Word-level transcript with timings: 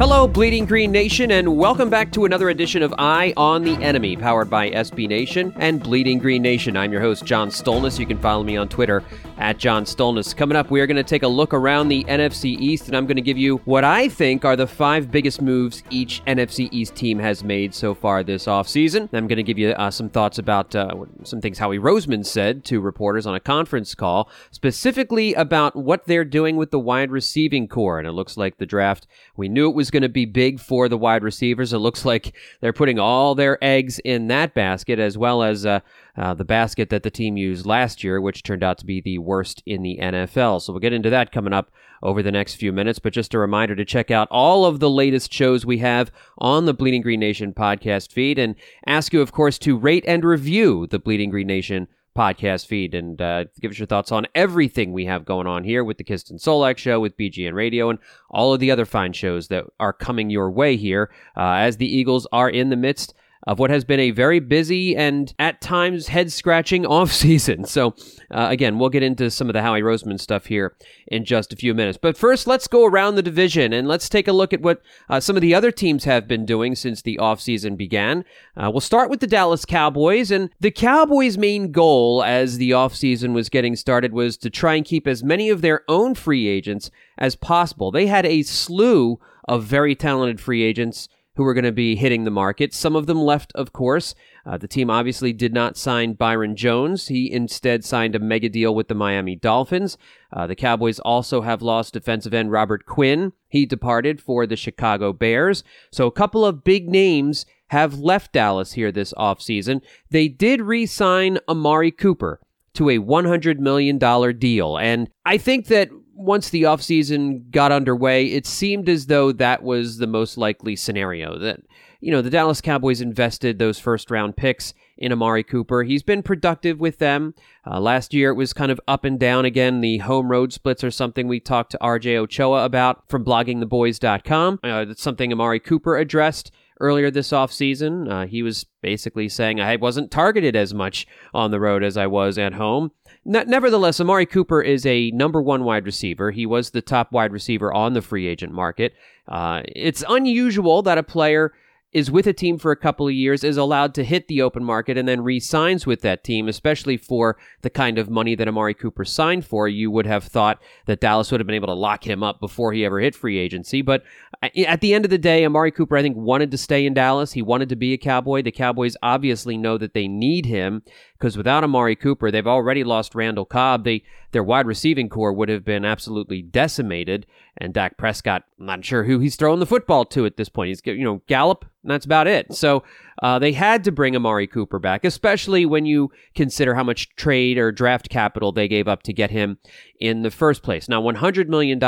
Hello, 0.00 0.26
Bleeding 0.26 0.64
Green 0.64 0.90
Nation, 0.90 1.30
and 1.30 1.58
welcome 1.58 1.90
back 1.90 2.10
to 2.12 2.24
another 2.24 2.48
edition 2.48 2.82
of 2.82 2.94
Eye 2.96 3.34
on 3.36 3.62
the 3.62 3.74
Enemy, 3.82 4.16
powered 4.16 4.48
by 4.48 4.70
SB 4.70 5.06
Nation 5.06 5.52
and 5.56 5.82
Bleeding 5.82 6.18
Green 6.18 6.40
Nation. 6.40 6.74
I'm 6.74 6.90
your 6.90 7.02
host, 7.02 7.26
John 7.26 7.50
Stolnis. 7.50 7.98
You 7.98 8.06
can 8.06 8.16
follow 8.16 8.42
me 8.42 8.56
on 8.56 8.66
Twitter 8.66 9.04
at 9.36 9.58
John 9.58 9.84
Stolnis. 9.84 10.34
Coming 10.34 10.56
up, 10.56 10.70
we 10.70 10.80
are 10.80 10.86
going 10.86 10.96
to 10.96 11.02
take 11.02 11.22
a 11.22 11.28
look 11.28 11.52
around 11.52 11.88
the 11.88 12.02
NFC 12.04 12.58
East, 12.58 12.86
and 12.86 12.96
I'm 12.96 13.04
going 13.04 13.16
to 13.16 13.22
give 13.22 13.36
you 13.36 13.58
what 13.66 13.84
I 13.84 14.08
think 14.08 14.46
are 14.46 14.56
the 14.56 14.66
five 14.66 15.10
biggest 15.10 15.42
moves 15.42 15.82
each 15.90 16.24
NFC 16.24 16.70
East 16.72 16.94
team 16.94 17.18
has 17.18 17.44
made 17.44 17.74
so 17.74 17.94
far 17.94 18.22
this 18.22 18.46
offseason. 18.46 19.10
I'm 19.12 19.26
going 19.26 19.36
to 19.36 19.42
give 19.42 19.58
you 19.58 19.72
uh, 19.72 19.90
some 19.90 20.08
thoughts 20.08 20.38
about 20.38 20.74
uh, 20.74 20.94
some 21.24 21.42
things 21.42 21.58
Howie 21.58 21.78
Roseman 21.78 22.24
said 22.24 22.64
to 22.64 22.80
reporters 22.80 23.26
on 23.26 23.34
a 23.34 23.40
conference 23.40 23.94
call, 23.94 24.30
specifically 24.50 25.34
about 25.34 25.76
what 25.76 26.06
they're 26.06 26.24
doing 26.24 26.56
with 26.56 26.70
the 26.70 26.78
wide 26.78 27.10
receiving 27.10 27.68
corps. 27.68 27.98
And 27.98 28.08
it 28.08 28.12
looks 28.12 28.38
like 28.38 28.56
the 28.56 28.64
draft, 28.64 29.06
we 29.36 29.50
knew 29.50 29.68
it 29.68 29.74
was 29.74 29.89
going 29.90 30.02
to 30.02 30.08
be 30.08 30.24
big 30.24 30.60
for 30.60 30.88
the 30.88 30.98
wide 30.98 31.22
receivers. 31.22 31.72
It 31.72 31.78
looks 31.78 32.04
like 32.04 32.34
they're 32.60 32.72
putting 32.72 32.98
all 32.98 33.34
their 33.34 33.62
eggs 33.62 33.98
in 34.00 34.28
that 34.28 34.54
basket, 34.54 34.98
as 34.98 35.18
well 35.18 35.42
as 35.42 35.66
uh, 35.66 35.80
uh, 36.16 36.34
the 36.34 36.44
basket 36.44 36.90
that 36.90 37.02
the 37.02 37.10
team 37.10 37.36
used 37.36 37.66
last 37.66 38.02
year, 38.04 38.20
which 38.20 38.42
turned 38.42 38.62
out 38.62 38.78
to 38.78 38.86
be 38.86 39.00
the 39.00 39.18
worst 39.18 39.62
in 39.66 39.82
the 39.82 39.98
NFL. 40.00 40.62
So 40.62 40.72
we'll 40.72 40.80
get 40.80 40.92
into 40.92 41.10
that 41.10 41.32
coming 41.32 41.52
up 41.52 41.70
over 42.02 42.22
the 42.22 42.32
next 42.32 42.54
few 42.54 42.72
minutes. 42.72 42.98
But 42.98 43.12
just 43.12 43.34
a 43.34 43.38
reminder 43.38 43.76
to 43.76 43.84
check 43.84 44.10
out 44.10 44.28
all 44.30 44.64
of 44.64 44.80
the 44.80 44.90
latest 44.90 45.32
shows 45.32 45.66
we 45.66 45.78
have 45.78 46.10
on 46.38 46.66
the 46.66 46.74
Bleeding 46.74 47.02
Green 47.02 47.20
Nation 47.20 47.52
podcast 47.52 48.12
feed 48.12 48.38
and 48.38 48.54
ask 48.86 49.12
you, 49.12 49.20
of 49.20 49.32
course, 49.32 49.58
to 49.60 49.76
rate 49.76 50.04
and 50.06 50.24
review 50.24 50.86
the 50.86 50.98
Bleeding 50.98 51.30
Green 51.30 51.46
Nation 51.46 51.88
podcast 52.20 52.66
feed. 52.66 52.94
And 52.94 53.20
uh, 53.20 53.44
give 53.60 53.70
us 53.70 53.78
your 53.78 53.86
thoughts 53.86 54.12
on 54.12 54.26
everything 54.34 54.92
we 54.92 55.06
have 55.06 55.24
going 55.24 55.46
on 55.46 55.64
here 55.64 55.82
with 55.82 55.96
the 55.96 56.04
Kist 56.04 56.30
and 56.30 56.38
Solak 56.38 56.76
show, 56.76 57.00
with 57.00 57.16
BGN 57.16 57.54
Radio, 57.54 57.88
and 57.88 57.98
all 58.28 58.52
of 58.52 58.60
the 58.60 58.70
other 58.70 58.84
fine 58.84 59.14
shows 59.14 59.48
that 59.48 59.64
are 59.78 59.92
coming 59.92 60.28
your 60.28 60.50
way 60.50 60.76
here 60.76 61.10
uh, 61.36 61.54
as 61.54 61.78
the 61.78 61.96
Eagles 61.96 62.26
are 62.30 62.50
in 62.50 62.68
the 62.68 62.76
midst 62.76 63.14
of 63.44 63.58
what 63.58 63.70
has 63.70 63.84
been 63.84 64.00
a 64.00 64.10
very 64.10 64.38
busy 64.38 64.94
and 64.94 65.34
at 65.38 65.60
times 65.60 66.08
head 66.08 66.30
scratching 66.30 66.84
offseason. 66.84 67.66
So, 67.66 67.94
uh, 68.30 68.48
again, 68.50 68.78
we'll 68.78 68.90
get 68.90 69.02
into 69.02 69.30
some 69.30 69.48
of 69.48 69.54
the 69.54 69.62
Howie 69.62 69.80
Roseman 69.82 70.20
stuff 70.20 70.46
here 70.46 70.76
in 71.06 71.24
just 71.24 71.52
a 71.52 71.56
few 71.56 71.74
minutes. 71.74 71.98
But 72.00 72.16
first, 72.16 72.46
let's 72.46 72.68
go 72.68 72.84
around 72.84 73.14
the 73.14 73.22
division 73.22 73.72
and 73.72 73.88
let's 73.88 74.08
take 74.08 74.28
a 74.28 74.32
look 74.32 74.52
at 74.52 74.60
what 74.60 74.82
uh, 75.08 75.20
some 75.20 75.36
of 75.36 75.42
the 75.42 75.54
other 75.54 75.70
teams 75.70 76.04
have 76.04 76.28
been 76.28 76.44
doing 76.44 76.74
since 76.74 77.02
the 77.02 77.18
offseason 77.20 77.76
began. 77.76 78.24
Uh, 78.56 78.70
we'll 78.70 78.80
start 78.80 79.10
with 79.10 79.20
the 79.20 79.26
Dallas 79.26 79.64
Cowboys. 79.64 80.30
And 80.30 80.50
the 80.60 80.70
Cowboys' 80.70 81.38
main 81.38 81.72
goal 81.72 82.22
as 82.22 82.58
the 82.58 82.70
offseason 82.70 83.32
was 83.32 83.48
getting 83.48 83.76
started 83.76 84.12
was 84.12 84.36
to 84.38 84.50
try 84.50 84.74
and 84.74 84.84
keep 84.84 85.06
as 85.06 85.24
many 85.24 85.48
of 85.48 85.62
their 85.62 85.82
own 85.88 86.14
free 86.14 86.46
agents 86.46 86.90
as 87.16 87.36
possible. 87.36 87.90
They 87.90 88.06
had 88.06 88.26
a 88.26 88.42
slew 88.42 89.18
of 89.48 89.64
very 89.64 89.94
talented 89.94 90.40
free 90.40 90.62
agents 90.62 91.08
who 91.40 91.44
were 91.44 91.54
going 91.54 91.64
to 91.64 91.72
be 91.72 91.96
hitting 91.96 92.24
the 92.24 92.30
market. 92.30 92.74
Some 92.74 92.94
of 92.94 93.06
them 93.06 93.18
left, 93.18 93.50
of 93.54 93.72
course. 93.72 94.14
Uh, 94.44 94.58
the 94.58 94.68
team 94.68 94.90
obviously 94.90 95.32
did 95.32 95.54
not 95.54 95.78
sign 95.78 96.12
Byron 96.12 96.54
Jones. 96.54 97.08
He 97.08 97.32
instead 97.32 97.82
signed 97.82 98.14
a 98.14 98.18
mega 98.18 98.50
deal 98.50 98.74
with 98.74 98.88
the 98.88 98.94
Miami 98.94 99.36
Dolphins. 99.36 99.96
Uh, 100.30 100.46
the 100.46 100.54
Cowboys 100.54 100.98
also 100.98 101.40
have 101.40 101.62
lost 101.62 101.94
defensive 101.94 102.34
end 102.34 102.52
Robert 102.52 102.84
Quinn. 102.84 103.32
He 103.48 103.64
departed 103.64 104.20
for 104.20 104.46
the 104.46 104.54
Chicago 104.54 105.14
Bears. 105.14 105.64
So 105.90 106.06
a 106.06 106.12
couple 106.12 106.44
of 106.44 106.62
big 106.62 106.90
names 106.90 107.46
have 107.68 107.98
left 107.98 108.34
Dallas 108.34 108.74
here 108.74 108.92
this 108.92 109.14
offseason. 109.14 109.80
They 110.10 110.28
did 110.28 110.60
re 110.60 110.84
sign 110.84 111.38
Amari 111.48 111.90
Cooper 111.90 112.38
to 112.74 112.90
a 112.90 112.98
$100 112.98 113.58
million 113.58 113.96
deal. 114.38 114.76
And 114.76 115.08
I 115.24 115.38
think 115.38 115.68
that 115.68 115.88
once 116.20 116.50
the 116.50 116.64
offseason 116.64 117.50
got 117.50 117.72
underway, 117.72 118.26
it 118.26 118.46
seemed 118.46 118.88
as 118.88 119.06
though 119.06 119.32
that 119.32 119.62
was 119.62 119.96
the 119.96 120.06
most 120.06 120.36
likely 120.36 120.76
scenario. 120.76 121.38
That, 121.38 121.60
you 122.00 122.10
know, 122.10 122.22
the 122.22 122.30
Dallas 122.30 122.60
Cowboys 122.60 123.00
invested 123.00 123.58
those 123.58 123.78
first 123.78 124.10
round 124.10 124.36
picks 124.36 124.74
in 124.98 125.12
Amari 125.12 125.42
Cooper. 125.42 125.82
He's 125.82 126.02
been 126.02 126.22
productive 126.22 126.78
with 126.78 126.98
them. 126.98 127.34
Uh, 127.66 127.80
last 127.80 128.12
year 128.12 128.30
it 128.30 128.34
was 128.34 128.52
kind 128.52 128.70
of 128.70 128.80
up 128.86 129.04
and 129.04 129.18
down 129.18 129.46
again. 129.46 129.80
The 129.80 129.98
home 129.98 130.30
road 130.30 130.52
splits 130.52 130.84
are 130.84 130.90
something 130.90 131.26
we 131.26 131.40
talked 131.40 131.72
to 131.72 131.78
RJ 131.80 132.16
Ochoa 132.16 132.64
about 132.64 133.08
from 133.08 133.24
bloggingtheboys.com. 133.24 134.60
Uh, 134.62 134.84
that's 134.84 135.02
something 135.02 135.32
Amari 135.32 135.58
Cooper 135.58 135.96
addressed 135.96 136.52
earlier 136.80 137.10
this 137.10 137.30
offseason. 137.30 138.10
Uh, 138.10 138.26
he 138.26 138.42
was 138.42 138.66
basically 138.82 139.28
saying 139.28 139.60
I 139.60 139.76
wasn't 139.76 140.10
targeted 140.10 140.56
as 140.56 140.74
much 140.74 141.06
on 141.32 141.50
the 141.50 141.60
road 141.60 141.82
as 141.82 141.96
I 141.96 142.06
was 142.06 142.38
at 142.38 142.54
home. 142.54 142.90
Nevertheless, 143.24 144.00
Amari 144.00 144.26
Cooper 144.26 144.62
is 144.62 144.86
a 144.86 145.10
number 145.12 145.40
one 145.42 145.64
wide 145.64 145.86
receiver. 145.86 146.30
He 146.30 146.46
was 146.46 146.70
the 146.70 146.82
top 146.82 147.12
wide 147.12 147.32
receiver 147.32 147.72
on 147.72 147.92
the 147.92 148.02
free 148.02 148.26
agent 148.26 148.52
market. 148.52 148.94
Uh, 149.28 149.62
it's 149.66 150.04
unusual 150.08 150.82
that 150.82 150.98
a 150.98 151.02
player 151.02 151.52
is 151.92 152.10
with 152.10 152.26
a 152.26 152.32
team 152.32 152.56
for 152.56 152.70
a 152.70 152.76
couple 152.76 153.08
of 153.08 153.14
years, 153.14 153.42
is 153.42 153.56
allowed 153.56 153.94
to 153.94 154.04
hit 154.04 154.28
the 154.28 154.40
open 154.40 154.62
market, 154.62 154.96
and 154.96 155.08
then 155.08 155.22
re 155.22 155.40
signs 155.40 155.86
with 155.86 156.02
that 156.02 156.22
team, 156.22 156.48
especially 156.48 156.96
for 156.96 157.36
the 157.62 157.70
kind 157.70 157.98
of 157.98 158.08
money 158.08 158.34
that 158.34 158.46
Amari 158.46 158.74
Cooper 158.74 159.04
signed 159.04 159.44
for. 159.44 159.66
You 159.66 159.90
would 159.90 160.06
have 160.06 160.24
thought 160.24 160.62
that 160.86 161.00
Dallas 161.00 161.30
would 161.30 161.40
have 161.40 161.46
been 161.46 161.56
able 161.56 161.66
to 161.66 161.74
lock 161.74 162.06
him 162.06 162.22
up 162.22 162.38
before 162.38 162.72
he 162.72 162.84
ever 162.84 163.00
hit 163.00 163.14
free 163.14 163.38
agency. 163.38 163.82
But 163.82 164.04
at 164.42 164.80
the 164.80 164.94
end 164.94 165.04
of 165.04 165.10
the 165.10 165.18
day, 165.18 165.44
Amari 165.44 165.72
Cooper, 165.72 165.96
I 165.96 166.02
think, 166.02 166.16
wanted 166.16 166.50
to 166.52 166.58
stay 166.58 166.86
in 166.86 166.94
Dallas. 166.94 167.32
He 167.32 167.42
wanted 167.42 167.68
to 167.70 167.76
be 167.76 167.92
a 167.92 167.98
Cowboy. 167.98 168.42
The 168.42 168.52
Cowboys 168.52 168.96
obviously 169.02 169.56
know 169.56 169.76
that 169.76 169.94
they 169.94 170.06
need 170.06 170.46
him 170.46 170.82
because 171.20 171.36
without 171.36 171.62
Amari 171.62 171.94
Cooper, 171.96 172.30
they've 172.30 172.46
already 172.46 172.82
lost 172.82 173.14
Randall 173.14 173.44
Cobb. 173.44 173.84
They 173.84 174.02
their 174.32 174.42
wide 174.42 174.66
receiving 174.66 175.08
corps 175.08 175.32
would 175.32 175.50
have 175.50 175.64
been 175.64 175.84
absolutely 175.84 176.40
decimated. 176.40 177.26
And 177.58 177.74
Dak 177.74 177.98
Prescott, 177.98 178.44
I'm 178.58 178.66
not 178.66 178.84
sure 178.84 179.04
who 179.04 179.18
he's 179.18 179.36
throwing 179.36 179.60
the 179.60 179.66
football 179.66 180.06
to 180.06 180.24
at 180.24 180.38
this 180.38 180.48
point. 180.48 180.68
He's 180.68 180.80
you 180.84 181.04
know 181.04 181.20
Gallup, 181.26 181.66
and 181.82 181.90
that's 181.90 182.06
about 182.06 182.26
it. 182.26 182.54
So 182.54 182.84
uh, 183.22 183.38
they 183.38 183.52
had 183.52 183.84
to 183.84 183.92
bring 183.92 184.16
Amari 184.16 184.46
Cooper 184.46 184.78
back, 184.78 185.04
especially 185.04 185.66
when 185.66 185.84
you 185.84 186.10
consider 186.34 186.74
how 186.74 186.84
much 186.84 187.14
trade 187.16 187.58
or 187.58 187.70
draft 187.70 188.08
capital 188.08 188.50
they 188.50 188.66
gave 188.66 188.88
up 188.88 189.02
to 189.02 189.12
get 189.12 189.30
him 189.30 189.58
in 190.00 190.22
the 190.22 190.30
first 190.30 190.62
place. 190.62 190.88
Now, 190.88 191.02
100 191.02 191.50
million 191.50 191.78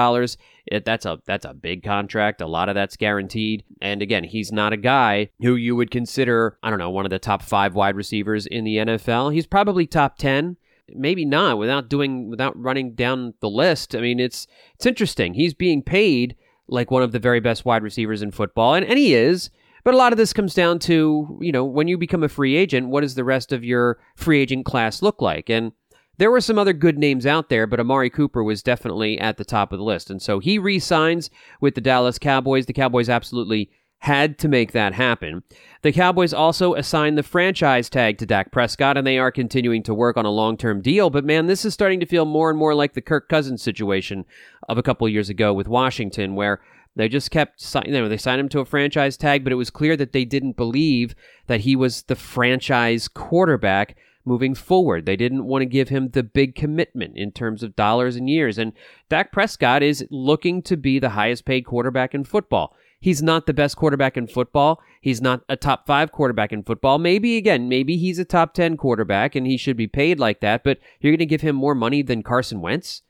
dollars. 0.71 0.83
That's 0.84 1.06
a 1.06 1.19
that's 1.27 1.45
a 1.45 1.55
big 1.55 1.83
contract. 1.83 2.41
A 2.41 2.47
lot 2.47 2.69
of 2.69 2.75
that's 2.75 2.97
guaranteed. 2.97 3.65
And 3.81 4.03
again, 4.03 4.25
he's 4.25 4.53
not 4.53 4.73
a 4.73 4.77
guy 4.77 5.31
who 5.41 5.55
you 5.56 5.77
would 5.77 5.91
consider, 5.91 6.59
I 6.62 6.71
don't 6.71 6.78
know, 6.78 6.91
one 6.91 7.05
of 7.05 7.11
the 7.11 7.19
top 7.19 7.43
five 7.43 7.75
wide 7.75 7.97
receivers 7.97 8.47
in 8.47 8.65
the 8.65 8.77
NFL. 8.77 9.33
He's 9.33 9.47
probably 9.47 9.87
top 9.87 10.19
ten 10.19 10.56
maybe 10.95 11.25
not 11.25 11.59
without 11.59 11.89
doing 11.89 12.28
without 12.28 12.59
running 12.61 12.95
down 12.95 13.34
the 13.41 13.49
list. 13.49 13.95
I 13.95 14.00
mean, 14.00 14.21
it's 14.21 14.47
it's 14.75 14.87
interesting. 14.87 15.35
He's 15.35 15.55
being 15.55 15.82
paid 15.82 16.37
like 16.69 16.91
one 16.91 17.03
of 17.03 17.12
the 17.12 17.19
very 17.19 17.41
best 17.41 17.64
wide 17.64 17.82
receivers 17.82 18.23
in 18.23 18.31
football, 18.31 18.75
and, 18.75 18.85
and 18.85 18.99
he 18.99 19.14
is. 19.14 19.50
But 19.85 19.94
a 19.94 19.97
lot 19.97 20.12
of 20.12 20.17
this 20.17 20.32
comes 20.32 20.55
down 20.55 20.79
to, 20.81 21.38
you 21.41 21.50
know, 21.50 21.64
when 21.64 21.88
you 21.88 21.99
become 21.99 22.23
a 22.23 22.29
free 22.29 22.55
agent, 22.55 22.88
what 22.88 23.00
does 23.00 23.17
the 23.17 23.25
rest 23.25 23.50
of 23.50 23.64
your 23.64 23.99
free 24.14 24.41
agent 24.41 24.64
class 24.64 25.03
look 25.03 25.20
like? 25.20 25.50
And 25.50 25.73
there 26.19 26.31
were 26.31 26.41
some 26.41 26.59
other 26.59 26.73
good 26.73 26.99
names 26.99 27.26
out 27.26 27.49
there, 27.49 27.67
but 27.67 27.81
Amari 27.81 28.11
Cooper 28.11 28.44
was 28.44 28.62
definitely 28.62 29.19
at 29.19 29.37
the 29.37 29.44
top 29.44 29.73
of 29.73 29.79
the 29.79 29.85
list. 29.85 30.11
And 30.11 30.20
so 30.20 30.38
he 30.38 30.59
re 30.59 30.79
signs 30.79 31.31
with 31.61 31.75
the 31.75 31.81
Dallas 31.81 32.19
Cowboys. 32.19 32.67
The 32.67 32.73
Cowboys 32.73 33.09
absolutely 33.09 33.70
had 34.03 34.37
to 34.37 34.49
make 34.49 34.73
that 34.73 34.93
happen. 34.94 35.44
The 35.82 35.93
Cowboys 35.93 36.35
also 36.35 36.75
assigned 36.75 37.17
the 37.17 37.23
franchise 37.23 37.88
tag 37.88 38.19
to 38.19 38.26
Dak 38.26 38.50
Prescott, 38.50 38.97
and 38.97 39.06
they 39.06 39.17
are 39.17 39.31
continuing 39.31 39.85
to 39.85 39.94
work 39.94 40.17
on 40.17 40.25
a 40.25 40.31
long 40.31 40.56
term 40.56 40.82
deal. 40.82 41.09
But 41.09 41.25
man, 41.25 41.47
this 41.47 41.64
is 41.64 41.73
starting 41.73 42.00
to 42.00 42.06
feel 42.06 42.25
more 42.25 42.50
and 42.50 42.59
more 42.59 42.75
like 42.75 42.94
the 42.94 43.00
Kirk 43.00 43.29
Cousins 43.29 43.62
situation 43.62 44.25
of 44.69 44.76
a 44.76 44.82
couple 44.82 45.09
years 45.09 45.29
ago 45.29 45.55
with 45.55 45.69
Washington, 45.69 46.35
where 46.35 46.61
they 46.97 47.09
just 47.09 47.31
kept, 47.31 47.64
you 47.87 47.93
know, 47.93 48.09
they 48.09 48.17
signed 48.17 48.41
him 48.41 48.49
to 48.50 48.61
a 48.61 48.64
franchise 48.64 49.17
tag, 49.17 49.44
but 49.44 49.53
it 49.53 49.56
was 49.56 49.70
clear 49.70 49.97
that 49.97 50.12
they 50.12 50.25
didn't 50.25 50.56
believe 50.56 51.14
that 51.47 51.61
he 51.61 51.76
was 51.76 52.03
the 52.03 52.17
franchise 52.17 53.09
quarterback 53.09 53.97
moving 54.25 54.55
forward. 54.55 55.07
They 55.07 55.17
didn't 55.17 55.45
want 55.45 55.63
to 55.63 55.67
give 55.67 55.89
him 55.89 56.11
the 56.11 56.23
big 56.23 56.55
commitment 56.55 57.17
in 57.17 57.33
terms 57.33 57.63
of 57.63 57.77
dollars 57.77 58.17
and 58.17 58.29
years. 58.29 58.59
And 58.59 58.73
Dak 59.09 59.33
Prescott 59.33 59.83
is 59.83 60.07
looking 60.11 60.63
to 60.63 60.77
be 60.77 60.99
the 60.99 61.11
highest 61.11 61.45
paid 61.45 61.63
quarterback 61.63 62.15
in 62.15 62.25
football. 62.25 62.75
He's 63.01 63.23
not 63.23 63.47
the 63.47 63.53
best 63.53 63.77
quarterback 63.77 64.17
in 64.17 64.29
football. 64.29 64.81
He's 65.01 65.21
not 65.21 65.43
a 65.49 65.57
top 65.57 65.89
five 65.89 66.13
quarterback 66.13 66.53
in 66.53 66.63
football. 66.63 66.99
Maybe, 66.99 67.37
again, 67.37 67.69
maybe 67.69 67.97
he's 67.97 68.21
a 68.21 68.25
top 68.25 68.55
10 68.55 68.77
quarterback 68.77 69.35
and 69.35 69.45
he 69.45 69.57
should 69.57 69.77
be 69.77 69.89
paid 69.89 70.21
like 70.21 70.41
that, 70.41 70.63
but 70.63 70.79
you're 71.01 71.11
going 71.11 71.19
to 71.19 71.27
give 71.27 71.41
him 71.41 71.57
more 71.57 71.75
money 71.75 72.03
than 72.03 72.23
Carson 72.23 72.61
Wentz? 72.61 73.03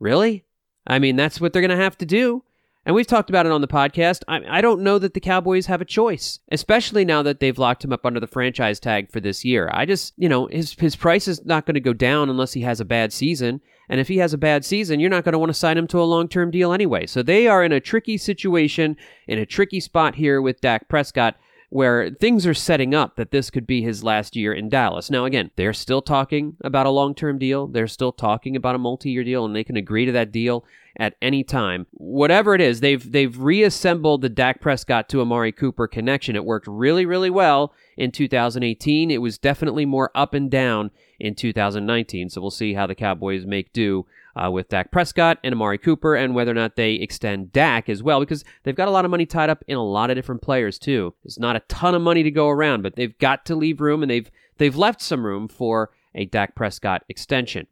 Really? 0.00 0.46
I 0.84 0.98
mean, 0.98 1.14
that's 1.14 1.40
what 1.40 1.52
they're 1.52 1.62
going 1.62 1.70
to 1.70 1.76
have 1.76 1.96
to 1.98 2.06
do. 2.06 2.42
And 2.86 2.94
we've 2.94 3.06
talked 3.06 3.28
about 3.28 3.44
it 3.44 3.52
on 3.52 3.60
the 3.60 3.68
podcast. 3.68 4.22
I, 4.26 4.40
I, 4.48 4.60
don't 4.62 4.80
know 4.80 4.98
that 4.98 5.12
the 5.12 5.20
Cowboys 5.20 5.66
have 5.66 5.82
a 5.82 5.84
choice, 5.84 6.38
especially 6.50 7.04
now 7.04 7.22
that 7.22 7.38
they've 7.38 7.58
locked 7.58 7.84
him 7.84 7.92
up 7.92 8.06
under 8.06 8.20
the 8.20 8.26
franchise 8.26 8.80
tag 8.80 9.12
for 9.12 9.20
this 9.20 9.44
year. 9.44 9.70
I 9.72 9.84
just, 9.84 10.14
you 10.16 10.28
know, 10.28 10.46
his, 10.46 10.72
his 10.74 10.96
price 10.96 11.28
is 11.28 11.44
not 11.44 11.66
going 11.66 11.74
to 11.74 11.80
go 11.80 11.92
down 11.92 12.30
unless 12.30 12.54
he 12.54 12.62
has 12.62 12.80
a 12.80 12.86
bad 12.86 13.12
season. 13.12 13.60
And 13.90 14.00
if 14.00 14.08
he 14.08 14.18
has 14.18 14.32
a 14.32 14.38
bad 14.38 14.64
season, 14.64 14.98
you're 14.98 15.10
not 15.10 15.24
going 15.24 15.32
to 15.34 15.38
want 15.38 15.50
to 15.50 15.54
sign 15.54 15.76
him 15.76 15.88
to 15.88 16.00
a 16.00 16.04
long 16.04 16.26
term 16.26 16.50
deal 16.50 16.72
anyway. 16.72 17.06
So 17.06 17.22
they 17.22 17.46
are 17.46 17.62
in 17.62 17.72
a 17.72 17.80
tricky 17.80 18.16
situation, 18.16 18.96
in 19.28 19.38
a 19.38 19.46
tricky 19.46 19.80
spot 19.80 20.14
here 20.14 20.40
with 20.40 20.60
Dak 20.60 20.88
Prescott 20.88 21.36
where 21.70 22.10
things 22.10 22.46
are 22.46 22.54
setting 22.54 22.94
up 22.94 23.14
that 23.14 23.30
this 23.30 23.48
could 23.48 23.66
be 23.66 23.80
his 23.80 24.04
last 24.04 24.34
year 24.34 24.52
in 24.52 24.68
Dallas. 24.68 25.08
Now, 25.08 25.24
again, 25.24 25.52
they're 25.54 25.72
still 25.72 26.02
talking 26.02 26.56
about 26.62 26.86
a 26.86 26.90
long 26.90 27.14
term 27.14 27.38
deal. 27.38 27.68
They're 27.68 27.86
still 27.86 28.12
talking 28.12 28.56
about 28.56 28.74
a 28.74 28.78
multi 28.78 29.10
year 29.10 29.24
deal, 29.24 29.44
and 29.44 29.54
they 29.54 29.64
can 29.64 29.76
agree 29.76 30.04
to 30.04 30.12
that 30.12 30.32
deal 30.32 30.64
at 30.96 31.14
any 31.22 31.44
time. 31.44 31.86
Whatever 31.92 32.56
it 32.56 32.60
is, 32.60 32.80
they've 32.80 33.10
they've 33.10 33.38
reassembled 33.38 34.20
the 34.20 34.28
Dak 34.28 34.60
Prescott 34.60 35.08
to 35.10 35.20
Amari 35.20 35.52
Cooper 35.52 35.86
connection. 35.86 36.34
It 36.34 36.44
worked 36.44 36.66
really, 36.66 37.06
really 37.06 37.30
well 37.30 37.72
in 37.96 38.10
2018. 38.10 39.10
It 39.10 39.22
was 39.22 39.38
definitely 39.38 39.86
more 39.86 40.10
up 40.14 40.34
and 40.34 40.50
down 40.50 40.90
in 41.20 41.36
2019. 41.36 42.30
So 42.30 42.40
we'll 42.40 42.50
see 42.50 42.74
how 42.74 42.86
the 42.88 42.96
Cowboys 42.96 43.46
make 43.46 43.72
do 43.72 44.06
uh, 44.36 44.50
with 44.50 44.68
Dak 44.68 44.90
Prescott 44.90 45.38
and 45.42 45.54
Amari 45.54 45.78
Cooper, 45.78 46.14
and 46.14 46.34
whether 46.34 46.50
or 46.50 46.54
not 46.54 46.76
they 46.76 46.94
extend 46.94 47.52
Dak 47.52 47.88
as 47.88 48.02
well, 48.02 48.20
because 48.20 48.44
they've 48.62 48.76
got 48.76 48.88
a 48.88 48.92
lot 48.92 49.04
of 49.04 49.10
money 49.10 49.26
tied 49.26 49.50
up 49.50 49.64
in 49.66 49.76
a 49.76 49.84
lot 49.84 50.10
of 50.10 50.16
different 50.16 50.42
players 50.42 50.78
too. 50.78 51.14
There's 51.24 51.38
not 51.38 51.56
a 51.56 51.60
ton 51.60 51.94
of 51.94 52.02
money 52.02 52.22
to 52.22 52.30
go 52.30 52.48
around, 52.48 52.82
but 52.82 52.96
they've 52.96 53.16
got 53.18 53.44
to 53.46 53.54
leave 53.54 53.80
room, 53.80 54.02
and 54.02 54.10
they've 54.10 54.30
they've 54.58 54.76
left 54.76 55.00
some 55.00 55.24
room 55.24 55.48
for 55.48 55.90
a 56.14 56.26
Dak 56.26 56.54
Prescott 56.54 57.04
extension. 57.08 57.66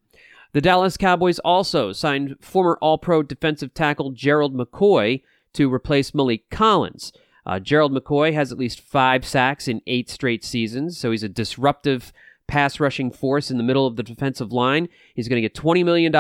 The 0.53 0.61
Dallas 0.61 0.97
Cowboys 0.97 1.39
also 1.41 1.93
signed 1.93 2.37
former 2.41 2.79
All 2.81 2.99
Pro 2.99 3.23
defensive 3.23 3.75
tackle 3.75 4.13
Gerald 4.13 4.57
McCoy 4.57 5.23
to 5.53 5.73
replace 5.73 6.13
Maliek 6.13 6.43
Collins. 6.51 7.13
Uh, 7.45 7.59
Gerald 7.59 7.93
McCoy 7.93 8.33
has 8.35 8.53
at 8.53 8.59
least 8.59 8.81
five 8.81 9.27
sacks 9.27 9.69
in 9.69 9.81
eight 9.87 10.11
straight 10.11 10.45
seasons, 10.45 10.99
so 10.99 11.11
he's 11.11 11.23
a 11.23 11.29
disruptive 11.29 12.13
pass 12.49 12.81
rushing 12.81 13.11
force 13.11 13.51
in 13.51 13.59
the 13.59 13.63
middle 13.63 13.87
of 13.87 13.97
the 13.97 14.03
defensive 14.03 14.53
line. 14.53 14.89
He's 15.15 15.29
going 15.29 15.41
to 15.41 15.49
get 15.49 15.55
$20 15.55 15.85
million 15.85 16.15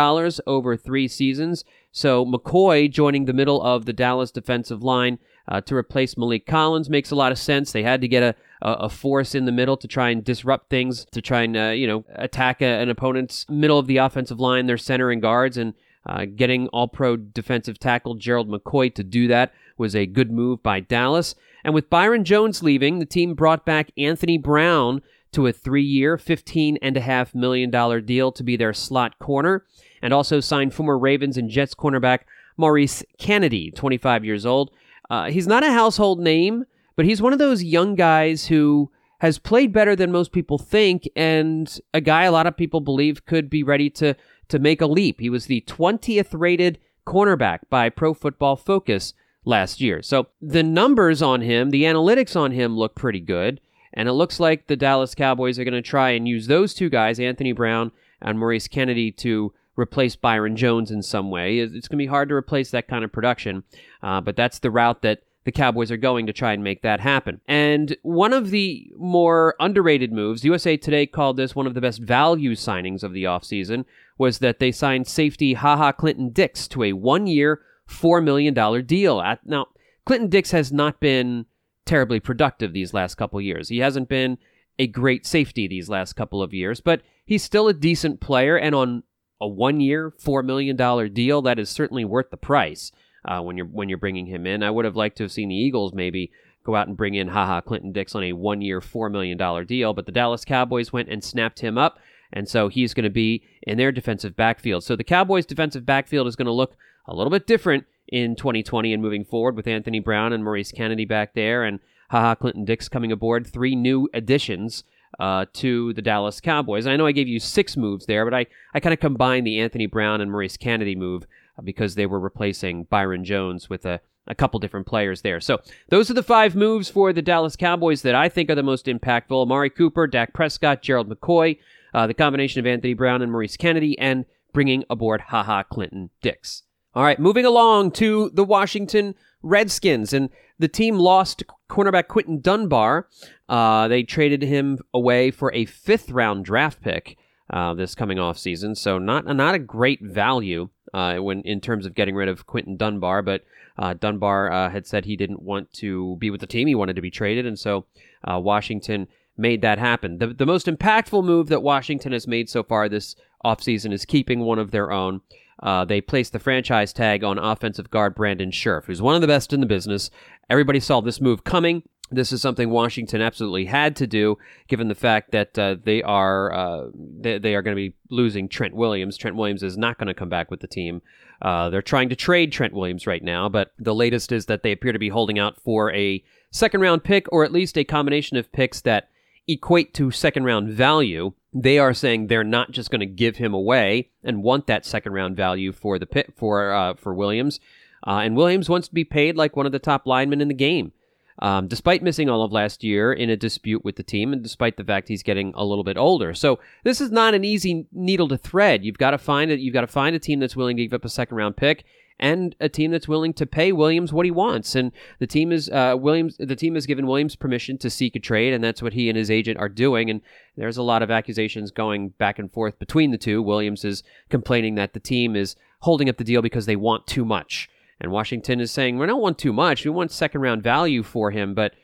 over 0.46 0.76
three 0.76 1.08
seasons. 1.08 1.64
So 1.90 2.24
McCoy 2.24 2.90
joining 2.90 3.24
the 3.24 3.32
middle 3.32 3.60
of 3.62 3.86
the 3.86 3.92
Dallas 3.92 4.30
defensive 4.30 4.82
line 4.82 5.18
uh, 5.48 5.62
to 5.62 5.74
replace 5.74 6.14
Maliek 6.14 6.46
Collins 6.46 6.90
makes 6.90 7.10
a 7.10 7.16
lot 7.16 7.32
of 7.32 7.38
sense. 7.38 7.72
They 7.72 7.82
had 7.82 8.02
to 8.02 8.08
get 8.08 8.22
a, 8.22 8.34
a, 8.60 8.90
force 8.90 9.34
in 9.34 9.46
the 9.46 9.52
middle 9.52 9.78
to 9.78 9.88
try 9.88 10.10
and 10.10 10.22
disrupt 10.22 10.68
things, 10.68 11.06
to 11.12 11.22
try 11.22 11.42
and, 11.42 11.56
uh, 11.56 11.68
you 11.70 11.86
know, 11.86 12.04
attack 12.14 12.60
a, 12.60 12.66
an 12.66 12.90
opponent's 12.90 13.48
middle 13.48 13.78
of 13.78 13.86
the 13.86 13.96
offensive 13.96 14.38
line, 14.38 14.66
their 14.66 14.76
center 14.76 15.10
and 15.10 15.22
guards. 15.22 15.56
And 15.56 15.72
uh, 16.04 16.26
getting 16.26 16.68
all 16.68 16.88
pro 16.88 17.16
defensive 17.16 17.78
tackle 17.78 18.14
Gerald 18.14 18.50
McCoy 18.50 18.94
to 18.94 19.02
do 19.02 19.28
that 19.28 19.52
was 19.76 19.96
a 19.96 20.06
good 20.06 20.30
move 20.30 20.62
by 20.62 20.80
Dallas. 20.80 21.34
And 21.64 21.74
with 21.74 21.90
Byron 21.90 22.24
Jones 22.24 22.62
leaving, 22.62 22.98
the 22.98 23.06
team 23.06 23.34
brought 23.34 23.66
back 23.66 23.90
Anthony 23.96 24.38
Brown 24.38 25.02
to 25.32 25.46
a 25.46 25.52
three 25.52 25.82
year, 25.82 26.16
$15.5 26.16 27.34
million 27.34 28.04
deal 28.04 28.32
to 28.32 28.42
be 28.42 28.56
their 28.56 28.72
slot 28.72 29.18
corner, 29.18 29.64
and 30.02 30.12
also 30.12 30.40
signed 30.40 30.74
former 30.74 30.98
Ravens 30.98 31.36
and 31.36 31.50
Jets 31.50 31.74
cornerback 31.74 32.20
Maurice 32.56 33.04
Canady, 33.18 33.70
25 33.70 34.24
years 34.24 34.44
old. 34.44 34.70
Uh, 35.10 35.30
he's 35.30 35.46
not 35.46 35.64
a 35.64 35.72
household 35.72 36.20
name, 36.20 36.64
but 36.96 37.06
he's 37.06 37.22
one 37.22 37.32
of 37.32 37.38
those 37.38 37.62
young 37.62 37.94
guys 37.94 38.46
who 38.46 38.90
has 39.20 39.38
played 39.38 39.72
better 39.72 39.96
than 39.96 40.12
most 40.12 40.32
people 40.32 40.58
think, 40.58 41.08
and 41.16 41.80
a 41.92 42.00
guy 42.00 42.24
a 42.24 42.32
lot 42.32 42.46
of 42.46 42.56
people 42.56 42.80
believe 42.80 43.26
could 43.26 43.50
be 43.50 43.62
ready 43.62 43.90
to, 43.90 44.14
to 44.48 44.58
make 44.58 44.80
a 44.80 44.86
leap. 44.86 45.20
He 45.20 45.30
was 45.30 45.46
the 45.46 45.64
20th 45.66 46.28
rated 46.32 46.78
cornerback 47.06 47.60
by 47.70 47.88
Pro 47.88 48.14
Football 48.14 48.56
Focus 48.56 49.14
last 49.44 49.80
year. 49.80 50.02
So 50.02 50.28
the 50.40 50.62
numbers 50.62 51.22
on 51.22 51.40
him, 51.40 51.70
the 51.70 51.84
analytics 51.84 52.36
on 52.36 52.52
him 52.52 52.76
look 52.76 52.94
pretty 52.94 53.20
good. 53.20 53.60
And 53.98 54.08
it 54.08 54.12
looks 54.12 54.38
like 54.38 54.68
the 54.68 54.76
Dallas 54.76 55.16
Cowboys 55.16 55.58
are 55.58 55.64
going 55.64 55.74
to 55.74 55.82
try 55.82 56.10
and 56.10 56.28
use 56.28 56.46
those 56.46 56.72
two 56.72 56.88
guys, 56.88 57.18
Anthony 57.18 57.50
Brown 57.50 57.90
and 58.22 58.38
Maurice 58.38 58.68
Canady, 58.68 59.10
to 59.12 59.52
replace 59.76 60.14
Byron 60.14 60.54
Jones 60.54 60.92
in 60.92 61.02
some 61.02 61.32
way. 61.32 61.58
It's 61.58 61.88
going 61.88 61.98
to 61.98 62.04
be 62.04 62.06
hard 62.06 62.28
to 62.28 62.36
replace 62.36 62.70
that 62.70 62.86
kind 62.86 63.04
of 63.04 63.10
production, 63.10 63.64
uh, 64.00 64.20
but 64.20 64.36
that's 64.36 64.60
the 64.60 64.70
route 64.70 65.02
that 65.02 65.24
the 65.42 65.50
Cowboys 65.50 65.90
are 65.90 65.96
going 65.96 66.26
to 66.26 66.32
try 66.32 66.52
and 66.52 66.62
make 66.62 66.82
that 66.82 67.00
happen. 67.00 67.40
And 67.48 67.96
one 68.02 68.32
of 68.32 68.50
the 68.50 68.88
more 68.96 69.56
underrated 69.58 70.12
moves, 70.12 70.44
USA 70.44 70.76
Today 70.76 71.04
called 71.04 71.36
this 71.36 71.56
one 71.56 71.66
of 71.66 71.74
the 71.74 71.80
best 71.80 72.00
value 72.00 72.52
signings 72.52 73.02
of 73.02 73.12
the 73.12 73.24
offseason, 73.24 73.84
was 74.16 74.38
that 74.38 74.60
they 74.60 74.70
signed 74.70 75.08
safety 75.08 75.56
HaHa 75.56 75.96
Clinton 75.96 76.30
Dix 76.30 76.68
to 76.68 76.84
a 76.84 76.92
one 76.92 77.26
year, 77.26 77.62
$4 77.90 78.22
million 78.22 78.54
deal. 78.86 79.36
Now, 79.44 79.66
Clinton 80.06 80.28
Dix 80.28 80.52
has 80.52 80.72
not 80.72 81.00
been 81.00 81.46
terribly 81.88 82.20
productive 82.20 82.72
these 82.72 82.92
last 82.92 83.14
couple 83.16 83.40
years. 83.40 83.68
He 83.68 83.78
hasn't 83.78 84.08
been 84.08 84.38
a 84.78 84.86
great 84.86 85.26
safety 85.26 85.66
these 85.66 85.88
last 85.88 86.12
couple 86.12 86.42
of 86.42 86.52
years, 86.52 86.80
but 86.80 87.00
he's 87.24 87.42
still 87.42 87.66
a 87.66 87.74
decent 87.74 88.20
player. 88.20 88.56
And 88.56 88.74
on 88.74 89.02
a 89.40 89.48
one-year, 89.48 90.12
four 90.18 90.42
million 90.42 90.76
dollar 90.76 91.08
deal, 91.08 91.42
that 91.42 91.58
is 91.58 91.70
certainly 91.70 92.04
worth 92.04 92.30
the 92.30 92.36
price. 92.36 92.92
Uh, 93.24 93.40
when 93.40 93.56
you're 93.56 93.66
when 93.66 93.88
you're 93.88 93.98
bringing 93.98 94.26
him 94.26 94.46
in, 94.46 94.62
I 94.62 94.70
would 94.70 94.84
have 94.84 94.96
liked 94.96 95.16
to 95.16 95.24
have 95.24 95.32
seen 95.32 95.48
the 95.48 95.54
Eagles 95.56 95.92
maybe 95.94 96.30
go 96.64 96.76
out 96.76 96.88
and 96.88 96.96
bring 96.96 97.14
in 97.14 97.30
HaHa 97.30 97.64
Clinton 97.64 97.92
Dix 97.92 98.14
on 98.14 98.22
a 98.22 98.32
one-year, 98.34 98.80
four 98.80 99.08
million 99.08 99.38
dollar 99.38 99.64
deal, 99.64 99.94
but 99.94 100.06
the 100.06 100.12
Dallas 100.12 100.44
Cowboys 100.44 100.92
went 100.92 101.08
and 101.08 101.24
snapped 101.24 101.60
him 101.60 101.78
up, 101.78 101.98
and 102.32 102.48
so 102.48 102.68
he's 102.68 102.94
going 102.94 103.04
to 103.04 103.10
be 103.10 103.42
in 103.62 103.78
their 103.78 103.92
defensive 103.92 104.36
backfield. 104.36 104.84
So 104.84 104.94
the 104.94 105.04
Cowboys' 105.04 105.46
defensive 105.46 105.86
backfield 105.86 106.26
is 106.26 106.36
going 106.36 106.46
to 106.46 106.52
look 106.52 106.76
a 107.06 107.14
little 107.14 107.30
bit 107.30 107.46
different 107.46 107.86
in 108.08 108.36
2020 108.36 108.92
and 108.92 109.02
moving 109.02 109.24
forward 109.24 109.56
with 109.56 109.66
Anthony 109.66 110.00
Brown 110.00 110.32
and 110.32 110.44
Maurice 110.44 110.72
Canady 110.72 111.04
back 111.04 111.34
there 111.34 111.64
and 111.64 111.80
HaHa 112.12 112.38
Clinton 112.38 112.64
Dix 112.64 112.88
coming 112.88 113.12
aboard. 113.12 113.46
Three 113.46 113.76
new 113.76 114.08
additions 114.14 114.84
uh, 115.18 115.46
to 115.54 115.92
the 115.94 116.02
Dallas 116.02 116.40
Cowboys. 116.40 116.86
And 116.86 116.92
I 116.92 116.96
know 116.96 117.06
I 117.06 117.12
gave 117.12 117.28
you 117.28 117.40
six 117.40 117.76
moves 117.76 118.06
there, 118.06 118.24
but 118.24 118.34
I, 118.34 118.46
I 118.74 118.80
kind 118.80 118.92
of 118.92 119.00
combined 119.00 119.46
the 119.46 119.58
Anthony 119.60 119.86
Brown 119.86 120.20
and 120.20 120.30
Maurice 120.30 120.56
Canady 120.56 120.94
move 120.94 121.26
uh, 121.58 121.62
because 121.62 121.94
they 121.94 122.06
were 122.06 122.20
replacing 122.20 122.84
Byron 122.84 123.24
Jones 123.24 123.68
with 123.68 123.84
a, 123.84 124.00
a 124.26 124.34
couple 124.34 124.60
different 124.60 124.86
players 124.86 125.22
there. 125.22 125.40
So 125.40 125.58
those 125.88 126.10
are 126.10 126.14
the 126.14 126.22
five 126.22 126.54
moves 126.54 126.88
for 126.88 127.12
the 127.12 127.22
Dallas 127.22 127.56
Cowboys 127.56 128.02
that 128.02 128.14
I 128.14 128.28
think 128.28 128.50
are 128.50 128.54
the 128.54 128.62
most 128.62 128.86
impactful. 128.86 129.42
Amari 129.42 129.70
Cooper, 129.70 130.06
Dak 130.06 130.34
Prescott, 130.34 130.82
Gerald 130.82 131.08
McCoy, 131.08 131.58
uh, 131.94 132.06
the 132.06 132.14
combination 132.14 132.60
of 132.60 132.66
Anthony 132.66 132.94
Brown 132.94 133.22
and 133.22 133.32
Maurice 133.32 133.56
Kennedy, 133.56 133.98
and 133.98 134.24
bringing 134.52 134.84
aboard 134.90 135.22
HaHa 135.30 135.68
Clinton 135.68 136.10
Dix. 136.20 136.62
All 136.94 137.04
right, 137.04 137.18
moving 137.18 137.44
along 137.44 137.92
to 137.92 138.30
the 138.34 138.44
Washington 138.44 139.14
Redskins. 139.42 140.12
And 140.12 140.30
the 140.58 140.68
team 140.68 140.98
lost 140.98 141.44
cornerback 141.70 142.08
Quinton 142.08 142.40
Dunbar. 142.40 143.08
Uh, 143.48 143.88
they 143.88 144.02
traded 144.02 144.42
him 144.42 144.78
away 144.92 145.30
for 145.30 145.52
a 145.52 145.64
fifth 145.64 146.10
round 146.10 146.44
draft 146.44 146.80
pick 146.80 147.16
uh, 147.50 147.74
this 147.74 147.94
coming 147.94 148.18
off 148.18 148.38
season. 148.38 148.74
So 148.74 148.98
not 148.98 149.24
not 149.26 149.54
a 149.54 149.58
great 149.58 150.02
value 150.02 150.70
uh, 150.92 151.16
when 151.16 151.42
in 151.42 151.60
terms 151.60 151.86
of 151.86 151.94
getting 151.94 152.14
rid 152.14 152.28
of 152.28 152.46
Quinton 152.46 152.76
Dunbar. 152.76 153.22
But 153.22 153.44
uh, 153.78 153.94
Dunbar 153.94 154.50
uh, 154.50 154.70
had 154.70 154.86
said 154.86 155.04
he 155.04 155.16
didn't 155.16 155.42
want 155.42 155.72
to 155.74 156.16
be 156.16 156.30
with 156.30 156.40
the 156.40 156.46
team. 156.46 156.66
He 156.66 156.74
wanted 156.74 156.96
to 156.96 157.02
be 157.02 157.10
traded, 157.10 157.46
and 157.46 157.58
so 157.58 157.86
uh, 158.24 158.38
Washington 158.38 159.06
made 159.36 159.62
that 159.62 159.78
happen. 159.78 160.18
The, 160.18 160.28
the 160.28 160.46
most 160.46 160.66
impactful 160.66 161.24
move 161.24 161.48
that 161.48 161.62
Washington 161.62 162.10
has 162.12 162.26
made 162.26 162.50
so 162.50 162.64
far 162.64 162.88
this 162.88 163.14
offseason 163.44 163.92
is 163.92 164.04
keeping 164.04 164.40
one 164.40 164.58
of 164.58 164.72
their 164.72 164.90
own. 164.90 165.20
Uh, 165.60 165.84
they 165.84 166.00
placed 166.00 166.32
the 166.32 166.38
franchise 166.38 166.92
tag 166.92 167.24
on 167.24 167.38
offensive 167.38 167.90
guard 167.90 168.14
Brandon 168.14 168.50
Scherff, 168.50 168.84
who's 168.84 169.02
one 169.02 169.14
of 169.14 169.20
the 169.20 169.26
best 169.26 169.52
in 169.52 169.60
the 169.60 169.66
business. 169.66 170.10
Everybody 170.48 170.80
saw 170.80 171.00
this 171.00 171.20
move 171.20 171.44
coming. 171.44 171.82
This 172.10 172.32
is 172.32 172.40
something 172.40 172.70
Washington 172.70 173.20
absolutely 173.20 173.66
had 173.66 173.94
to 173.96 174.06
do, 174.06 174.38
given 174.66 174.88
the 174.88 174.94
fact 174.94 175.32
that 175.32 175.58
uh, 175.58 175.76
they 175.82 176.02
are 176.02 176.52
uh, 176.52 176.88
they, 176.94 177.38
they, 177.38 177.54
are 177.54 177.60
going 177.60 177.76
to 177.76 177.90
be 177.90 177.94
losing 178.08 178.48
Trent 178.48 178.74
Williams. 178.74 179.18
Trent 179.18 179.36
Williams 179.36 179.62
is 179.62 179.76
not 179.76 179.98
going 179.98 180.06
to 180.06 180.14
come 180.14 180.30
back 180.30 180.50
with 180.50 180.60
the 180.60 180.66
team. 180.66 181.02
Uh, 181.42 181.68
they're 181.68 181.82
trying 181.82 182.08
to 182.08 182.16
trade 182.16 182.50
Trent 182.50 182.72
Williams 182.72 183.06
right 183.06 183.22
now, 183.22 183.48
but 183.48 183.72
the 183.78 183.94
latest 183.94 184.32
is 184.32 184.46
that 184.46 184.62
they 184.62 184.72
appear 184.72 184.92
to 184.92 184.98
be 184.98 185.10
holding 185.10 185.38
out 185.38 185.60
for 185.60 185.92
a 185.92 186.24
second 186.50 186.80
round 186.80 187.04
pick, 187.04 187.26
or 187.30 187.44
at 187.44 187.52
least 187.52 187.76
a 187.76 187.84
combination 187.84 188.38
of 188.38 188.50
picks 188.52 188.80
that 188.80 189.10
equate 189.48 189.94
to 189.94 190.10
second 190.10 190.44
round 190.44 190.68
value 190.68 191.32
they 191.54 191.78
are 191.78 191.94
saying 191.94 192.26
they're 192.26 192.44
not 192.44 192.70
just 192.70 192.90
going 192.90 193.00
to 193.00 193.06
give 193.06 193.36
him 193.38 193.54
away 193.54 194.10
and 194.22 194.42
want 194.42 194.66
that 194.66 194.84
second 194.84 195.12
round 195.14 195.34
value 195.34 195.72
for 195.72 195.98
the 195.98 196.06
pit 196.06 196.34
for 196.36 196.72
uh, 196.72 196.94
for 196.94 197.14
Williams. 197.14 197.58
Uh, 198.06 198.20
and 198.22 198.36
Williams 198.36 198.68
wants 198.68 198.86
to 198.86 198.94
be 198.94 199.02
paid 199.02 199.34
like 199.34 199.56
one 199.56 199.64
of 199.66 199.72
the 199.72 199.78
top 199.78 200.06
linemen 200.06 200.42
in 200.42 200.48
the 200.48 200.54
game. 200.54 200.92
um, 201.40 201.68
despite 201.68 202.02
missing 202.02 202.28
all 202.28 202.42
of 202.42 202.52
last 202.52 202.82
year 202.82 203.12
in 203.12 203.30
a 203.30 203.36
dispute 203.36 203.84
with 203.84 203.96
the 203.96 204.02
team, 204.02 204.32
and 204.32 204.42
despite 204.42 204.76
the 204.76 204.84
fact 204.84 205.08
he's 205.08 205.22
getting 205.22 205.52
a 205.54 205.64
little 205.64 205.84
bit 205.84 205.96
older. 205.96 206.34
So 206.34 206.58
this 206.84 207.00
is 207.00 207.10
not 207.10 207.34
an 207.34 207.44
easy 207.44 207.86
needle 207.92 208.28
to 208.28 208.36
thread. 208.36 208.84
You've 208.84 208.98
got 208.98 209.12
to 209.12 209.18
find 209.18 209.50
it. 209.50 209.60
You've 209.60 209.74
got 209.74 209.82
to 209.82 209.86
find 209.86 210.16
a 210.16 210.18
team 210.18 210.40
that's 210.40 210.56
willing 210.56 210.76
to 210.76 210.82
give 210.84 210.94
up 210.94 211.04
a 211.04 211.08
second 211.08 211.36
round 211.36 211.56
pick 211.56 211.84
and 212.18 212.56
a 212.60 212.68
team 212.68 212.90
that's 212.90 213.08
willing 213.08 213.32
to 213.34 213.46
pay 213.46 213.72
Williams 213.72 214.12
what 214.12 214.24
he 214.24 214.30
wants. 214.30 214.74
And 214.74 214.92
the 215.18 215.26
team 215.26 215.52
is 215.52 215.68
uh, 215.70 215.94
Williams. 215.98 216.36
The 216.38 216.56
team 216.56 216.74
has 216.74 216.86
given 216.86 217.06
Williams 217.06 217.36
permission 217.36 217.78
to 217.78 217.90
seek 217.90 218.16
a 218.16 218.20
trade, 218.20 218.52
and 218.52 218.62
that's 218.62 218.82
what 218.82 218.92
he 218.92 219.08
and 219.08 219.16
his 219.16 219.30
agent 219.30 219.58
are 219.58 219.68
doing. 219.68 220.10
And 220.10 220.20
there's 220.56 220.76
a 220.76 220.82
lot 220.82 221.02
of 221.02 221.10
accusations 221.10 221.70
going 221.70 222.10
back 222.10 222.38
and 222.38 222.52
forth 222.52 222.78
between 222.78 223.10
the 223.10 223.18
two. 223.18 223.42
Williams 223.42 223.84
is 223.84 224.02
complaining 224.28 224.74
that 224.76 224.94
the 224.94 225.00
team 225.00 225.36
is 225.36 225.56
holding 225.80 226.08
up 226.08 226.16
the 226.16 226.24
deal 226.24 226.42
because 226.42 226.66
they 226.66 226.76
want 226.76 227.06
too 227.06 227.24
much, 227.24 227.68
and 228.00 228.10
Washington 228.10 228.60
is 228.60 228.70
saying 228.70 228.98
we 228.98 229.06
don't 229.06 229.22
want 229.22 229.38
too 229.38 229.52
much. 229.52 229.84
We 229.84 229.90
want 229.90 230.10
second 230.10 230.40
round 230.40 230.62
value 230.62 231.02
for 231.02 231.30
him, 231.30 231.54
but 231.54 231.74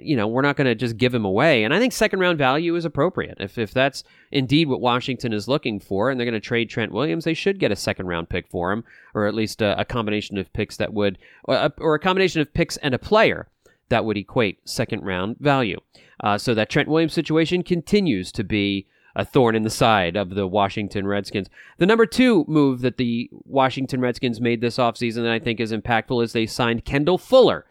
you 0.00 0.16
know, 0.16 0.28
we're 0.28 0.42
not 0.42 0.56
going 0.56 0.66
to 0.66 0.74
just 0.74 0.96
give 0.96 1.12
him 1.12 1.24
away. 1.24 1.64
And 1.64 1.74
I 1.74 1.78
think 1.78 1.92
second 1.92 2.20
round 2.20 2.38
value 2.38 2.76
is 2.76 2.84
appropriate. 2.84 3.38
If, 3.40 3.58
if 3.58 3.72
that's 3.72 4.04
indeed 4.30 4.68
what 4.68 4.80
Washington 4.80 5.32
is 5.32 5.48
looking 5.48 5.80
for 5.80 6.10
and 6.10 6.18
they're 6.18 6.26
going 6.26 6.34
to 6.34 6.40
trade 6.40 6.70
Trent 6.70 6.92
Williams, 6.92 7.24
they 7.24 7.34
should 7.34 7.58
get 7.58 7.72
a 7.72 7.76
second 7.76 8.06
round 8.06 8.28
pick 8.28 8.46
for 8.48 8.70
him, 8.70 8.84
or 9.14 9.26
at 9.26 9.34
least 9.34 9.62
a, 9.62 9.78
a 9.78 9.84
combination 9.84 10.38
of 10.38 10.52
picks 10.52 10.76
that 10.76 10.92
would, 10.92 11.18
or 11.44 11.56
a, 11.56 11.72
or 11.78 11.94
a, 11.94 11.98
combination 11.98 12.40
of 12.40 12.54
picks 12.54 12.76
and 12.78 12.94
a 12.94 12.98
player 12.98 13.48
that 13.88 14.04
would 14.04 14.16
equate 14.16 14.68
second 14.68 15.02
round 15.02 15.36
value. 15.40 15.80
Uh, 16.20 16.38
so 16.38 16.54
that 16.54 16.70
Trent 16.70 16.88
Williams 16.88 17.12
situation 17.12 17.62
continues 17.62 18.30
to 18.32 18.44
be 18.44 18.86
a 19.16 19.24
thorn 19.24 19.54
in 19.54 19.62
the 19.62 19.70
side 19.70 20.16
of 20.16 20.30
the 20.30 20.46
Washington 20.46 21.06
Redskins. 21.06 21.48
The 21.78 21.86
number 21.86 22.06
two 22.06 22.44
move 22.48 22.80
that 22.82 22.96
the 22.96 23.28
Washington 23.32 24.00
Redskins 24.00 24.40
made 24.40 24.60
this 24.60 24.76
offseason 24.76 25.22
that 25.22 25.32
I 25.32 25.38
think 25.38 25.60
is 25.60 25.72
impactful 25.72 26.22
is 26.22 26.32
they 26.32 26.46
signed 26.46 26.84
Kendall 26.84 27.18
Fuller 27.18 27.64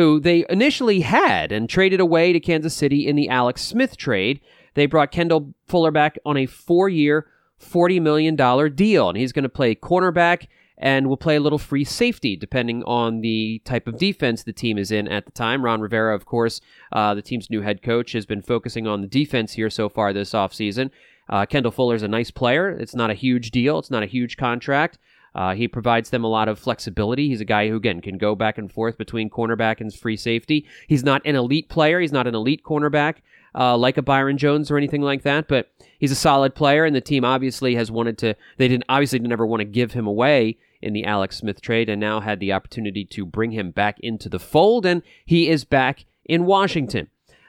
who 0.00 0.18
they 0.18 0.46
initially 0.48 1.00
had 1.00 1.52
and 1.52 1.68
traded 1.68 2.00
away 2.00 2.32
to 2.32 2.40
Kansas 2.40 2.72
City 2.72 3.06
in 3.06 3.16
the 3.16 3.28
Alex 3.28 3.60
Smith 3.60 3.98
trade. 3.98 4.40
They 4.72 4.86
brought 4.86 5.12
Kendall 5.12 5.52
Fuller 5.66 5.90
back 5.90 6.18
on 6.24 6.38
a 6.38 6.46
four 6.46 6.88
year, 6.88 7.26
$40 7.60 8.00
million 8.00 8.34
deal, 8.74 9.10
and 9.10 9.18
he's 9.18 9.32
going 9.32 9.42
to 9.42 9.50
play 9.50 9.74
cornerback 9.74 10.46
and 10.78 11.06
will 11.06 11.18
play 11.18 11.36
a 11.36 11.40
little 11.40 11.58
free 11.58 11.84
safety 11.84 12.34
depending 12.34 12.82
on 12.84 13.20
the 13.20 13.60
type 13.66 13.86
of 13.86 13.98
defense 13.98 14.42
the 14.42 14.54
team 14.54 14.78
is 14.78 14.90
in 14.90 15.06
at 15.06 15.26
the 15.26 15.32
time. 15.32 15.62
Ron 15.62 15.82
Rivera, 15.82 16.14
of 16.14 16.24
course, 16.24 16.62
uh, 16.92 17.12
the 17.12 17.20
team's 17.20 17.50
new 17.50 17.60
head 17.60 17.82
coach, 17.82 18.12
has 18.12 18.24
been 18.24 18.40
focusing 18.40 18.86
on 18.86 19.02
the 19.02 19.06
defense 19.06 19.52
here 19.52 19.68
so 19.68 19.90
far 19.90 20.14
this 20.14 20.32
offseason. 20.32 20.90
Uh, 21.28 21.44
Kendall 21.44 21.72
Fuller 21.72 21.94
is 21.94 22.02
a 22.02 22.08
nice 22.08 22.30
player. 22.30 22.70
It's 22.70 22.94
not 22.94 23.10
a 23.10 23.14
huge 23.14 23.50
deal, 23.50 23.78
it's 23.78 23.90
not 23.90 24.02
a 24.02 24.06
huge 24.06 24.38
contract. 24.38 24.98
Uh, 25.34 25.54
he 25.54 25.68
provides 25.68 26.10
them 26.10 26.24
a 26.24 26.28
lot 26.28 26.48
of 26.48 26.58
flexibility. 26.58 27.28
He's 27.28 27.40
a 27.40 27.44
guy 27.44 27.68
who, 27.68 27.76
again, 27.76 28.00
can 28.00 28.18
go 28.18 28.34
back 28.34 28.58
and 28.58 28.70
forth 28.70 28.98
between 28.98 29.30
cornerback 29.30 29.80
and 29.80 29.92
free 29.92 30.16
safety. 30.16 30.66
He's 30.88 31.04
not 31.04 31.22
an 31.24 31.36
elite 31.36 31.68
player. 31.68 32.00
He's 32.00 32.12
not 32.12 32.26
an 32.26 32.34
elite 32.34 32.62
cornerback 32.64 33.16
uh, 33.54 33.76
like 33.76 33.96
a 33.96 34.02
Byron 34.02 34.38
Jones 34.38 34.70
or 34.70 34.76
anything 34.76 35.02
like 35.02 35.22
that, 35.22 35.48
but 35.48 35.70
he's 35.98 36.12
a 36.12 36.16
solid 36.16 36.54
player, 36.54 36.84
and 36.84 36.94
the 36.94 37.00
team 37.00 37.24
obviously 37.24 37.74
has 37.74 37.90
wanted 37.90 38.18
to, 38.18 38.36
they 38.56 38.68
didn't, 38.68 38.84
obviously 38.88 39.18
never 39.18 39.46
want 39.46 39.60
to 39.60 39.64
give 39.64 39.92
him 39.92 40.06
away 40.06 40.58
in 40.82 40.92
the 40.92 41.04
Alex 41.04 41.38
Smith 41.38 41.60
trade 41.60 41.88
and 41.88 42.00
now 42.00 42.20
had 42.20 42.40
the 42.40 42.52
opportunity 42.52 43.04
to 43.04 43.26
bring 43.26 43.50
him 43.50 43.70
back 43.70 43.98
into 44.00 44.28
the 44.28 44.38
fold, 44.38 44.86
and 44.86 45.02
he 45.24 45.48
is 45.48 45.64
back 45.64 46.04
in 46.24 46.46
Washington. 46.46 47.08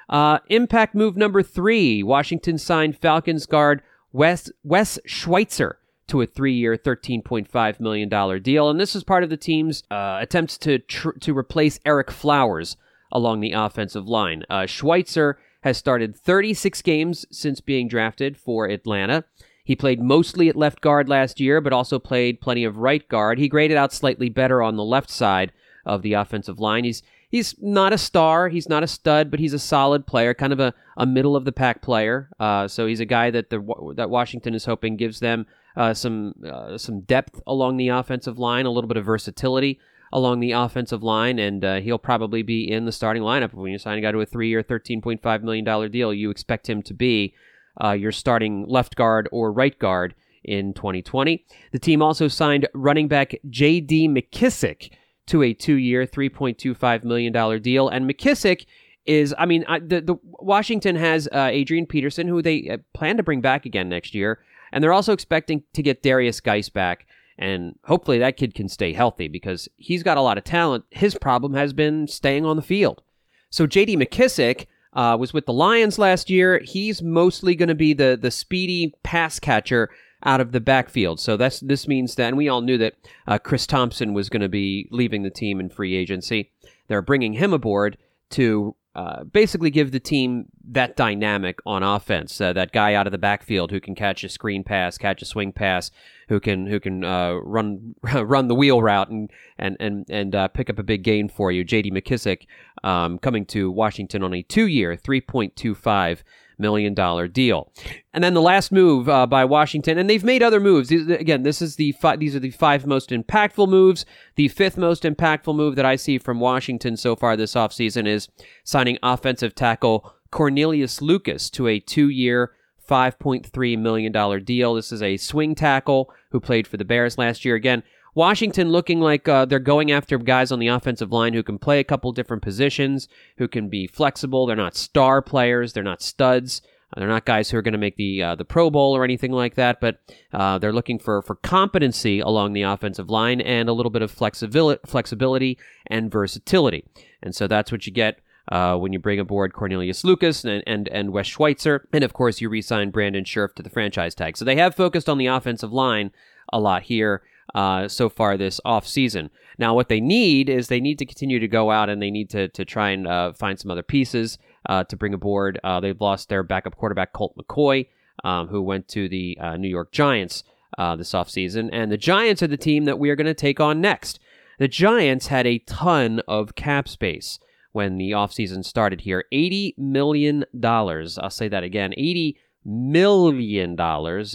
Uh, 0.09 0.39
impact 0.47 0.93
move 0.93 1.15
number 1.15 1.41
three 1.41 2.03
Washington 2.03 2.57
signed 2.57 2.97
Falcons 2.97 3.45
guard 3.45 3.81
Wes, 4.11 4.51
Wes 4.61 4.99
Schweitzer 5.05 5.77
to 6.11 6.21
a 6.21 6.25
three-year, 6.25 6.77
$13.5 6.77 7.79
million 7.79 8.41
deal. 8.41 8.69
And 8.69 8.79
this 8.79 8.95
is 8.95 9.03
part 9.03 9.23
of 9.23 9.29
the 9.29 9.37
team's 9.37 9.83
uh, 9.89 10.19
attempts 10.21 10.57
to 10.59 10.79
tr- 10.79 11.11
to 11.11 11.37
replace 11.37 11.79
Ereck 11.79 12.11
Flowers 12.11 12.77
along 13.11 13.39
the 13.39 13.53
offensive 13.53 14.07
line. 14.07 14.43
Uh, 14.49 14.65
Schweitzer 14.65 15.39
has 15.63 15.77
started 15.77 16.15
36 16.15 16.81
games 16.81 17.25
since 17.31 17.61
being 17.61 17.87
drafted 17.87 18.37
for 18.37 18.67
Atlanta. 18.67 19.23
He 19.63 19.75
played 19.75 20.01
mostly 20.01 20.49
at 20.49 20.55
left 20.55 20.81
guard 20.81 21.07
last 21.07 21.39
year, 21.39 21.61
but 21.61 21.73
also 21.73 21.97
played 21.97 22.41
plenty 22.41 22.63
of 22.63 22.77
right 22.77 23.07
guard. 23.07 23.37
He 23.37 23.47
graded 23.47 23.77
out 23.77 23.93
slightly 23.93 24.27
better 24.27 24.61
on 24.61 24.75
the 24.75 24.83
left 24.83 25.09
side 25.09 25.53
of 25.85 26.01
the 26.01 26.13
offensive 26.13 26.59
line. 26.59 26.83
He's 26.83 27.03
he's 27.29 27.55
not 27.61 27.93
a 27.93 27.97
star, 27.97 28.49
he's 28.49 28.67
not 28.67 28.83
a 28.83 28.87
stud, 28.87 29.31
but 29.31 29.39
he's 29.39 29.53
a 29.53 29.59
solid 29.59 30.05
player, 30.05 30.33
kind 30.33 30.51
of 30.51 30.59
a, 30.59 30.73
a 30.97 31.05
middle 31.05 31.35
of 31.35 31.45
the 31.45 31.51
pack 31.51 31.81
player. 31.81 32.29
Uh, 32.39 32.67
so 32.67 32.85
he's 32.85 32.99
a 32.99 33.05
guy 33.05 33.31
that 33.31 33.49
the 33.49 33.93
that 33.95 34.09
Washington 34.09 34.53
is 34.53 34.65
hoping 34.65 34.97
gives 34.97 35.21
them 35.21 35.45
uh, 35.75 35.93
some 35.93 36.33
uh, 36.45 36.77
some 36.77 37.01
depth 37.01 37.41
along 37.47 37.77
the 37.77 37.89
offensive 37.89 38.37
line, 38.37 38.65
a 38.65 38.71
little 38.71 38.87
bit 38.87 38.97
of 38.97 39.05
versatility 39.05 39.79
along 40.13 40.39
the 40.39 40.51
offensive 40.51 41.03
line, 41.03 41.39
and 41.39 41.63
uh, 41.63 41.79
he'll 41.79 41.97
probably 41.97 42.41
be 42.41 42.69
in 42.69 42.85
the 42.85 42.91
starting 42.91 43.23
lineup. 43.23 43.53
When 43.53 43.71
you 43.71 43.77
sign 43.77 43.97
a 43.97 44.01
guy 44.01 44.11
to 44.11 44.19
a 44.19 44.25
three-year, 44.25 44.61
$13.5 44.61 45.43
million 45.43 45.91
deal, 45.91 46.13
you 46.13 46.29
expect 46.29 46.69
him 46.69 46.81
to 46.83 46.93
be 46.93 47.33
uh, 47.81 47.91
your 47.91 48.11
starting 48.11 48.65
left 48.67 48.95
guard 48.95 49.29
or 49.31 49.51
right 49.53 49.77
guard 49.79 50.13
in 50.43 50.73
2020. 50.73 51.45
The 51.71 51.79
team 51.79 52.01
also 52.01 52.27
signed 52.27 52.67
running 52.73 53.07
back 53.07 53.35
J.D. 53.49 54.09
McKissic 54.09 54.91
to 55.27 55.43
a 55.43 55.53
two-year, 55.53 56.05
$3.25 56.05 57.03
million 57.03 57.61
deal, 57.61 57.87
and 57.87 58.09
McKissic 58.09 58.65
is, 59.05 59.33
I 59.37 59.45
mean, 59.45 59.65
I, 59.67 59.79
the, 59.79 60.01
the 60.01 60.15
Washington 60.23 60.95
has 60.95 61.27
uh, 61.31 61.49
Adrian 61.51 61.85
Peterson, 61.85 62.27
who 62.27 62.41
they 62.41 62.69
uh, 62.69 62.77
plan 62.93 63.17
to 63.17 63.23
bring 63.23 63.41
back 63.41 63.65
again 63.65 63.89
next 63.89 64.13
year. 64.13 64.39
And 64.71 64.83
they're 64.83 64.93
also 64.93 65.13
expecting 65.13 65.63
to 65.73 65.83
get 65.83 66.03
Derrius 66.03 66.41
Guice 66.41 66.69
back. 66.69 67.05
And 67.37 67.75
hopefully 67.85 68.19
that 68.19 68.37
kid 68.37 68.53
can 68.53 68.69
stay 68.69 68.93
healthy 68.93 69.27
because 69.27 69.67
he's 69.77 70.03
got 70.03 70.17
a 70.17 70.21
lot 70.21 70.37
of 70.37 70.43
talent. 70.43 70.85
His 70.91 71.15
problem 71.15 71.53
has 71.55 71.73
been 71.73 72.07
staying 72.07 72.45
on 72.45 72.55
the 72.55 72.61
field. 72.61 73.01
So 73.49 73.65
JD 73.67 73.97
McKissic 73.97 74.67
uh, 74.93 75.17
was 75.19 75.33
with 75.33 75.45
the 75.45 75.53
Lions 75.53 75.97
last 75.97 76.29
year. 76.29 76.61
He's 76.63 77.01
mostly 77.01 77.55
going 77.55 77.69
to 77.69 77.75
be 77.75 77.93
the, 77.93 78.17
the 78.19 78.31
speedy 78.31 78.93
pass 79.03 79.39
catcher 79.39 79.89
out 80.23 80.41
of 80.41 80.51
the 80.51 80.59
backfield. 80.59 81.19
So 81.19 81.37
that's 81.37 81.59
this 81.61 81.87
means 81.87 82.15
that, 82.15 82.27
and 82.27 82.37
we 82.37 82.47
all 82.47 82.61
knew 82.61 82.77
that 82.77 82.95
uh, 83.27 83.39
Chris 83.39 83.65
Thompson 83.65 84.13
was 84.13 84.29
going 84.29 84.41
to 84.41 84.49
be 84.49 84.87
leaving 84.91 85.23
the 85.23 85.29
team 85.29 85.59
in 85.59 85.69
free 85.69 85.95
agency. 85.95 86.51
They're 86.87 87.01
bringing 87.01 87.33
him 87.33 87.53
aboard 87.53 87.97
to 88.31 88.75
uh, 88.93 89.23
basically 89.23 89.69
give 89.69 89.91
the 89.91 89.99
team 89.99 90.47
that 90.69 90.97
dynamic 90.97 91.59
on 91.65 91.81
offense. 91.81 92.41
Uh, 92.41 92.51
that 92.51 92.73
guy 92.73 92.93
out 92.93 93.07
of 93.07 93.11
the 93.11 93.17
backfield 93.17 93.71
who 93.71 93.79
can 93.79 93.95
catch 93.95 94.23
a 94.23 94.29
screen 94.29 94.63
pass, 94.63 94.97
catch 94.97 95.21
a 95.21 95.25
swing 95.25 95.53
pass, 95.53 95.91
who 96.27 96.39
can 96.41 96.67
who 96.67 96.79
can 96.79 97.03
uh, 97.03 97.33
run 97.35 97.95
run 98.03 98.47
the 98.47 98.55
wheel 98.55 98.81
route 98.81 99.09
and 99.09 99.31
and 99.57 99.77
and 99.79 100.05
and 100.09 100.35
uh, 100.35 100.47
pick 100.49 100.69
up 100.69 100.77
a 100.77 100.83
big 100.83 101.03
gain 101.03 101.29
for 101.29 101.51
you. 101.51 101.63
J.D. 101.63 101.91
McKissic 101.91 102.47
um, 102.83 103.17
coming 103.17 103.45
to 103.47 103.71
Washington 103.71 104.23
on 104.23 104.33
a 104.33 104.41
two-year, 104.41 104.97
three 104.97 105.21
point 105.21 105.55
two 105.55 105.73
five 105.73 106.23
million 106.61 106.93
dollar 106.93 107.27
deal. 107.27 107.71
And 108.13 108.23
then 108.23 108.33
the 108.33 108.41
last 108.41 108.71
move 108.71 109.09
uh, 109.09 109.25
by 109.27 109.43
Washington, 109.43 109.97
and 109.97 110.09
they've 110.09 110.23
made 110.23 110.43
other 110.43 110.59
moves. 110.59 110.89
These, 110.89 111.09
again, 111.09 111.43
this 111.43 111.61
is 111.61 111.75
the 111.75 111.91
fi- 111.93 112.15
these 112.15 112.35
are 112.35 112.39
the 112.39 112.51
five 112.51 112.85
most 112.85 113.09
impactful 113.09 113.67
moves. 113.67 114.05
The 114.35 114.47
fifth 114.47 114.77
most 114.77 115.03
impactful 115.03 115.55
move 115.55 115.75
that 115.75 115.85
I 115.85 115.95
see 115.95 116.17
from 116.17 116.39
Washington 116.39 116.95
so 116.95 117.15
far 117.15 117.35
this 117.35 117.55
offseason 117.55 118.07
is 118.07 118.29
signing 118.63 118.97
offensive 119.03 119.55
tackle 119.55 120.13
Cornelius 120.31 121.01
Lucas 121.01 121.49
to 121.51 121.67
a 121.67 121.79
two-year, 121.79 122.53
$5.3 122.89 123.77
million 123.77 124.43
deal. 124.43 124.73
This 124.75 124.91
is 124.91 125.01
a 125.01 125.17
swing 125.17 125.55
tackle 125.55 126.11
who 126.31 126.39
played 126.39 126.67
for 126.67 126.77
the 126.77 126.85
Bears 126.85 127.17
last 127.17 127.43
year. 127.45 127.55
Again, 127.55 127.83
Washington 128.13 128.69
looking 128.69 128.99
like 128.99 129.27
uh, 129.27 129.45
they're 129.45 129.59
going 129.59 129.91
after 129.91 130.17
guys 130.17 130.51
on 130.51 130.59
the 130.59 130.67
offensive 130.67 131.11
line 131.11 131.33
who 131.33 131.43
can 131.43 131.57
play 131.57 131.79
a 131.79 131.83
couple 131.83 132.11
different 132.11 132.43
positions, 132.43 133.07
who 133.37 133.47
can 133.47 133.69
be 133.69 133.87
flexible. 133.87 134.45
They're 134.45 134.55
not 134.55 134.75
star 134.75 135.21
players. 135.21 135.73
They're 135.73 135.83
not 135.83 136.01
studs. 136.01 136.61
Uh, 136.93 136.99
they're 136.99 137.09
not 137.09 137.25
guys 137.25 137.49
who 137.49 137.57
are 137.57 137.61
going 137.61 137.71
to 137.71 137.77
make 137.77 137.95
the 137.95 138.21
uh, 138.21 138.35
the 138.35 138.43
Pro 138.43 138.69
Bowl 138.69 138.95
or 138.95 139.03
anything 139.03 139.31
like 139.31 139.55
that. 139.55 139.79
But 139.79 139.99
uh, 140.33 140.57
they're 140.57 140.73
looking 140.73 140.99
for 140.99 141.21
for 141.21 141.35
competency 141.35 142.19
along 142.19 142.53
the 142.53 142.63
offensive 142.63 143.09
line 143.09 143.39
and 143.39 143.69
a 143.69 143.73
little 143.73 143.89
bit 143.89 144.01
of 144.01 144.11
flexibility, 144.11 144.81
flexibility 144.85 145.57
and 145.87 146.11
versatility. 146.11 146.83
And 147.23 147.33
so 147.33 147.47
that's 147.47 147.71
what 147.71 147.85
you 147.85 147.93
get. 147.93 148.19
Uh, 148.51 148.75
when 148.75 148.91
you 148.91 148.99
bring 148.99 149.19
aboard 149.19 149.53
Cornelius 149.53 150.03
Lucas 150.03 150.43
and, 150.43 150.63
and, 150.65 150.89
and 150.89 151.13
Wes 151.13 151.27
Schweitzer. 151.27 151.87
And 151.93 152.03
of 152.03 152.11
course, 152.11 152.41
you 152.41 152.49
re 152.49 152.61
sign 152.61 152.89
Brandon 152.89 153.23
Scherff 153.23 153.53
to 153.55 153.63
the 153.63 153.69
franchise 153.69 154.15
tag. 154.15 154.35
So 154.35 154.43
they 154.43 154.55
have 154.55 154.75
focused 154.75 155.07
on 155.07 155.19
the 155.19 155.27
offensive 155.27 155.71
line 155.71 156.11
a 156.51 156.59
lot 156.59 156.81
here 156.81 157.21
uh, 157.53 157.87
so 157.87 158.09
far 158.09 158.37
this 158.37 158.59
off 158.65 158.87
season. 158.87 159.29
Now, 159.57 159.75
what 159.75 159.89
they 159.89 159.99
need 159.99 160.49
is 160.49 160.67
they 160.67 160.79
need 160.79 160.99
to 160.99 161.05
continue 161.05 161.39
to 161.39 161.47
go 161.47 161.71
out 161.71 161.89
and 161.89 162.01
they 162.01 162.11
need 162.11 162.29
to 162.31 162.47
to 162.49 162.65
try 162.65 162.89
and 162.89 163.07
uh, 163.07 163.33
find 163.33 163.59
some 163.59 163.71
other 163.71 163.83
pieces 163.83 164.37
uh, 164.67 164.83
to 164.85 164.95
bring 164.95 165.13
aboard. 165.13 165.59
Uh, 165.63 165.79
they've 165.79 165.99
lost 165.99 166.29
their 166.29 166.43
backup 166.43 166.75
quarterback 166.77 167.13
Colt 167.13 167.35
McCoy, 167.37 167.87
um, 168.23 168.47
who 168.47 168.61
went 168.61 168.87
to 168.89 169.09
the 169.09 169.37
uh, 169.39 169.57
New 169.57 169.69
York 169.69 169.91
Giants 169.91 170.43
uh, 170.77 170.95
this 170.95 171.11
offseason. 171.11 171.69
And 171.71 171.91
the 171.91 171.97
Giants 171.97 172.41
are 172.41 172.47
the 172.47 172.57
team 172.57 172.85
that 172.85 172.99
we 172.99 173.09
are 173.09 173.15
going 173.15 173.27
to 173.27 173.33
take 173.33 173.59
on 173.59 173.81
next. 173.81 174.19
The 174.59 174.67
Giants 174.67 175.27
had 175.27 175.47
a 175.47 175.59
ton 175.59 176.21
of 176.27 176.55
cap 176.55 176.87
space 176.87 177.39
when 177.71 177.97
the 177.97 178.11
offseason 178.11 178.63
started 178.65 179.01
here 179.01 179.25
$80 179.33 179.77
million. 179.77 180.45
I'll 180.63 181.29
say 181.29 181.47
that 181.47 181.63
again 181.63 181.93
$80 181.97 182.35
million 182.63 183.77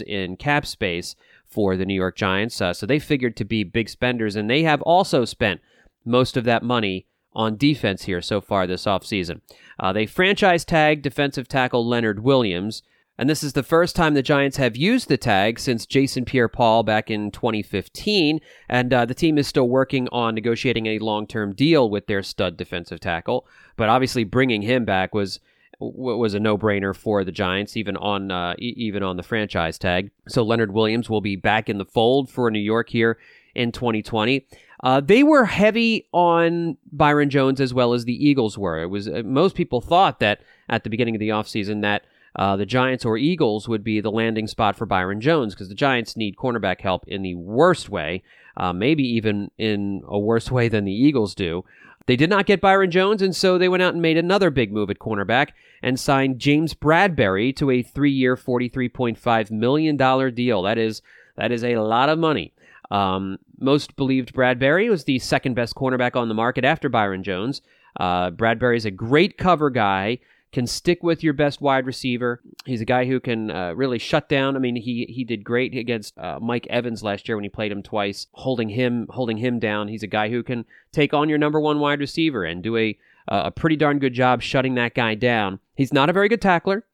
in 0.05 0.37
cap 0.37 0.65
space 0.65 1.15
for 1.49 1.75
the 1.75 1.85
New 1.85 1.93
York 1.93 2.15
Giants. 2.15 2.61
Uh, 2.61 2.73
so 2.73 2.85
they 2.85 2.99
figured 2.99 3.35
to 3.37 3.45
be 3.45 3.63
big 3.63 3.89
spenders, 3.89 4.35
and 4.35 4.49
they 4.49 4.63
have 4.63 4.81
also 4.83 5.25
spent 5.25 5.61
most 6.05 6.37
of 6.37 6.43
that 6.45 6.63
money 6.63 7.05
on 7.33 7.55
defense 7.55 8.03
here 8.03 8.21
so 8.21 8.41
far 8.41 8.65
this 8.65 8.85
offseason. 8.85 9.41
Uh, 9.79 9.93
they 9.93 10.05
franchise 10.05 10.65
tag 10.65 11.01
defensive 11.01 11.47
tackle 11.47 11.87
Leonard 11.87 12.23
Williams. 12.23 12.81
And 13.19 13.27
this 13.27 13.43
is 13.43 13.53
the 13.53 13.63
first 13.63 13.95
time 13.95 14.13
the 14.13 14.21
Giants 14.21 14.57
have 14.57 14.77
used 14.77 15.07
the 15.07 15.17
tag 15.17 15.59
since 15.59 15.87
Jason 15.87 16.23
Pierre 16.23 16.47
Paul 16.47 16.83
back 16.83 17.09
in 17.09 17.31
2015. 17.31 18.39
And 18.69 18.93
uh, 18.93 19.05
the 19.05 19.15
team 19.15 19.39
is 19.39 19.47
still 19.47 19.67
working 19.67 20.07
on 20.11 20.35
negotiating 20.35 20.85
a 20.85 20.99
long 20.99 21.25
term 21.25 21.53
deal 21.53 21.89
with 21.89 22.05
their 22.05 22.21
stud 22.21 22.57
defensive 22.57 22.99
tackle. 22.99 23.47
But 23.75 23.89
obviously, 23.89 24.23
bringing 24.23 24.61
him 24.61 24.85
back 24.85 25.15
was 25.15 25.39
was 25.79 26.33
a 26.33 26.39
no-brainer 26.39 26.95
for 26.95 27.23
the 27.23 27.31
Giants, 27.31 27.77
even 27.77 27.97
on 27.97 28.31
uh, 28.31 28.55
even 28.57 29.03
on 29.03 29.17
the 29.17 29.23
franchise 29.23 29.77
tag. 29.77 30.11
So 30.27 30.43
Leonard 30.43 30.73
Williams 30.73 31.09
will 31.09 31.21
be 31.21 31.35
back 31.35 31.69
in 31.69 31.77
the 31.77 31.85
fold 31.85 32.29
for 32.29 32.49
New 32.49 32.59
York 32.59 32.89
here 32.89 33.17
in 33.55 33.71
2020. 33.71 34.45
Uh, 34.83 35.01
they 35.01 35.23
were 35.23 35.45
heavy 35.45 36.07
on 36.11 36.77
Byron 36.91 37.29
Jones 37.29 37.59
as 37.59 37.73
well 37.73 37.93
as 37.93 38.05
the 38.05 38.27
Eagles 38.27 38.57
were. 38.57 38.81
It 38.81 38.87
was 38.87 39.07
uh, 39.07 39.23
most 39.25 39.55
people 39.55 39.81
thought 39.81 40.19
that 40.19 40.41
at 40.69 40.83
the 40.83 40.89
beginning 40.89 41.15
of 41.15 41.19
the 41.19 41.29
offseason 41.29 41.81
that 41.81 42.03
uh, 42.35 42.55
the 42.55 42.65
Giants 42.65 43.03
or 43.03 43.17
Eagles 43.17 43.67
would 43.67 43.83
be 43.83 43.99
the 43.99 44.11
landing 44.11 44.45
spot 44.47 44.75
for 44.75 44.85
Byron 44.85 45.19
Jones 45.19 45.55
because 45.55 45.69
the 45.69 45.75
Giants 45.75 46.15
need 46.15 46.35
cornerback 46.35 46.81
help 46.81 47.07
in 47.07 47.23
the 47.23 47.33
worst 47.33 47.89
way, 47.89 48.21
uh, 48.55 48.71
maybe 48.73 49.03
even 49.03 49.49
in 49.57 50.03
a 50.07 50.19
worse 50.19 50.51
way 50.51 50.69
than 50.69 50.85
the 50.85 50.93
Eagles 50.93 51.33
do. 51.33 51.65
They 52.07 52.15
did 52.15 52.29
not 52.29 52.45
get 52.45 52.61
Byron 52.61 52.89
Jones, 52.89 53.21
and 53.21 53.35
so 53.35 53.57
they 53.57 53.69
went 53.69 53.83
out 53.83 53.93
and 53.93 54.01
made 54.01 54.17
another 54.17 54.49
big 54.49 54.71
move 54.71 54.89
at 54.89 54.97
cornerback 54.97 55.49
and 55.83 55.99
signed 55.99 56.39
James 56.39 56.73
Bradberry 56.73 57.55
to 57.57 57.69
a 57.69 57.83
three-year, 57.83 58.35
$43.5 58.35 59.51
million 59.51 59.97
deal. 60.33 60.61
That 60.63 60.77
is 60.77 61.01
that 61.35 61.51
is 61.51 61.63
a 61.63 61.75
lot 61.77 62.09
of 62.09 62.17
money. 62.17 62.53
Um, 62.89 63.37
most 63.59 63.95
believed 63.95 64.33
Bradberry 64.33 64.89
was 64.89 65.03
the 65.03 65.19
second 65.19 65.53
best 65.53 65.75
cornerback 65.75 66.15
on 66.15 66.29
the 66.29 66.33
market 66.33 66.65
after 66.65 66.89
Byron 66.89 67.23
Jones. 67.23 67.61
Uh, 67.99 68.31
Bradberry 68.31 68.77
is 68.77 68.85
a 68.85 68.91
great 68.91 69.37
cover 69.37 69.69
guy 69.69 70.19
can 70.51 70.65
stick 70.65 71.03
with 71.03 71.23
your 71.23 71.33
best 71.33 71.61
wide 71.61 71.85
receiver. 71.85 72.41
He's 72.65 72.81
a 72.81 72.85
guy 72.85 73.05
who 73.05 73.19
can 73.19 73.51
uh, 73.51 73.73
really 73.73 73.99
shut 73.99 74.29
down. 74.29 74.55
I 74.55 74.59
mean, 74.59 74.75
he 74.75 75.05
he 75.09 75.23
did 75.23 75.43
great 75.43 75.75
against 75.75 76.17
uh, 76.17 76.39
Mike 76.41 76.67
Evans 76.69 77.03
last 77.03 77.27
year 77.27 77.35
when 77.35 77.43
he 77.43 77.49
played 77.49 77.71
him 77.71 77.83
twice, 77.83 78.27
holding 78.31 78.69
him 78.69 79.07
holding 79.09 79.37
him 79.37 79.59
down. 79.59 79.87
He's 79.87 80.03
a 80.03 80.07
guy 80.07 80.29
who 80.29 80.43
can 80.43 80.65
take 80.91 81.13
on 81.13 81.29
your 81.29 81.37
number 81.37 81.59
one 81.59 81.79
wide 81.79 81.99
receiver 81.99 82.43
and 82.43 82.63
do 82.63 82.77
a 82.77 82.97
a 83.29 83.51
pretty 83.51 83.75
darn 83.75 83.99
good 83.99 84.13
job 84.13 84.41
shutting 84.41 84.75
that 84.75 84.95
guy 84.95 85.13
down. 85.13 85.59
He's 85.75 85.91
not 85.93 86.09
a 86.09 86.13
very 86.13 86.29
good 86.29 86.41
tackler 86.41 86.85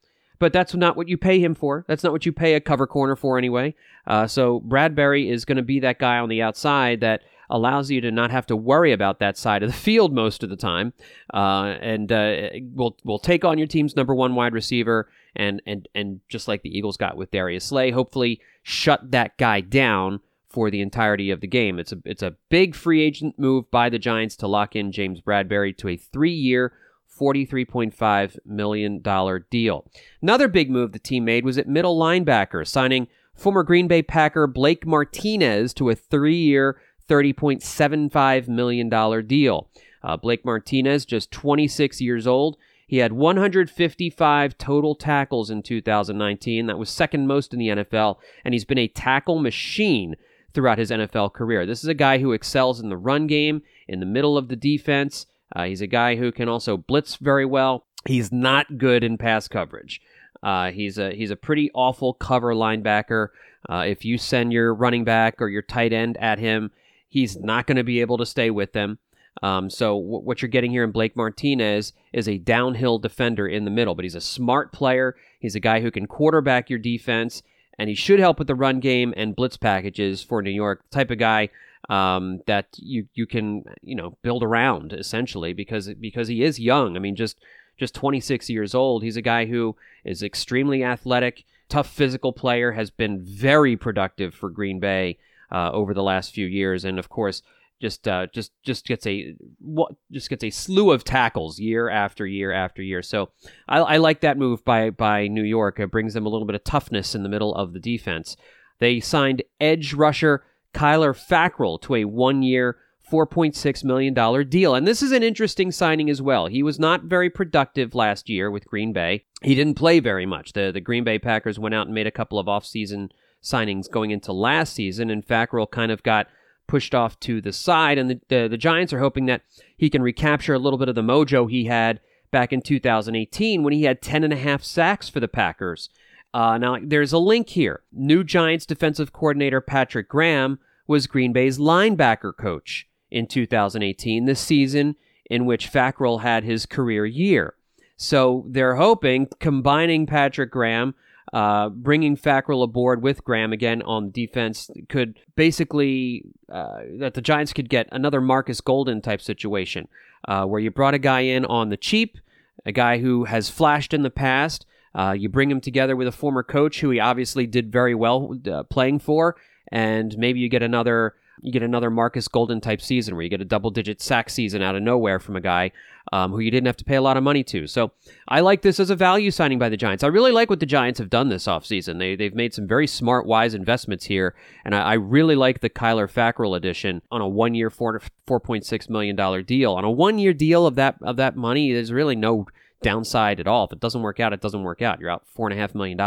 but 0.43 0.51
that's 0.51 0.75
not 0.75 0.97
what 0.97 1.07
you 1.07 1.17
pay 1.17 1.39
him 1.39 1.55
for. 1.55 1.85
That's 1.87 2.03
not 2.03 2.11
what 2.11 2.25
you 2.25 2.33
pay 2.33 2.55
a 2.55 2.59
cover 2.59 2.85
corner 2.85 3.15
for 3.15 3.37
anyway. 3.37 3.75
Uh, 4.05 4.27
so 4.27 4.59
Bradberry 4.59 5.31
is 5.31 5.45
going 5.45 5.55
to 5.55 5.61
be 5.63 5.79
that 5.79 5.99
guy 5.99 6.17
on 6.17 6.27
the 6.27 6.41
outside 6.41 6.99
that 6.99 7.21
allows 7.53 7.91
you 7.91 8.01
to 8.01 8.11
not 8.11 8.31
have 8.31 8.47
to 8.47 8.55
worry 8.55 8.91
about 8.91 9.19
that 9.19 9.37
side 9.37 9.63
of 9.63 9.69
the 9.69 9.77
field 9.77 10.13
most 10.13 10.43
of 10.43 10.49
the 10.49 10.57
time, 10.57 10.91
uh, 11.33 11.75
and 11.79 12.11
uh, 12.11 12.49
will 12.73 12.97
will 13.05 13.19
take 13.19 13.45
on 13.45 13.57
your 13.57 13.67
team's 13.67 13.95
number 13.95 14.13
one 14.13 14.35
wide 14.35 14.53
receiver, 14.53 15.07
and 15.35 15.61
and 15.65 15.87
and 15.95 16.19
just 16.27 16.49
like 16.49 16.63
the 16.63 16.77
Eagles 16.77 16.97
got 16.97 17.15
with 17.15 17.31
Darius 17.31 17.65
Slay, 17.65 17.91
hopefully 17.91 18.41
shut 18.63 19.11
that 19.11 19.37
guy 19.37 19.61
down 19.61 20.19
for 20.49 20.69
the 20.69 20.81
entirety 20.81 21.31
of 21.31 21.39
the 21.39 21.47
game. 21.47 21.79
It's 21.79 21.93
a 21.93 21.99
it's 22.03 22.23
a 22.23 22.35
big 22.49 22.75
free 22.75 23.01
agent 23.01 23.39
move 23.39 23.69
by 23.71 23.89
the 23.89 23.99
Giants 23.99 24.35
to 24.37 24.47
lock 24.47 24.75
in 24.75 24.91
James 24.91 25.21
Bradberry 25.21 25.77
to 25.77 25.89
a 25.89 25.95
three 25.97 26.33
year. 26.33 26.73
$43.5 27.19 28.39
million 28.43 29.03
deal. 29.51 29.85
Another 30.23 30.47
big 30.47 30.71
move 30.71 30.93
the 30.93 30.99
team 30.99 31.23
made 31.23 31.45
was 31.45 31.59
at 31.59 31.67
middle 31.67 31.95
linebacker, 31.95 32.67
signing 32.67 33.07
former 33.35 33.63
Green 33.63 33.87
Bay 33.87 34.01
Packer 34.01 34.47
Blake 34.47 34.85
Martinez 34.85 35.73
to 35.75 35.89
a 35.89 35.95
three 35.95 36.35
year, 36.35 36.79
$30.75 37.07 38.47
million 38.47 38.89
deal. 39.27 39.69
Uh, 40.03 40.17
Blake 40.17 40.43
Martinez, 40.43 41.05
just 41.05 41.31
26 41.31 42.01
years 42.01 42.27
old. 42.27 42.57
He 42.85 42.97
had 42.97 43.13
155 43.13 44.57
total 44.57 44.95
tackles 44.95 45.49
in 45.49 45.63
2019. 45.63 46.67
That 46.67 46.77
was 46.77 46.89
second 46.89 47.27
most 47.27 47.53
in 47.53 47.59
the 47.59 47.69
NFL, 47.69 48.17
and 48.43 48.53
he's 48.53 48.65
been 48.65 48.77
a 48.77 48.87
tackle 48.87 49.39
machine 49.39 50.15
throughout 50.53 50.77
his 50.77 50.91
NFL 50.91 51.33
career. 51.33 51.65
This 51.65 51.83
is 51.83 51.89
a 51.89 51.95
guy 51.95 52.19
who 52.19 52.33
excels 52.33 52.79
in 52.79 52.89
the 52.89 52.97
run 52.97 53.27
game, 53.27 53.63
in 53.87 53.99
the 53.99 54.05
middle 54.05 54.37
of 54.37 54.47
the 54.47 54.55
defense. 54.55 55.25
Uh, 55.55 55.63
he's 55.63 55.81
a 55.81 55.87
guy 55.87 56.15
who 56.15 56.31
can 56.31 56.49
also 56.49 56.77
blitz 56.77 57.15
very 57.15 57.45
well. 57.45 57.85
He's 58.05 58.31
not 58.31 58.77
good 58.77 59.03
in 59.03 59.17
pass 59.17 59.47
coverage. 59.47 60.01
Uh, 60.41 60.71
he's 60.71 60.97
a 60.97 61.11
he's 61.15 61.31
a 61.31 61.35
pretty 61.37 61.71
awful 61.73 62.13
cover 62.13 62.53
linebacker. 62.53 63.29
Uh, 63.69 63.85
if 63.87 64.03
you 64.03 64.17
send 64.17 64.51
your 64.51 64.73
running 64.73 65.05
back 65.05 65.41
or 65.41 65.47
your 65.47 65.61
tight 65.61 65.93
end 65.93 66.17
at 66.17 66.37
him, 66.37 66.69
He's 67.13 67.37
not 67.37 67.67
going 67.67 67.77
to 67.77 67.83
be 67.83 68.01
able 68.01 68.17
to 68.17 68.25
stay 68.25 68.49
with 68.49 68.73
them. 68.73 68.97
Um, 69.43 69.69
so 69.69 70.01
w- 70.01 70.23
what 70.23 70.41
you're 70.41 70.49
getting 70.49 70.71
here 70.71 70.83
in 70.83 70.89
Blake 70.89 71.15
Martinez 71.15 71.93
is 72.11 72.27
a 72.27 72.39
downhill 72.39 72.97
defender 72.97 73.47
in 73.47 73.65
the 73.65 73.69
middle, 73.69 73.93
but 73.93 74.03
he's 74.03 74.15
a 74.15 74.19
smart 74.21 74.73
player. 74.73 75.15
He's 75.39 75.53
a 75.53 75.59
guy 75.59 75.79
who 75.79 75.91
can 75.91 76.07
quarterback 76.07 76.71
your 76.71 76.79
defense, 76.79 77.43
and 77.77 77.87
he 77.87 77.93
should 77.93 78.19
help 78.19 78.39
with 78.39 78.47
the 78.47 78.55
run 78.55 78.79
game 78.79 79.13
and 79.15 79.35
blitz 79.35 79.57
packages 79.57 80.23
for 80.23 80.41
New 80.41 80.49
York. 80.49 80.81
The 80.89 80.95
type 80.95 81.11
of 81.11 81.19
guy 81.19 81.49
um, 81.87 82.41
that 82.47 82.65
you 82.77 83.07
you 83.13 83.27
can 83.27 83.63
you 83.83 83.93
know 83.93 84.17
build 84.23 84.41
around 84.41 84.91
essentially 84.91 85.53
because 85.53 85.93
because 85.93 86.29
he 86.29 86.41
is 86.41 86.59
young. 86.59 86.95
I 86.95 86.99
mean, 86.99 87.15
just 87.15 87.37
just 87.77 87.93
26 87.93 88.49
years 88.49 88.73
old. 88.73 89.03
He's 89.03 89.17
a 89.17 89.21
guy 89.21 89.45
who 89.45 89.75
is 90.03 90.23
extremely 90.23 90.83
athletic, 90.83 91.43
tough 91.69 91.89
physical 91.91 92.33
player, 92.33 92.71
has 92.71 92.89
been 92.89 93.21
very 93.21 93.77
productive 93.77 94.33
for 94.33 94.49
Green 94.49 94.79
Bay 94.79 95.19
uh, 95.53 95.69
over 95.71 95.93
the 95.93 96.03
last 96.03 96.33
few 96.33 96.47
years, 96.47 96.83
and 96.83 96.99
of 96.99 97.07
course, 97.07 97.41
just 97.83 98.07
uh, 98.07 98.27
just 98.33 98.51
just 98.63 98.85
gets 98.85 99.05
a 99.05 99.35
what 99.59 99.91
just 100.11 100.29
gets 100.29 100.43
a 100.43 100.49
slew 100.49 100.91
of 100.91 101.03
tackles 101.03 101.59
year 101.59 101.89
after 101.89 102.25
year 102.25 102.51
after 102.51 102.81
year. 102.81 103.01
So 103.01 103.31
I, 103.67 103.79
I 103.79 103.97
like 103.97 104.21
that 104.21 104.37
move 104.37 104.63
by 104.63 104.89
by 104.89 105.27
New 105.27 105.43
York. 105.43 105.79
It 105.79 105.91
brings 105.91 106.13
them 106.13 106.25
a 106.25 106.29
little 106.29 106.47
bit 106.47 106.55
of 106.55 106.63
toughness 106.63 107.13
in 107.13 107.23
the 107.23 107.29
middle 107.29 107.53
of 107.53 107.73
the 107.73 107.79
defense. 107.79 108.37
They 108.79 108.99
signed 108.99 109.43
edge 109.59 109.93
rusher 109.93 110.43
Kyler 110.73 111.13
Fackrell 111.13 111.81
to 111.83 111.95
a 111.95 112.05
one 112.05 112.41
year. 112.41 112.77
$4.6 113.11 113.83
million 113.83 114.49
deal. 114.49 114.73
And 114.73 114.87
this 114.87 115.03
is 115.03 115.11
an 115.11 115.21
interesting 115.21 115.71
signing 115.71 116.09
as 116.09 116.21
well. 116.21 116.47
He 116.47 116.63
was 116.63 116.79
not 116.79 117.03
very 117.03 117.29
productive 117.29 117.93
last 117.93 118.27
year 118.27 118.49
with 118.49 118.65
Green 118.65 118.91
Bay. 118.93 119.25
He 119.43 119.53
didn't 119.53 119.75
play 119.75 119.99
very 119.99 120.25
much. 120.25 120.53
The, 120.53 120.71
the 120.73 120.81
Green 120.81 121.03
Bay 121.03 121.19
Packers 121.19 121.59
went 121.59 121.75
out 121.75 121.85
and 121.85 121.93
made 121.93 122.07
a 122.07 122.11
couple 122.11 122.39
of 122.39 122.47
offseason 122.47 123.09
signings 123.43 123.89
going 123.89 124.11
into 124.11 124.31
last 124.33 124.73
season, 124.73 125.09
and 125.09 125.25
Fackrell 125.25 125.69
kind 125.69 125.91
of 125.91 126.01
got 126.03 126.27
pushed 126.67 126.95
off 126.95 127.19
to 127.19 127.41
the 127.41 127.51
side, 127.51 127.97
and 127.97 128.09
the, 128.09 128.21
the, 128.29 128.47
the 128.47 128.57
Giants 128.57 128.93
are 128.93 128.99
hoping 128.99 129.25
that 129.25 129.41
he 129.77 129.89
can 129.89 130.01
recapture 130.01 130.53
a 130.53 130.59
little 130.59 130.79
bit 130.79 130.89
of 130.89 130.95
the 130.95 131.01
mojo 131.01 131.49
he 131.49 131.65
had 131.65 131.99
back 132.31 132.53
in 132.53 132.61
2018 132.61 133.61
when 133.61 133.73
he 133.73 133.83
had 133.83 134.01
10 134.01 134.23
and 134.23 134.33
a 134.33 134.37
half 134.37 134.63
sacks 134.63 135.09
for 135.09 135.19
the 135.19 135.27
Packers. 135.27 135.89
Uh, 136.33 136.57
now, 136.57 136.77
there's 136.81 137.13
a 137.13 137.19
link 137.19 137.49
here. 137.49 137.83
New 137.91 138.23
Giants 138.23 138.65
defensive 138.65 139.13
coordinator 139.13 139.61
Patrick 139.61 140.09
Graham 140.09 140.57
was 140.87 141.05
Green 141.05 141.31
Bay's 141.31 141.59
linebacker 141.59 142.35
coach 142.35 142.87
in 143.11 143.27
2018, 143.27 144.25
the 144.25 144.35
season 144.35 144.95
in 145.29 145.45
which 145.45 145.71
Fackrell 145.71 146.21
had 146.21 146.43
his 146.43 146.65
career 146.65 147.05
year. 147.05 147.53
So 147.95 148.45
they're 148.49 148.75
hoping 148.75 149.27
combining 149.39 150.07
Patrick 150.07 150.51
Graham 150.51 150.95
uh, 151.33 151.69
bringing 151.69 152.15
Fackrell 152.15 152.63
aboard 152.63 153.01
with 153.01 153.23
Graham 153.23 153.51
again 153.51 153.81
on 153.81 154.11
defense 154.11 154.69
could 154.87 155.19
basically 155.35 156.25
uh, 156.51 156.81
that 156.99 157.15
the 157.15 157.21
Giants 157.21 157.53
could 157.53 157.69
get 157.69 157.89
another 157.91 158.21
Markus 158.21 158.61
Golden 158.61 159.01
type 159.01 159.19
situation 159.19 159.87
uh, 160.27 160.45
where 160.45 160.61
you 160.61 160.69
brought 160.69 160.93
a 160.93 160.99
guy 160.99 161.21
in 161.21 161.43
on 161.45 161.69
the 161.69 161.77
cheap, 161.77 162.19
a 162.67 162.71
guy 162.71 162.99
who 162.99 163.23
has 163.23 163.49
flashed 163.49 163.95
in 163.95 164.03
the 164.03 164.11
past. 164.11 164.67
Uh, 164.93 165.15
you 165.17 165.27
bring 165.27 165.49
him 165.49 165.59
together 165.59 165.95
with 165.95 166.07
a 166.07 166.11
former 166.11 166.43
coach 166.43 166.81
who 166.81 166.91
he 166.91 166.99
obviously 166.99 167.47
did 167.47 167.71
very 167.71 167.95
well 167.95 168.37
uh, 168.47 168.61
playing 168.61 168.99
for, 168.99 169.35
and 169.71 170.15
maybe 170.19 170.39
you 170.39 170.49
get 170.49 170.61
another 170.61 171.15
you 171.41 171.51
get 171.51 171.63
another 171.63 171.89
Markus 171.89 172.27
Golden 172.27 172.61
type 172.61 172.81
season 172.81 173.15
where 173.15 173.23
you 173.23 173.29
get 173.29 173.41
a 173.41 173.45
double 173.45 173.71
digit 173.71 174.01
sack 174.01 174.29
season 174.29 174.61
out 174.61 174.75
of 174.75 174.83
nowhere 174.83 175.19
from 175.19 175.35
a 175.35 175.41
guy 175.41 175.71
um, 176.11 176.31
who 176.31 176.39
you 176.39 176.51
didn't 176.51 176.67
have 176.67 176.77
to 176.77 176.83
pay 176.83 176.95
a 176.95 177.01
lot 177.01 177.17
of 177.17 177.23
money 177.23 177.43
to. 177.45 177.67
So 177.67 177.91
I 178.27 178.41
like 178.41 178.61
this 178.61 178.79
as 178.79 178.89
a 178.89 178.95
value 178.95 179.31
signing 179.31 179.59
by 179.59 179.69
the 179.69 179.77
Giants. 179.77 180.03
I 180.03 180.07
really 180.07 180.31
like 180.31 180.49
what 180.49 180.59
the 180.59 180.65
Giants 180.65 180.99
have 180.99 181.09
done 181.09 181.29
this 181.29 181.45
offseason. 181.45 181.99
They, 181.99 182.15
they've 182.15 182.35
made 182.35 182.53
some 182.53 182.67
very 182.67 182.87
smart, 182.87 183.25
wise 183.25 183.53
investments 183.53 184.05
here. 184.05 184.35
And 184.63 184.75
I, 184.75 184.81
I 184.81 184.93
really 184.93 185.35
like 185.35 185.61
the 185.61 185.69
Kyler 185.69 186.11
Fackrell 186.11 186.55
addition 186.55 187.01
on 187.11 187.21
a 187.21 187.27
one 187.27 187.55
year, 187.55 187.69
$4.6 187.69 188.89
million 188.89 189.43
deal. 189.45 189.73
On 189.73 189.83
a 189.83 189.91
one 189.91 190.19
year 190.19 190.33
deal 190.33 190.65
of 190.65 190.75
that, 190.75 190.95
of 191.01 191.17
that 191.17 191.35
money, 191.35 191.73
there's 191.73 191.91
really 191.91 192.15
no 192.15 192.47
downside 192.81 193.39
at 193.39 193.47
all. 193.47 193.65
If 193.65 193.73
it 193.73 193.79
doesn't 193.79 194.01
work 194.01 194.19
out, 194.19 194.33
it 194.33 194.41
doesn't 194.41 194.63
work 194.63 194.81
out. 194.81 194.99
You're 194.99 195.09
out 195.09 195.25
$4.5 195.37 195.75
million, 195.75 195.99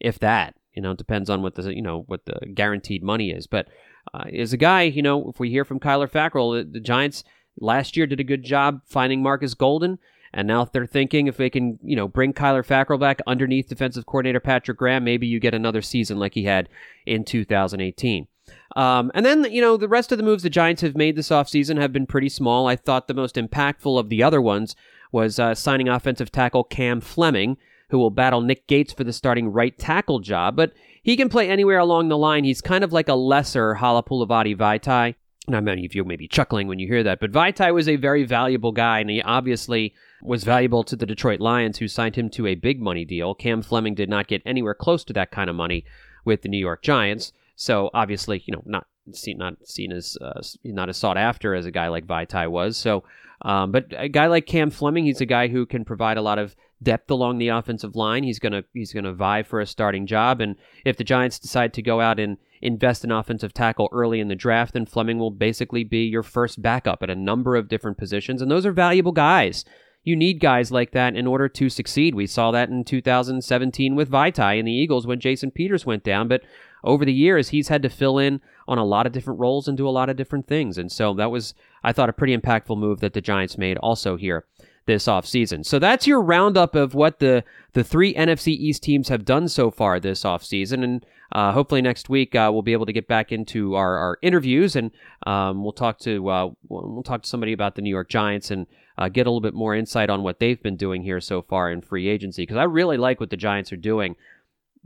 if 0.00 0.18
that. 0.18 0.55
You 0.76 0.82
know, 0.82 0.92
it 0.92 0.98
depends 0.98 1.30
on 1.30 1.42
what 1.42 1.54
the 1.54 1.74
you 1.74 1.82
know 1.82 2.04
what 2.06 2.26
the 2.26 2.46
guaranteed 2.54 3.02
money 3.02 3.30
is. 3.30 3.46
But 3.46 3.68
uh, 4.14 4.24
as 4.36 4.52
a 4.52 4.58
guy, 4.58 4.82
you 4.82 5.02
know, 5.02 5.28
if 5.28 5.40
we 5.40 5.50
hear 5.50 5.64
from 5.64 5.80
Kyler 5.80 6.10
Fackrell, 6.10 6.58
the, 6.58 6.70
the 6.70 6.80
Giants 6.80 7.24
last 7.58 7.96
year 7.96 8.06
did 8.06 8.20
a 8.20 8.24
good 8.24 8.44
job 8.44 8.82
finding 8.84 9.22
Markus 9.22 9.54
Golden. 9.54 9.98
And 10.32 10.46
now 10.46 10.60
if 10.62 10.70
they're 10.70 10.86
thinking 10.86 11.28
if 11.28 11.38
they 11.38 11.48
can, 11.48 11.78
you 11.82 11.96
know, 11.96 12.08
bring 12.08 12.34
Kyler 12.34 12.66
Fackrell 12.66 13.00
back 13.00 13.20
underneath 13.26 13.68
defensive 13.68 14.04
coordinator 14.04 14.40
Patrick 14.40 14.76
Graham, 14.76 15.04
maybe 15.04 15.26
you 15.26 15.40
get 15.40 15.54
another 15.54 15.80
season 15.80 16.18
like 16.18 16.34
he 16.34 16.44
had 16.44 16.68
in 17.06 17.24
2018. 17.24 18.28
Um, 18.76 19.10
and 19.14 19.24
then, 19.24 19.44
you 19.50 19.62
know, 19.62 19.76
the 19.76 19.88
rest 19.88 20.12
of 20.12 20.18
the 20.18 20.24
moves 20.24 20.42
the 20.42 20.50
Giants 20.50 20.82
have 20.82 20.94
made 20.94 21.16
this 21.16 21.30
offseason 21.30 21.80
have 21.80 21.92
been 21.92 22.06
pretty 22.06 22.28
small. 22.28 22.66
I 22.66 22.76
thought 22.76 23.08
the 23.08 23.14
most 23.14 23.36
impactful 23.36 23.98
of 23.98 24.10
the 24.10 24.22
other 24.22 24.42
ones 24.42 24.76
was 25.10 25.38
uh, 25.38 25.54
signing 25.54 25.88
offensive 25.88 26.30
tackle 26.30 26.64
Cam 26.64 27.00
Fleming, 27.00 27.56
who 27.90 27.98
will 27.98 28.10
battle 28.10 28.40
Nick 28.40 28.66
Gates 28.66 28.92
for 28.92 29.04
the 29.04 29.12
starting 29.12 29.52
right 29.52 29.76
tackle 29.78 30.18
job. 30.18 30.56
But 30.56 30.72
he 31.02 31.16
can 31.16 31.28
play 31.28 31.48
anywhere 31.48 31.78
along 31.78 32.08
the 32.08 32.18
line. 32.18 32.44
He's 32.44 32.60
kind 32.60 32.82
of 32.82 32.92
like 32.92 33.08
a 33.08 33.14
lesser 33.14 33.76
Halapoulivaati 33.76 34.56
Vaitai. 34.56 35.14
Now, 35.48 35.60
many 35.60 35.86
of 35.86 35.94
you 35.94 36.02
may 36.04 36.16
be 36.16 36.26
chuckling 36.26 36.66
when 36.66 36.80
you 36.80 36.88
hear 36.88 37.04
that, 37.04 37.20
but 37.20 37.30
Vaitai 37.30 37.72
was 37.72 37.88
a 37.88 37.94
very 37.94 38.24
valuable 38.24 38.72
guy, 38.72 38.98
and 38.98 39.08
he 39.08 39.22
obviously 39.22 39.94
was 40.20 40.42
valuable 40.42 40.82
to 40.82 40.96
the 40.96 41.06
Detroit 41.06 41.38
Lions, 41.38 41.78
who 41.78 41.86
signed 41.86 42.16
him 42.16 42.28
to 42.30 42.48
a 42.48 42.56
big 42.56 42.80
money 42.80 43.04
deal. 43.04 43.32
Cam 43.32 43.62
Fleming 43.62 43.94
did 43.94 44.08
not 44.08 44.26
get 44.26 44.42
anywhere 44.44 44.74
close 44.74 45.04
to 45.04 45.12
that 45.12 45.30
kind 45.30 45.48
of 45.48 45.54
money 45.54 45.84
with 46.24 46.42
the 46.42 46.48
New 46.48 46.58
York 46.58 46.82
Giants, 46.82 47.32
so 47.54 47.90
obviously, 47.94 48.42
you 48.46 48.52
know, 48.52 48.62
not 48.66 48.86
seen 49.12 49.38
not 49.38 49.54
seen 49.64 49.92
as 49.92 50.18
uh, 50.20 50.42
not 50.64 50.88
as 50.88 50.96
sought 50.96 51.16
after 51.16 51.54
as 51.54 51.64
a 51.64 51.70
guy 51.70 51.86
like 51.88 52.06
Vaitai 52.06 52.50
was. 52.50 52.76
So, 52.76 53.04
um, 53.42 53.70
but 53.70 53.86
a 53.96 54.08
guy 54.08 54.26
like 54.26 54.46
Cam 54.46 54.70
Fleming, 54.70 55.04
he's 55.04 55.20
a 55.20 55.26
guy 55.26 55.46
who 55.46 55.64
can 55.64 55.84
provide 55.84 56.16
a 56.16 56.22
lot 56.22 56.40
of 56.40 56.56
depth 56.82 57.10
along 57.10 57.38
the 57.38 57.48
offensive 57.48 57.96
line. 57.96 58.24
He's 58.24 58.38
gonna 58.38 58.64
he's 58.72 58.92
gonna 58.92 59.12
vie 59.12 59.42
for 59.42 59.60
a 59.60 59.66
starting 59.66 60.06
job, 60.06 60.40
and 60.40 60.56
if 60.84 60.96
the 60.96 61.04
Giants 61.04 61.38
decide 61.38 61.72
to 61.74 61.82
go 61.82 62.00
out 62.00 62.20
and 62.20 62.36
invest 62.62 63.04
in 63.04 63.10
offensive 63.10 63.52
tackle 63.52 63.88
early 63.92 64.20
in 64.20 64.28
the 64.28 64.34
draft, 64.34 64.74
then 64.74 64.86
Fleming 64.86 65.18
will 65.18 65.30
basically 65.30 65.84
be 65.84 66.04
your 66.04 66.22
first 66.22 66.62
backup 66.62 67.02
at 67.02 67.10
a 67.10 67.14
number 67.14 67.56
of 67.56 67.68
different 67.68 67.98
positions, 67.98 68.42
and 68.42 68.50
those 68.50 68.66
are 68.66 68.72
valuable 68.72 69.12
guys. 69.12 69.64
You 70.04 70.14
need 70.14 70.38
guys 70.38 70.70
like 70.70 70.92
that 70.92 71.16
in 71.16 71.26
order 71.26 71.48
to 71.48 71.68
succeed. 71.68 72.14
We 72.14 72.28
saw 72.28 72.52
that 72.52 72.68
in 72.68 72.84
2017 72.84 73.96
with 73.96 74.08
Vaitai 74.08 74.56
and 74.56 74.68
the 74.68 74.72
Eagles 74.72 75.04
when 75.04 75.18
Jason 75.18 75.50
Peters 75.50 75.84
went 75.84 76.04
down, 76.04 76.28
but 76.28 76.42
over 76.84 77.04
the 77.04 77.12
years 77.12 77.48
he's 77.48 77.66
had 77.68 77.82
to 77.82 77.88
fill 77.88 78.18
in 78.18 78.40
on 78.68 78.78
a 78.78 78.84
lot 78.84 79.06
of 79.06 79.12
different 79.12 79.40
roles 79.40 79.66
and 79.66 79.76
do 79.76 79.88
a 79.88 79.90
lot 79.90 80.08
of 80.08 80.16
different 80.16 80.46
things. 80.46 80.78
And 80.78 80.92
so 80.92 81.12
that 81.14 81.32
was, 81.32 81.54
I 81.82 81.92
thought, 81.92 82.08
a 82.08 82.12
pretty 82.12 82.36
impactful 82.36 82.78
move 82.78 83.00
that 83.00 83.14
the 83.14 83.20
Giants 83.20 83.58
made 83.58 83.78
also 83.78 84.16
here 84.16 84.44
this 84.86 85.06
offseason. 85.06 85.66
So 85.66 85.78
that's 85.78 86.06
your 86.06 86.20
roundup 86.20 86.74
of 86.74 86.94
what 86.94 87.18
the 87.18 87.44
the 87.72 87.84
three 87.84 88.14
NFC 88.14 88.48
East 88.48 88.82
teams 88.82 89.08
have 89.08 89.24
done 89.24 89.48
so 89.48 89.70
far 89.70 90.00
this 90.00 90.22
offseason. 90.22 90.82
And 90.82 91.06
uh, 91.32 91.52
hopefully 91.52 91.82
next 91.82 92.08
week 92.08 92.34
uh, 92.34 92.50
we'll 92.52 92.62
be 92.62 92.72
able 92.72 92.86
to 92.86 92.92
get 92.92 93.08
back 93.08 93.32
into 93.32 93.74
our, 93.74 93.96
our 93.96 94.18
interviews 94.22 94.76
and 94.76 94.92
um, 95.26 95.62
we'll 95.62 95.72
talk 95.72 95.98
to 96.00 96.28
uh, 96.28 96.50
we'll 96.68 97.02
talk 97.02 97.22
to 97.22 97.28
somebody 97.28 97.52
about 97.52 97.74
the 97.74 97.82
New 97.82 97.90
York 97.90 98.08
Giants 98.08 98.50
and 98.50 98.66
uh, 98.96 99.08
get 99.08 99.26
a 99.26 99.30
little 99.30 99.40
bit 99.40 99.54
more 99.54 99.74
insight 99.74 100.08
on 100.08 100.22
what 100.22 100.38
they've 100.38 100.62
been 100.62 100.76
doing 100.76 101.02
here 101.02 101.20
so 101.20 101.42
far 101.42 101.70
in 101.70 101.80
free 101.80 102.08
agency 102.08 102.42
because 102.42 102.56
I 102.56 102.64
really 102.64 102.96
like 102.96 103.20
what 103.20 103.30
the 103.30 103.36
Giants 103.36 103.72
are 103.72 103.76
doing. 103.76 104.16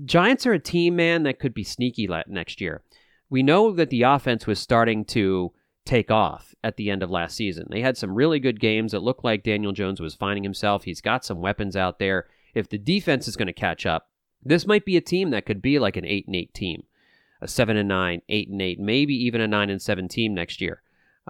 Giants 0.04 0.46
are 0.46 0.54
a 0.54 0.58
team, 0.58 0.96
man, 0.96 1.24
that 1.24 1.38
could 1.38 1.52
be 1.52 1.62
sneaky 1.62 2.08
next 2.26 2.60
year. 2.60 2.82
We 3.28 3.42
know 3.42 3.70
that 3.72 3.90
the 3.90 4.02
offense 4.02 4.46
was 4.46 4.58
starting 4.58 5.04
to 5.06 5.52
take 5.90 6.11
off 6.11 6.55
at 6.62 6.76
the 6.76 6.88
end 6.88 7.03
of 7.03 7.11
last 7.11 7.37
season. 7.37 7.66
They 7.68 7.81
had 7.81 7.96
some 7.96 8.14
really 8.14 8.38
good 8.38 8.61
games. 8.61 8.94
It 8.94 9.00
looked 9.00 9.24
like 9.24 9.42
Daniel 9.42 9.72
Jones 9.72 10.00
was 10.00 10.14
finding 10.14 10.44
himself. 10.44 10.85
He's 10.85 11.00
got 11.00 11.24
some 11.24 11.40
weapons 11.40 11.74
out 11.74 11.98
there. 11.98 12.29
If 12.55 12.68
the 12.68 12.79
defense 12.79 13.26
is 13.26 13.37
going 13.37 13.48
to 13.48 13.53
catch 13.53 13.85
up, 13.87 14.09
this 14.40 14.68
might 14.68 14.85
be 14.85 14.96
a 14.96 15.00
team 15.00 15.31
that 15.31 15.46
could 15.46 15.61
be 15.61 15.81
like 15.81 15.96
an 15.96 16.07
8 16.07 16.26
and 16.29 16.37
8 16.37 16.55
team, 16.55 16.85
a 17.40 17.48
7 17.48 17.76
and 17.76 17.88
9, 17.88 18.22
8 18.29 18.48
and 18.48 18.62
8, 18.62 18.79
maybe 18.79 19.14
even 19.14 19.40
a 19.40 19.48
9 19.48 19.68
and 19.68 19.83
7 19.83 20.07
team 20.07 20.33
next 20.33 20.61
year. 20.61 20.81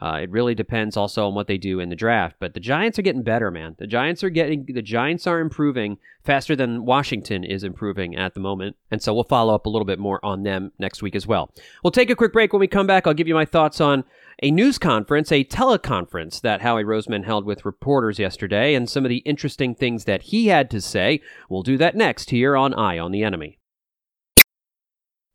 Uh, 0.01 0.21
it 0.23 0.31
really 0.31 0.55
depends 0.55 0.97
also 0.97 1.27
on 1.27 1.35
what 1.35 1.47
they 1.47 1.59
do 1.59 1.81
in 1.81 1.89
the 1.89 1.97
draft. 1.97 2.37
But 2.39 2.55
the 2.55 2.61
Giants 2.61 2.99
are 2.99 3.03
getting 3.03 3.23
better, 3.23 3.51
man. 3.51 3.75
The 3.79 3.87
Giants 3.87 4.23
are 4.23 4.31
getting 4.31 4.65
the 4.67 4.83
Giants 4.83 5.27
are 5.27 5.41
improving 5.41 5.99
faster 6.25 6.55
than 6.55 6.87
Washington 6.87 7.45
is 7.45 7.65
improving 7.65 8.17
at 8.17 8.35
the 8.35 8.41
moment. 8.41 8.77
And 8.91 9.03
so 9.03 9.13
we'll 9.13 9.25
follow 9.25 9.55
up 9.55 9.67
a 9.67 9.69
little 9.69 9.85
bit 9.85 9.99
more 9.99 10.25
on 10.25 10.43
them 10.43 10.73
next 10.79 11.03
week 11.03 11.15
as 11.17 11.27
well. 11.27 11.53
We'll 11.83 11.91
take 11.91 12.09
a 12.09 12.17
quick 12.17 12.33
break. 12.33 12.53
When 12.53 12.61
we 12.61 12.69
come 12.69 12.87
back, 12.87 13.07
I'll 13.07 13.15
give 13.15 13.29
you 13.29 13.35
my 13.35 13.45
thoughts 13.45 13.81
on 13.81 14.05
a 14.43 14.51
news 14.51 14.79
conference, 14.79 15.31
a 15.31 15.45
teleconference 15.45 16.41
that 16.41 16.63
Howie 16.63 16.85
Roseman 16.85 17.25
held 17.25 17.45
with 17.45 17.65
reporters 17.65 18.19
yesterday, 18.19 18.75
and 18.75 18.89
some 18.89 19.05
of 19.05 19.11
the 19.11 19.19
interesting 19.19 19.75
things 19.75 20.05
that 20.05 20.23
he 20.23 20.47
had 20.49 20.71
to 20.71 20.81
say. 20.81 21.21
We'll 21.49 21.63
do 21.63 21.77
that 21.77 21.95
next 21.95 22.31
here 22.31 22.57
on 22.57 22.73
Eye 22.75 22.99
on 22.99 23.13
the 23.13 23.23
Enemy. 23.23 23.59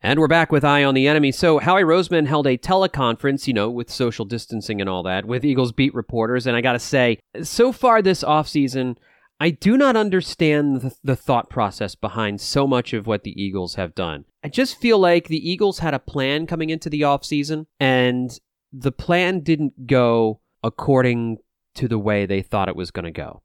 And 0.01 0.19
we're 0.19 0.27
back 0.27 0.51
with 0.51 0.63
Eye 0.63 0.83
on 0.83 0.93
the 0.93 1.07
Enemy. 1.07 1.31
So, 1.31 1.59
Howie 1.59 1.83
Roseman 1.83 2.27
held 2.27 2.47
a 2.47 2.57
teleconference, 2.57 3.47
you 3.47 3.53
know, 3.53 3.69
with 3.69 3.89
social 3.89 4.25
distancing 4.25 4.81
and 4.81 4.89
all 4.89 5.03
that, 5.03 5.25
with 5.25 5.45
Eagles 5.45 5.71
beat 5.71 5.93
reporters. 5.95 6.45
And 6.45 6.55
I 6.55 6.61
got 6.61 6.73
to 6.73 6.79
say, 6.79 7.19
so 7.41 7.71
far 7.71 8.01
this 8.01 8.23
offseason, 8.23 8.97
I 9.39 9.49
do 9.49 9.77
not 9.77 9.95
understand 9.95 10.81
the, 10.81 10.95
the, 11.03 11.15
thought 11.15 11.49
process 11.49 11.93
behind 11.93 12.39
so 12.39 12.65
much 12.65 12.93
of 12.93 13.05
what 13.05 13.23
the 13.23 13.41
Eagles 13.41 13.75
have 13.75 13.93
done. 13.93 14.25
I 14.43 14.47
just 14.47 14.79
feel 14.79 14.97
like 14.97 15.27
the 15.27 15.49
Eagles 15.49 15.79
had 15.79 15.93
a 15.93 15.99
plan 15.99 16.47
coming 16.47 16.69
into 16.69 16.89
the 16.89 17.01
offseason, 17.01 17.65
and 17.79 18.39
the 18.71 18.91
plan 18.91 19.41
didn't 19.41 19.87
go 19.87 20.39
according 20.63 21.37
to 21.75 21.87
the 21.87 21.99
way 21.99 22.25
they 22.25 22.41
thought 22.41 22.69
it 22.69 22.75
was 22.75 22.91
going 22.91 23.05
to 23.05 23.11
go. 23.11 23.41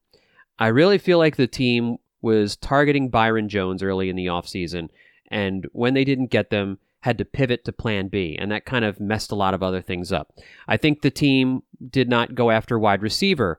I 0.59 0.69
really 0.69 0.99
feel 0.99 1.19
like 1.19 1.37
the 1.37 1.47
team 1.47 1.97
was 2.23 2.57
targeting 2.57 3.09
Byron 3.09 3.49
Jones 3.49 3.83
early 3.83 4.09
in 4.09 4.17
the 4.17 4.27
offseason 4.27 4.89
and 5.31 5.69
when 5.73 5.95
they 5.95 6.05
didn't 6.05 6.27
get 6.27 6.51
them, 6.51 6.79
had 7.03 7.17
to 7.19 7.25
pivot 7.25 7.65
to 7.65 7.73
plan 7.73 8.09
B, 8.09 8.37
and 8.39 8.51
that 8.53 8.67
kind 8.67 8.85
of 8.85 9.01
messed 9.01 9.33
a 9.33 9.37
lot 9.37 9.55
of 9.55 9.63
other 9.63 9.81
things 9.81 10.13
up. 10.13 10.35
I 10.69 10.77
think 10.77 11.01
the 11.01 11.11
team 11.11 11.63
did 11.89 12.09
not 12.09 12.35
go 12.35 12.51
after 12.51 12.79
wide 12.79 13.01
receiver 13.01 13.59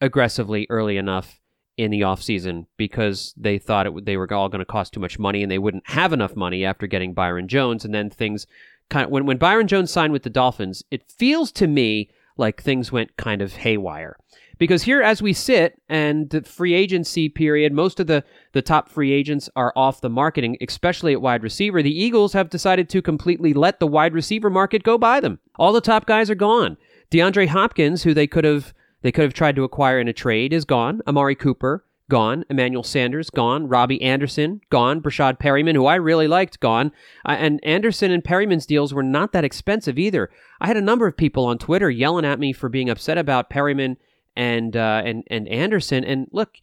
aggressively 0.00 0.66
early 0.68 0.98
enough 0.98 1.40
in 1.78 1.90
the 1.90 2.02
offseason 2.02 2.66
because 2.76 3.32
they 3.36 3.56
thought 3.56 3.86
it, 3.86 4.04
they 4.04 4.18
were 4.18 4.30
all 4.32 4.50
going 4.50 4.58
to 4.58 4.66
cost 4.66 4.92
too 4.92 5.00
much 5.00 5.18
money 5.18 5.42
and 5.42 5.50
they 5.50 5.58
wouldn't 5.58 5.88
have 5.88 6.12
enough 6.12 6.36
money 6.36 6.66
after 6.66 6.86
getting 6.86 7.14
Byron 7.14 7.48
Jones. 7.48 7.82
And 7.82 7.94
then 7.94 8.10
things 8.10 8.46
kind 8.92 9.06
of, 9.06 9.10
when, 9.10 9.26
when 9.26 9.38
Byron 9.38 9.66
Jones 9.66 9.90
signed 9.90 10.12
with 10.12 10.22
the 10.22 10.30
Dolphins, 10.30 10.84
it 10.90 11.10
feels 11.10 11.50
to 11.52 11.66
me 11.66 12.10
like 12.36 12.62
things 12.62 12.92
went 12.92 13.16
kind 13.16 13.42
of 13.42 13.54
haywire. 13.54 14.16
Because 14.58 14.82
here, 14.84 15.02
as 15.02 15.20
we 15.20 15.32
sit, 15.32 15.80
and 15.88 16.30
the 16.30 16.42
free 16.42 16.74
agency 16.74 17.28
period, 17.28 17.72
most 17.72 17.98
of 17.98 18.06
the, 18.06 18.22
the 18.52 18.62
top 18.62 18.88
free 18.88 19.10
agents 19.10 19.48
are 19.56 19.72
off 19.74 20.02
the 20.02 20.10
marketing, 20.10 20.56
especially 20.60 21.12
at 21.12 21.22
wide 21.22 21.42
receiver. 21.42 21.82
The 21.82 22.02
Eagles 22.02 22.34
have 22.34 22.50
decided 22.50 22.88
to 22.90 23.02
completely 23.02 23.54
let 23.54 23.80
the 23.80 23.88
wide 23.88 24.14
receiver 24.14 24.50
market 24.50 24.84
go 24.84 24.98
by 24.98 25.18
them. 25.18 25.40
All 25.56 25.72
the 25.72 25.80
top 25.80 26.06
guys 26.06 26.30
are 26.30 26.36
gone. 26.36 26.76
DeAndre 27.10 27.48
Hopkins, 27.48 28.04
who 28.04 28.14
they 28.14 28.26
could 28.26 28.44
have 28.44 28.72
they 29.00 29.10
could 29.10 29.24
have 29.24 29.34
tried 29.34 29.56
to 29.56 29.64
acquire 29.64 29.98
in 29.98 30.06
a 30.06 30.12
trade, 30.12 30.52
is 30.52 30.64
gone. 30.64 31.00
Amari 31.08 31.34
Cooper, 31.34 31.84
gone. 32.12 32.44
Emmanuel 32.50 32.82
Sanders, 32.82 33.30
gone. 33.30 33.66
Robbie 33.68 34.02
Anderson, 34.02 34.60
gone. 34.68 35.00
Breshad 35.00 35.38
Perriman, 35.38 35.74
who 35.74 35.86
I 35.86 35.94
really 35.94 36.28
liked, 36.28 36.60
gone. 36.60 36.92
Uh, 37.24 37.36
and 37.38 37.58
Anderson 37.64 38.10
and 38.10 38.22
Perriman's 38.22 38.66
deals 38.66 38.92
were 38.92 39.02
not 39.02 39.32
that 39.32 39.44
expensive 39.44 39.98
either. 39.98 40.28
I 40.60 40.66
had 40.66 40.76
a 40.76 40.82
number 40.82 41.06
of 41.06 41.16
people 41.16 41.46
on 41.46 41.56
Twitter 41.56 41.88
yelling 41.88 42.26
at 42.26 42.38
me 42.38 42.52
for 42.52 42.68
being 42.68 42.90
upset 42.90 43.16
about 43.16 43.48
Perryman 43.48 43.96
and 44.36 44.76
uh, 44.76 45.00
and 45.02 45.24
and 45.28 45.48
Anderson. 45.48 46.04
And 46.04 46.28
look, 46.32 46.58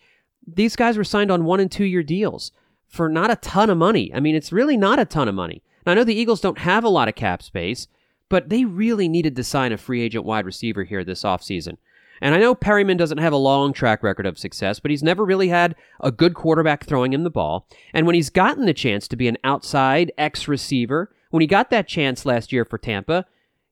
these 0.45 0.75
guys 0.75 0.97
were 0.97 1.03
signed 1.03 1.31
on 1.31 1.45
one 1.45 1.59
and 1.59 1.71
two 1.71 1.83
year 1.83 2.03
deals 2.03 2.51
for 2.87 3.09
not 3.09 3.31
a 3.31 3.35
ton 3.37 3.71
of 3.71 3.77
money. 3.79 4.13
I 4.13 4.19
mean, 4.19 4.35
it's 4.35 4.51
really 4.51 4.77
not 4.77 4.99
a 4.99 5.05
ton 5.05 5.27
of 5.27 5.33
money. 5.33 5.63
Now, 5.83 5.93
I 5.93 5.95
know 5.95 6.03
the 6.03 6.13
Eagles 6.13 6.41
don't 6.41 6.59
have 6.59 6.83
a 6.83 6.89
lot 6.89 7.07
of 7.07 7.15
cap 7.15 7.41
space, 7.41 7.87
but 8.29 8.49
they 8.49 8.65
really 8.65 9.07
needed 9.07 9.35
to 9.35 9.43
sign 9.43 9.71
a 9.71 9.79
free 9.79 10.03
agent 10.03 10.25
wide 10.25 10.45
receiver 10.45 10.83
here 10.83 11.03
this 11.03 11.23
offseason. 11.23 11.77
And 12.21 12.35
I 12.35 12.39
know 12.39 12.55
Perriman 12.55 12.97
doesn't 12.97 13.17
have 13.17 13.33
a 13.33 13.37
long 13.37 13.73
track 13.73 14.03
record 14.03 14.25
of 14.25 14.37
success, 14.37 14.79
but 14.79 14.91
he's 14.91 15.03
never 15.03 15.23
really 15.23 15.49
had 15.49 15.75
a 16.01 16.11
good 16.11 16.33
quarterback 16.33 16.85
throwing 16.85 17.13
him 17.13 17.23
the 17.23 17.29
ball. 17.29 17.67
And 17.93 18.05
when 18.05 18.15
he's 18.15 18.29
gotten 18.29 18.65
the 18.65 18.73
chance 18.73 19.07
to 19.07 19.15
be 19.15 19.27
an 19.27 19.37
outside 19.43 20.11
X 20.17 20.47
receiver, 20.47 21.13
when 21.29 21.41
he 21.41 21.47
got 21.47 21.69
that 21.69 21.87
chance 21.87 22.25
last 22.25 22.51
year 22.51 22.65
for 22.65 22.77
Tampa, 22.77 23.25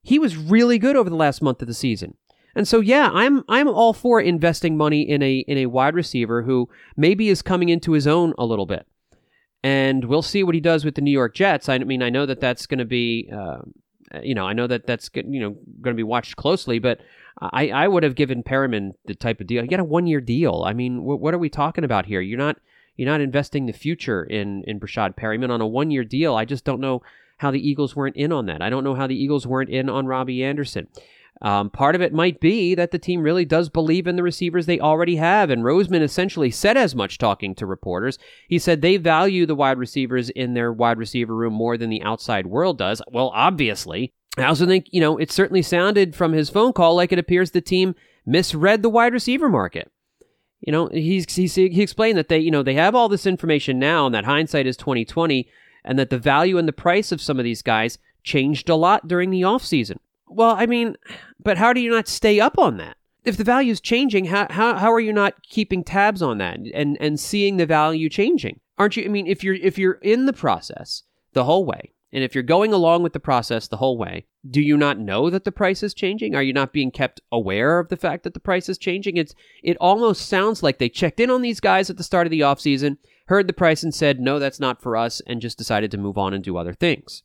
he 0.03 0.19
was 0.19 0.37
really 0.37 0.77
good 0.77 0.95
over 0.95 1.09
the 1.09 1.15
last 1.15 1.41
month 1.41 1.61
of 1.61 1.67
the 1.67 1.73
season. 1.73 2.15
And 2.55 2.67
so 2.67 2.79
yeah, 2.79 3.11
I'm 3.13 3.43
I'm 3.47 3.67
all 3.67 3.93
for 3.93 4.19
investing 4.19 4.77
money 4.77 5.01
in 5.01 5.21
a 5.21 5.37
in 5.47 5.59
a 5.59 5.67
wide 5.67 5.93
receiver 5.93 6.41
who 6.41 6.67
maybe 6.95 7.29
is 7.29 7.43
coming 7.43 7.69
into 7.69 7.91
his 7.91 8.07
own 8.07 8.33
a 8.37 8.45
little 8.45 8.65
bit. 8.65 8.87
And 9.63 10.05
we'll 10.05 10.23
see 10.23 10.43
what 10.43 10.55
he 10.55 10.61
does 10.61 10.83
with 10.83 10.95
the 10.95 11.01
New 11.01 11.11
York 11.11 11.35
Jets. 11.35 11.69
I 11.69 11.77
mean, 11.77 12.01
I 12.01 12.09
know 12.09 12.25
that 12.25 12.39
that's 12.39 12.65
going 12.65 12.79
to 12.79 12.85
be, 12.85 13.29
uh, 13.31 13.59
you 14.23 14.33
know, 14.33 14.45
I 14.45 14.53
know 14.53 14.65
that 14.65 14.87
that's 14.87 15.09
you 15.13 15.39
know 15.39 15.51
going 15.81 15.95
to 15.95 15.99
be 15.99 16.03
watched 16.03 16.35
closely. 16.35 16.79
But 16.79 16.99
I 17.39 17.69
I 17.69 17.87
would 17.87 18.03
have 18.03 18.15
given 18.15 18.43
Perriman 18.43 18.93
the 19.05 19.15
type 19.15 19.39
of 19.41 19.47
deal. 19.47 19.61
You 19.61 19.67
get 19.69 19.79
a 19.79 19.83
one 19.83 20.07
year 20.07 20.21
deal. 20.21 20.63
I 20.65 20.73
mean, 20.73 20.99
wh- 20.99 21.21
what 21.21 21.33
are 21.33 21.39
we 21.39 21.49
talking 21.49 21.83
about 21.83 22.05
here? 22.05 22.21
You're 22.21 22.37
not 22.37 22.57
you're 22.95 23.09
not 23.09 23.21
investing 23.21 23.65
the 23.65 23.73
future 23.73 24.23
in 24.23 24.63
in 24.65 24.79
Breshad 24.79 25.15
Perriman 25.15 25.49
on 25.49 25.61
a 25.61 25.67
one 25.67 25.91
year 25.91 26.03
deal. 26.03 26.35
I 26.35 26.45
just 26.45 26.65
don't 26.65 26.81
know 26.81 27.01
how 27.37 27.51
the 27.51 27.69
Eagles 27.69 27.95
weren't 27.95 28.15
in 28.15 28.31
on 28.31 28.47
that. 28.47 28.61
I 28.61 28.69
don't 28.69 28.83
know 28.83 28.95
how 28.95 29.07
the 29.07 29.21
Eagles 29.21 29.45
weren't 29.45 29.69
in 29.69 29.89
on 29.89 30.07
Robbie 30.07 30.43
Anderson. 30.43 30.87
Um, 31.39 31.69
part 31.69 31.93
of 31.93 32.01
it 32.01 32.13
might 32.13 32.39
be 32.39 32.73
that 32.73 32.89
the 32.89 32.97
team 32.97 33.21
really 33.21 33.45
does 33.45 33.69
believe 33.69 34.07
in 34.07 34.15
the 34.15 34.23
receivers 34.23 34.65
they 34.65 34.79
already 34.79 35.17
have, 35.17 35.51
and 35.51 35.63
Roseman 35.63 36.01
essentially 36.01 36.49
said 36.49 36.77
as 36.77 36.95
much 36.95 37.19
talking 37.19 37.53
to 37.55 37.67
reporters. 37.67 38.17
He 38.47 38.57
said 38.57 38.81
they 38.81 38.97
value 38.97 39.45
the 39.45 39.53
wide 39.53 39.77
receivers 39.77 40.31
in 40.31 40.55
their 40.55 40.73
wide 40.73 40.97
receiver 40.97 41.35
room 41.35 41.53
more 41.53 41.77
than 41.77 41.91
the 41.91 42.01
outside 42.01 42.47
world 42.47 42.79
does. 42.79 43.03
Well, 43.11 43.31
obviously. 43.35 44.13
I 44.37 44.45
also 44.45 44.65
think, 44.65 44.87
you 44.91 45.01
know, 45.01 45.17
it 45.17 45.31
certainly 45.31 45.61
sounded 45.61 46.15
from 46.15 46.33
his 46.33 46.49
phone 46.49 46.73
call 46.73 46.95
like 46.95 47.11
it 47.11 47.19
appears 47.19 47.51
the 47.51 47.61
team 47.61 47.95
misread 48.25 48.83
the 48.83 48.89
wide 48.89 49.13
receiver 49.13 49.49
market. 49.49 49.91
You 50.61 50.71
know, 50.71 50.87
he's, 50.87 51.33
he's, 51.35 51.55
he 51.55 51.81
explained 51.81 52.17
that 52.17 52.29
they, 52.29 52.39
you 52.39 52.51
know, 52.51 52.63
they 52.63 52.73
have 52.73 52.95
all 52.95 53.09
this 53.09 53.25
information 53.25 53.79
now 53.79 54.05
and 54.05 54.15
that 54.15 54.25
hindsight 54.25 54.67
is 54.67 54.77
2020 54.77 55.47
and 55.83 55.97
that 55.97 56.09
the 56.09 56.17
value 56.17 56.57
and 56.57 56.67
the 56.67 56.73
price 56.73 57.11
of 57.11 57.21
some 57.21 57.39
of 57.39 57.45
these 57.45 57.61
guys 57.61 57.97
changed 58.23 58.69
a 58.69 58.75
lot 58.75 59.07
during 59.07 59.29
the 59.29 59.41
offseason. 59.41 59.97
Well, 60.27 60.55
I 60.57 60.65
mean, 60.65 60.97
but 61.41 61.57
how 61.57 61.73
do 61.73 61.79
you 61.79 61.89
not 61.89 62.07
stay 62.07 62.39
up 62.39 62.57
on 62.57 62.77
that? 62.77 62.97
If 63.23 63.37
the 63.37 63.43
value 63.43 63.71
is 63.71 63.81
changing, 63.81 64.25
how, 64.25 64.47
how, 64.49 64.75
how 64.75 64.91
are 64.91 64.99
you 64.99 65.13
not 65.13 65.43
keeping 65.43 65.83
tabs 65.83 66.21
on 66.21 66.37
that 66.39 66.59
and, 66.73 66.97
and 66.99 67.19
seeing 67.19 67.57
the 67.57 67.65
value 67.65 68.09
changing? 68.09 68.59
Aren't 68.77 68.97
you? 68.97 69.05
I 69.05 69.07
mean, 69.07 69.27
if 69.27 69.43
you're 69.43 69.55
if 69.55 69.77
you're 69.77 69.99
in 70.03 70.27
the 70.27 70.33
process 70.33 71.03
the 71.33 71.45
whole 71.45 71.65
way, 71.65 71.93
and 72.13 72.23
if 72.23 72.33
you're 72.33 72.43
going 72.43 72.71
along 72.71 73.03
with 73.03 73.13
the 73.13 73.19
process 73.19 73.67
the 73.67 73.77
whole 73.77 73.97
way, 73.97 74.25
do 74.49 74.61
you 74.61 74.77
not 74.77 74.99
know 74.99 75.29
that 75.29 75.43
the 75.43 75.51
price 75.51 75.83
is 75.83 75.93
changing? 75.93 76.35
Are 76.35 76.43
you 76.43 76.53
not 76.53 76.71
being 76.71 76.89
kept 76.89 77.19
aware 77.31 77.79
of 77.79 77.89
the 77.89 77.97
fact 77.97 78.23
that 78.23 78.33
the 78.33 78.39
price 78.39 78.69
is 78.69 78.77
changing? 78.77 79.17
It's 79.17 79.35
it 79.61 79.77
almost 79.81 80.27
sounds 80.27 80.63
like 80.63 80.77
they 80.77 80.89
checked 80.89 81.19
in 81.19 81.29
on 81.29 81.41
these 81.41 81.59
guys 81.59 81.89
at 81.89 81.97
the 81.97 82.03
start 82.03 82.27
of 82.27 82.31
the 82.31 82.41
offseason, 82.41 82.97
heard 83.27 83.47
the 83.47 83.53
price 83.53 83.83
and 83.83 83.93
said, 83.93 84.19
"No, 84.19 84.39
that's 84.39 84.59
not 84.59 84.81
for 84.81 84.95
us," 84.95 85.21
and 85.27 85.41
just 85.41 85.57
decided 85.57 85.91
to 85.91 85.97
move 85.97 86.17
on 86.17 86.33
and 86.33 86.43
do 86.43 86.57
other 86.57 86.73
things. 86.73 87.23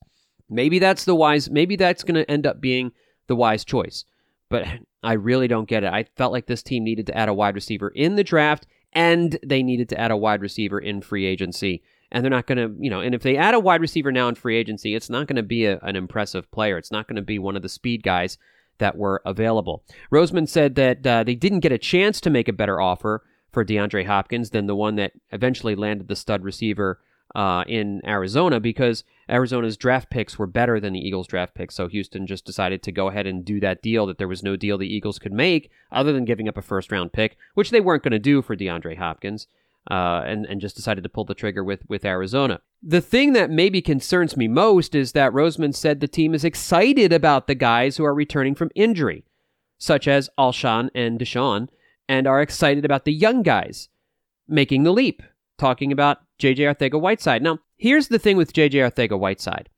Maybe 0.49 0.79
that's 0.79 1.05
the 1.05 1.15
wise 1.15 1.49
maybe 1.49 1.77
that's 1.77 2.03
going 2.03 2.17
to 2.17 2.31
end 2.31 2.47
up 2.47 2.61
being 2.61 2.93
the 3.29 3.37
wise 3.37 3.65
choice. 3.65 4.05
But 4.49 4.67
I 5.05 5.15
really 5.15 5.49
don't 5.49 5.69
get 5.69 5.85
it. 5.85 5.93
I 5.93 6.05
felt 6.17 6.33
like 6.33 6.47
this 6.47 6.63
team 6.63 6.85
needed 6.85 7.07
to 7.07 7.17
add 7.17 7.29
a 7.29 7.35
wide 7.35 7.55
receiver 7.55 7.89
in 7.89 8.17
the 8.17 8.23
draft 8.25 8.67
and 8.93 9.39
they 9.45 9.63
needed 9.63 9.89
to 9.89 9.99
add 9.99 10.11
a 10.11 10.17
wide 10.17 10.43
receiver 10.43 10.79
in 10.79 11.01
free 11.01 11.27
agency. 11.27 11.83
And 12.13 12.23
they're 12.23 12.31
not 12.31 12.47
going 12.47 12.59
to, 12.59 12.77
you 12.79 12.91
know, 12.91 13.01
and 13.01 13.15
if 13.15 13.23
they 13.23 13.37
add 13.37 13.55
a 13.55 13.61
wide 13.61 13.81
receiver 13.81 14.13
now 14.13 14.29
in 14.29 14.35
free 14.35 14.57
agency, 14.57 14.95
it's 14.95 15.11
not 15.11 15.27
going 15.27 15.37
to 15.37 15.43
be 15.43 15.65
a, 15.65 15.79
an 15.81 15.97
impressive 15.97 16.49
player. 16.53 16.77
It's 16.79 16.93
not 16.93 17.09
going 17.09 17.17
to 17.17 17.23
be 17.23 17.39
one 17.39 17.57
of 17.57 17.63
the 17.63 17.69
speed 17.71 18.03
guys 18.03 18.39
that 18.79 18.97
were 18.97 19.23
available. 19.25 19.83
Roseman 20.13 20.49
said 20.49 20.75
that 20.75 21.07
uh, 21.07 21.25
they 21.25 21.35
didn't 21.35 21.61
get 21.61 21.73
a 21.73 21.79
chance 21.79 22.21
to 22.21 22.31
make 22.31 22.49
a 22.49 22.53
better 22.53 22.81
offer 22.81 23.25
for 23.51 23.65
DeAndre 23.65 24.07
Hopkins 24.07 24.51
than 24.51 24.67
the 24.67 24.77
one 24.77 24.97
that 24.97 25.13
eventually 25.31 25.75
landed 25.75 26.09
the 26.09 26.17
stud 26.17 26.45
receiver 26.45 27.01
uh, 27.35 27.65
in 27.67 28.03
Arizona 28.07 28.61
because 28.61 29.05
Arizona's 29.29 29.77
draft 29.77 30.11
picks 30.11 30.39
were 30.39 30.47
better 30.47 30.79
than 30.79 30.93
the 30.93 31.01
Eagles' 31.01 31.27
draft 31.27 31.55
picks. 31.55 31.75
So 31.75 31.89
Houston 31.89 32.27
just 32.27 32.45
decided 32.45 32.83
to 32.83 32.93
go 32.93 33.09
ahead 33.09 33.27
and 33.27 33.45
do 33.45 33.61
that 33.61 33.83
deal 33.83 34.07
that 34.07 34.19
there 34.19 34.29
was 34.29 34.43
no 34.43 34.57
deal 34.57 34.77
the 34.77 34.95
Eagles 34.95 35.19
could 35.19 35.33
make 35.33 35.71
other 35.91 36.13
than 36.13 36.25
giving 36.25 36.49
up 36.49 36.59
a 36.59 36.63
first 36.63 36.93
round 36.93 37.13
pick, 37.13 37.37
which 37.55 37.71
they 37.71 37.81
weren't 37.81 38.03
going 38.03 38.13
to 38.13 38.19
do 38.19 38.43
for 38.43 38.57
DeAndre 38.57 38.99
Hopkins. 38.99 39.47
Uh, 39.91 40.23
and 40.25 40.47
and 40.47 40.61
just 40.61 40.77
decided 40.77 41.03
to 41.03 41.11
pull 41.11 41.25
the 41.25 41.35
trigger 41.35 41.65
with 41.65 41.81
with 41.89 42.05
Arizona. 42.05 42.61
The 42.83 43.01
thing 43.01 43.33
that 43.33 43.51
maybe 43.51 43.83
concerns 43.83 44.37
me 44.37 44.47
most 44.47 44.95
is 44.95 45.13
that 45.13 45.33
Roseman 45.33 45.75
said 45.75 45.99
the 45.99 46.09
team 46.09 46.35
is 46.35 46.45
excited 46.45 47.13
about 47.13 47.47
the 47.47 47.57
guys 47.57 47.97
who 47.97 48.05
are 48.05 48.15
returning 48.15 48.55
from 48.55 48.71
injury, 48.77 49.25
such 49.79 50.07
as 50.07 50.31
Alshon 50.39 50.89
and 50.95 51.19
DeSean, 51.19 51.69
and 52.09 52.29
are 52.29 52.41
excited 52.41 52.85
about 52.85 53.05
the 53.05 53.13
young 53.13 53.43
guys 53.43 53.89
making 54.47 54.85
the 54.85 54.93
leap. 54.93 55.23
Talking 55.59 55.93
about 55.93 56.19
J.J. 56.39 56.65
Arcega 56.65 57.01
Whiteside. 57.01 57.43
Now, 57.43 57.61
here's 57.77 58.09
the 58.09 58.19
thing 58.19 58.37
with 58.37 58.53
J.J. 58.53 58.79
Arcega 58.79 59.19
Whiteside. 59.19 59.69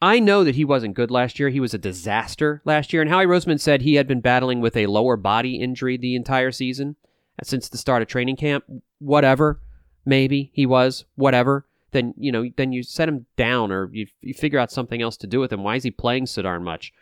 I 0.00 0.20
know 0.20 0.44
that 0.44 0.54
he 0.54 0.64
wasn't 0.64 0.94
good 0.94 1.10
last 1.10 1.38
year. 1.38 1.48
He 1.48 1.60
was 1.60 1.72
a 1.72 1.78
disaster 1.78 2.62
last 2.64 2.92
year. 2.92 3.00
And 3.00 3.10
Howie 3.10 3.26
Roseman 3.26 3.58
said 3.58 3.82
he 3.82 3.94
had 3.94 4.06
been 4.06 4.20
battling 4.20 4.60
with 4.60 4.76
a 4.76 4.86
lower 4.86 5.16
body 5.16 5.56
injury 5.56 5.96
the 5.96 6.14
entire 6.14 6.52
season 6.52 6.96
since 7.42 7.68
the 7.68 7.78
start 7.78 8.02
of 8.02 8.08
training 8.08 8.36
camp. 8.36 8.64
Whatever. 8.98 9.60
Maybe 10.04 10.50
he 10.52 10.66
was. 10.66 11.04
Whatever. 11.14 11.66
Then, 11.92 12.14
you 12.16 12.32
know, 12.32 12.48
then 12.56 12.72
you 12.72 12.82
set 12.82 13.08
him 13.08 13.26
down 13.36 13.72
or 13.72 13.90
you, 13.92 14.06
you 14.20 14.34
figure 14.34 14.58
out 14.58 14.72
something 14.72 15.00
else 15.00 15.16
to 15.18 15.26
do 15.26 15.40
with 15.40 15.52
him. 15.52 15.62
Why 15.62 15.76
is 15.76 15.84
he 15.84 15.90
playing 15.90 16.26
so 16.26 16.42
darn 16.42 16.62
much? 16.62 16.92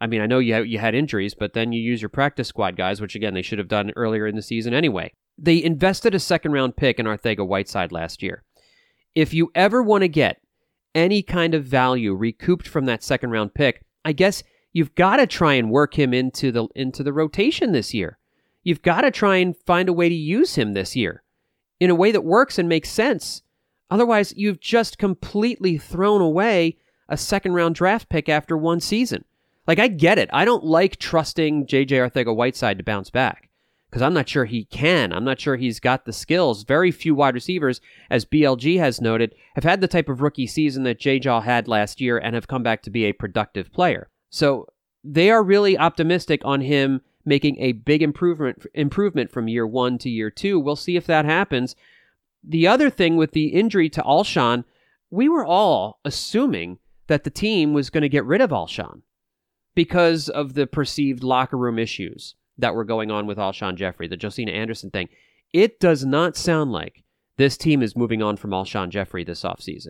I 0.00 0.06
mean, 0.06 0.20
I 0.20 0.26
know 0.26 0.38
you, 0.40 0.62
you 0.62 0.78
had 0.78 0.94
injuries, 0.94 1.34
but 1.34 1.52
then 1.52 1.72
you 1.72 1.80
use 1.80 2.02
your 2.02 2.08
practice 2.08 2.48
squad 2.48 2.76
guys, 2.76 3.00
which 3.00 3.14
again, 3.14 3.34
they 3.34 3.42
should 3.42 3.58
have 3.58 3.68
done 3.68 3.92
earlier 3.94 4.26
in 4.26 4.36
the 4.36 4.42
season 4.42 4.74
anyway. 4.74 5.12
They 5.38 5.62
invested 5.62 6.14
a 6.14 6.18
second 6.18 6.52
round 6.52 6.76
pick 6.76 6.98
in 6.98 7.06
Arcega 7.06 7.46
Whiteside 7.46 7.92
last 7.92 8.22
year 8.22 8.42
if 9.14 9.34
you 9.34 9.50
ever 9.54 9.82
want 9.82 10.02
to 10.02 10.08
get 10.08 10.40
any 10.94 11.22
kind 11.22 11.54
of 11.54 11.64
value 11.64 12.14
recouped 12.14 12.68
from 12.68 12.86
that 12.86 13.02
second 13.02 13.30
round 13.30 13.54
pick, 13.54 13.84
I 14.04 14.12
guess 14.12 14.42
you've 14.72 14.94
got 14.94 15.16
to 15.16 15.26
try 15.26 15.54
and 15.54 15.70
work 15.70 15.98
him 15.98 16.12
into 16.12 16.52
the 16.52 16.66
into 16.74 17.02
the 17.02 17.12
rotation 17.12 17.72
this 17.72 17.94
year. 17.94 18.18
You've 18.62 18.82
got 18.82 19.02
to 19.02 19.10
try 19.10 19.36
and 19.36 19.56
find 19.56 19.88
a 19.88 19.92
way 19.92 20.08
to 20.08 20.14
use 20.14 20.54
him 20.54 20.72
this 20.72 20.94
year 20.94 21.22
in 21.80 21.90
a 21.90 21.94
way 21.94 22.12
that 22.12 22.24
works 22.24 22.58
and 22.58 22.68
makes 22.68 22.90
sense. 22.90 23.42
Otherwise, 23.90 24.32
you've 24.36 24.60
just 24.60 24.98
completely 24.98 25.76
thrown 25.76 26.20
away 26.20 26.76
a 27.08 27.16
second 27.16 27.52
round 27.52 27.74
draft 27.74 28.08
pick 28.08 28.28
after 28.28 28.56
one 28.56 28.80
season. 28.80 29.24
Like 29.66 29.78
I 29.78 29.88
get 29.88 30.18
it. 30.18 30.30
I 30.32 30.44
don't 30.44 30.64
like 30.64 30.96
trusting 30.96 31.66
JJ 31.66 32.10
Arcega 32.10 32.34
Whiteside 32.34 32.78
to 32.78 32.84
bounce 32.84 33.10
back 33.10 33.48
because 33.92 34.02
I'm 34.02 34.14
not 34.14 34.28
sure 34.28 34.46
he 34.46 34.64
can. 34.64 35.12
I'm 35.12 35.24
not 35.24 35.38
sure 35.38 35.56
he's 35.56 35.78
got 35.78 36.06
the 36.06 36.12
skills. 36.12 36.64
Very 36.64 36.90
few 36.90 37.14
wide 37.14 37.34
receivers, 37.34 37.82
as 38.10 38.24
BLG 38.24 38.78
has 38.78 39.02
noted, 39.02 39.34
have 39.54 39.64
had 39.64 39.82
the 39.82 39.88
type 39.88 40.08
of 40.08 40.22
rookie 40.22 40.46
season 40.46 40.82
that 40.84 40.98
J 40.98 41.18
Jaw 41.18 41.42
had 41.42 41.68
last 41.68 42.00
year 42.00 42.16
and 42.16 42.34
have 42.34 42.48
come 42.48 42.62
back 42.62 42.82
to 42.82 42.90
be 42.90 43.04
a 43.04 43.12
productive 43.12 43.70
player. 43.70 44.08
So 44.30 44.66
they 45.04 45.30
are 45.30 45.42
really 45.42 45.76
optimistic 45.76 46.40
on 46.44 46.62
him 46.62 47.02
making 47.24 47.58
a 47.60 47.72
big 47.72 48.02
improvement 48.02 48.66
improvement 48.74 49.30
from 49.30 49.48
year 49.48 49.66
one 49.66 49.98
to 49.98 50.10
year 50.10 50.30
two. 50.30 50.58
We'll 50.58 50.76
see 50.76 50.96
if 50.96 51.06
that 51.06 51.24
happens. 51.24 51.76
The 52.44 52.66
other 52.66 52.90
thing 52.90 53.16
with 53.16 53.32
the 53.32 53.48
injury 53.48 53.88
to 53.90 54.02
Alshon, 54.02 54.64
we 55.10 55.28
were 55.28 55.46
all 55.46 56.00
assuming 56.04 56.78
that 57.06 57.24
the 57.24 57.30
team 57.30 57.72
was 57.72 57.90
going 57.90 58.02
to 58.02 58.08
get 58.08 58.24
rid 58.24 58.40
of 58.40 58.50
Alshon 58.50 59.02
because 59.74 60.28
of 60.28 60.54
the 60.54 60.66
perceived 60.66 61.22
locker 61.22 61.56
room 61.56 61.78
issues 61.78 62.34
that 62.58 62.74
were 62.74 62.84
going 62.84 63.10
on 63.10 63.26
with 63.26 63.38
Alshon 63.38 63.76
Jeffery, 63.76 64.08
the 64.08 64.16
Josina 64.16 64.52
Anderson 64.52 64.90
thing. 64.90 65.08
It 65.52 65.80
does 65.80 66.04
not 66.04 66.36
sound 66.36 66.72
like 66.72 67.04
this 67.36 67.56
team 67.56 67.82
is 67.82 67.96
moving 67.96 68.22
on 68.22 68.36
from 68.36 68.50
Alshon 68.50 68.90
Jeffery 68.90 69.24
this 69.24 69.42
offseason. 69.42 69.88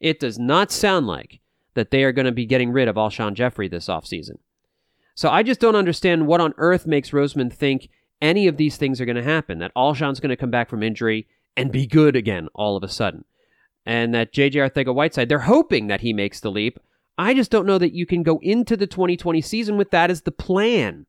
It 0.00 0.18
does 0.18 0.38
not 0.38 0.70
sound 0.70 1.06
like 1.06 1.40
that 1.74 1.90
they 1.90 2.04
are 2.04 2.12
going 2.12 2.26
to 2.26 2.32
be 2.32 2.46
getting 2.46 2.72
rid 2.72 2.88
of 2.88 2.96
Alshon 2.96 3.34
Jeffery 3.34 3.68
this 3.68 3.86
offseason. 3.86 4.38
So 5.14 5.28
I 5.28 5.42
just 5.42 5.60
don't 5.60 5.76
understand 5.76 6.26
what 6.26 6.40
on 6.40 6.54
earth 6.56 6.86
makes 6.86 7.10
Roseman 7.10 7.52
think 7.52 7.88
any 8.22 8.46
of 8.46 8.56
these 8.56 8.76
things 8.76 9.00
are 9.00 9.06
going 9.06 9.16
to 9.16 9.22
happen, 9.22 9.58
that 9.58 9.74
Alshon's 9.74 10.20
going 10.20 10.30
to 10.30 10.36
come 10.36 10.50
back 10.50 10.68
from 10.68 10.82
injury 10.82 11.26
and 11.56 11.72
be 11.72 11.86
good 11.86 12.16
again 12.16 12.48
all 12.54 12.76
of 12.76 12.84
a 12.84 12.88
sudden. 12.88 13.24
And 13.86 14.14
that 14.14 14.32
JJ 14.32 14.70
Arcega 14.70 14.94
Whiteside, 14.94 15.28
they're 15.28 15.40
hoping 15.40 15.86
that 15.86 16.02
he 16.02 16.12
makes 16.12 16.40
the 16.40 16.50
leap. 16.50 16.78
I 17.16 17.34
just 17.34 17.50
don't 17.50 17.66
know 17.66 17.78
that 17.78 17.94
you 17.94 18.06
can 18.06 18.22
go 18.22 18.38
into 18.42 18.76
the 18.76 18.86
2020 18.86 19.40
season 19.40 19.76
with 19.76 19.90
that 19.90 20.10
as 20.10 20.22
the 20.22 20.32
plan. 20.32 21.06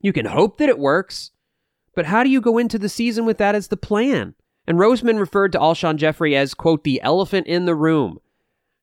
You 0.00 0.12
can 0.12 0.26
hope 0.26 0.58
that 0.58 0.68
it 0.68 0.78
works, 0.78 1.30
but 1.94 2.06
how 2.06 2.24
do 2.24 2.30
you 2.30 2.40
go 2.40 2.58
into 2.58 2.78
the 2.78 2.88
season 2.88 3.24
with 3.24 3.38
that 3.38 3.54
as 3.54 3.68
the 3.68 3.76
plan? 3.76 4.34
And 4.66 4.78
Roseman 4.78 5.18
referred 5.18 5.52
to 5.52 5.58
Alshon 5.58 5.96
Jeffery 5.96 6.36
as, 6.36 6.54
quote, 6.54 6.84
the 6.84 7.00
elephant 7.02 7.46
in 7.46 7.66
the 7.66 7.74
room, 7.74 8.18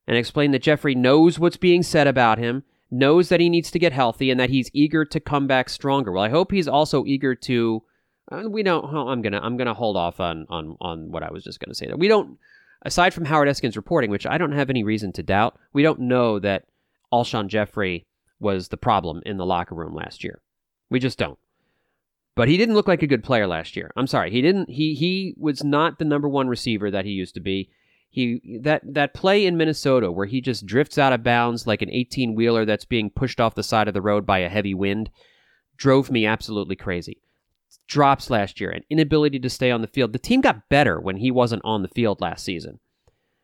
and 0.07 0.17
explained 0.17 0.53
that 0.53 0.61
Jeffery 0.61 0.95
knows 0.95 1.39
what's 1.39 1.57
being 1.57 1.83
said 1.83 2.07
about 2.07 2.37
him, 2.37 2.63
knows 2.89 3.29
that 3.29 3.39
he 3.39 3.49
needs 3.49 3.71
to 3.71 3.79
get 3.79 3.93
healthy, 3.93 4.31
and 4.31 4.39
that 4.39 4.49
he's 4.49 4.69
eager 4.73 5.05
to 5.05 5.19
come 5.19 5.47
back 5.47 5.69
stronger. 5.69 6.11
Well, 6.11 6.23
I 6.23 6.29
hope 6.29 6.51
he's 6.51 6.67
also 6.67 7.05
eager 7.05 7.35
to. 7.35 7.83
Uh, 8.31 8.43
we 8.49 8.63
don't. 8.63 8.85
I'm 8.85 9.21
gonna. 9.21 9.39
I'm 9.41 9.57
gonna 9.57 9.73
hold 9.73 9.97
off 9.97 10.19
on 10.19 10.45
on 10.49 10.77
on 10.81 11.11
what 11.11 11.23
I 11.23 11.31
was 11.31 11.43
just 11.43 11.59
gonna 11.59 11.75
say. 11.75 11.87
That 11.87 11.99
we 11.99 12.07
don't. 12.07 12.37
Aside 12.83 13.13
from 13.13 13.25
Howard 13.25 13.47
Eskin's 13.47 13.75
reporting, 13.75 14.11
which 14.11 14.27
I 14.27 14.37
don't 14.37 14.51
have 14.51 14.69
any 14.69 14.83
reason 14.83 15.11
to 15.13 15.23
doubt, 15.23 15.57
we 15.73 15.81
don't 15.81 16.01
know 16.01 16.39
that 16.39 16.65
Alshon 17.11 17.47
Jeffery 17.47 18.05
was 18.39 18.67
the 18.67 18.77
problem 18.77 19.21
in 19.25 19.37
the 19.37 19.45
locker 19.45 19.75
room 19.75 19.95
last 19.95 20.23
year. 20.23 20.41
We 20.89 20.99
just 20.99 21.17
don't. 21.17 21.39
But 22.35 22.47
he 22.47 22.57
didn't 22.57 22.75
look 22.75 22.87
like 22.87 23.01
a 23.01 23.07
good 23.07 23.23
player 23.23 23.47
last 23.47 23.75
year. 23.75 23.91
I'm 23.95 24.05
sorry. 24.05 24.29
He 24.29 24.41
didn't 24.41 24.69
he 24.69 24.93
he 24.93 25.33
was 25.37 25.63
not 25.63 25.97
the 25.97 26.05
number 26.05 26.29
1 26.29 26.47
receiver 26.47 26.91
that 26.91 27.03
he 27.03 27.11
used 27.11 27.33
to 27.33 27.39
be. 27.41 27.71
He 28.17 28.59
that 28.63 28.81
that 28.83 29.13
play 29.13 29.45
in 29.45 29.57
Minnesota 29.57 30.11
where 30.11 30.25
he 30.25 30.41
just 30.41 30.65
drifts 30.65 30.97
out 30.97 31.13
of 31.13 31.21
bounds 31.21 31.67
like 31.67 31.83
an 31.83 31.89
18-wheeler 31.89 32.65
that's 32.65 32.83
being 32.83 33.11
pushed 33.11 33.39
off 33.39 33.53
the 33.53 33.61
side 33.61 33.87
of 33.87 33.93
the 33.93 34.01
road 34.01 34.25
by 34.25 34.39
a 34.39 34.49
heavy 34.49 34.73
wind 34.73 35.11
drove 35.77 36.09
me 36.09 36.25
absolutely 36.25 36.75
crazy. 36.75 37.21
Drops 37.87 38.31
last 38.31 38.59
year, 38.59 38.71
an 38.71 38.83
inability 38.89 39.37
to 39.37 39.51
stay 39.51 39.69
on 39.69 39.81
the 39.81 39.87
field. 39.87 40.13
The 40.13 40.19
team 40.19 40.41
got 40.41 40.67
better 40.67 40.99
when 40.99 41.17
he 41.17 41.29
wasn't 41.29 41.61
on 41.63 41.83
the 41.83 41.89
field 41.89 42.19
last 42.19 42.43
season 42.43 42.79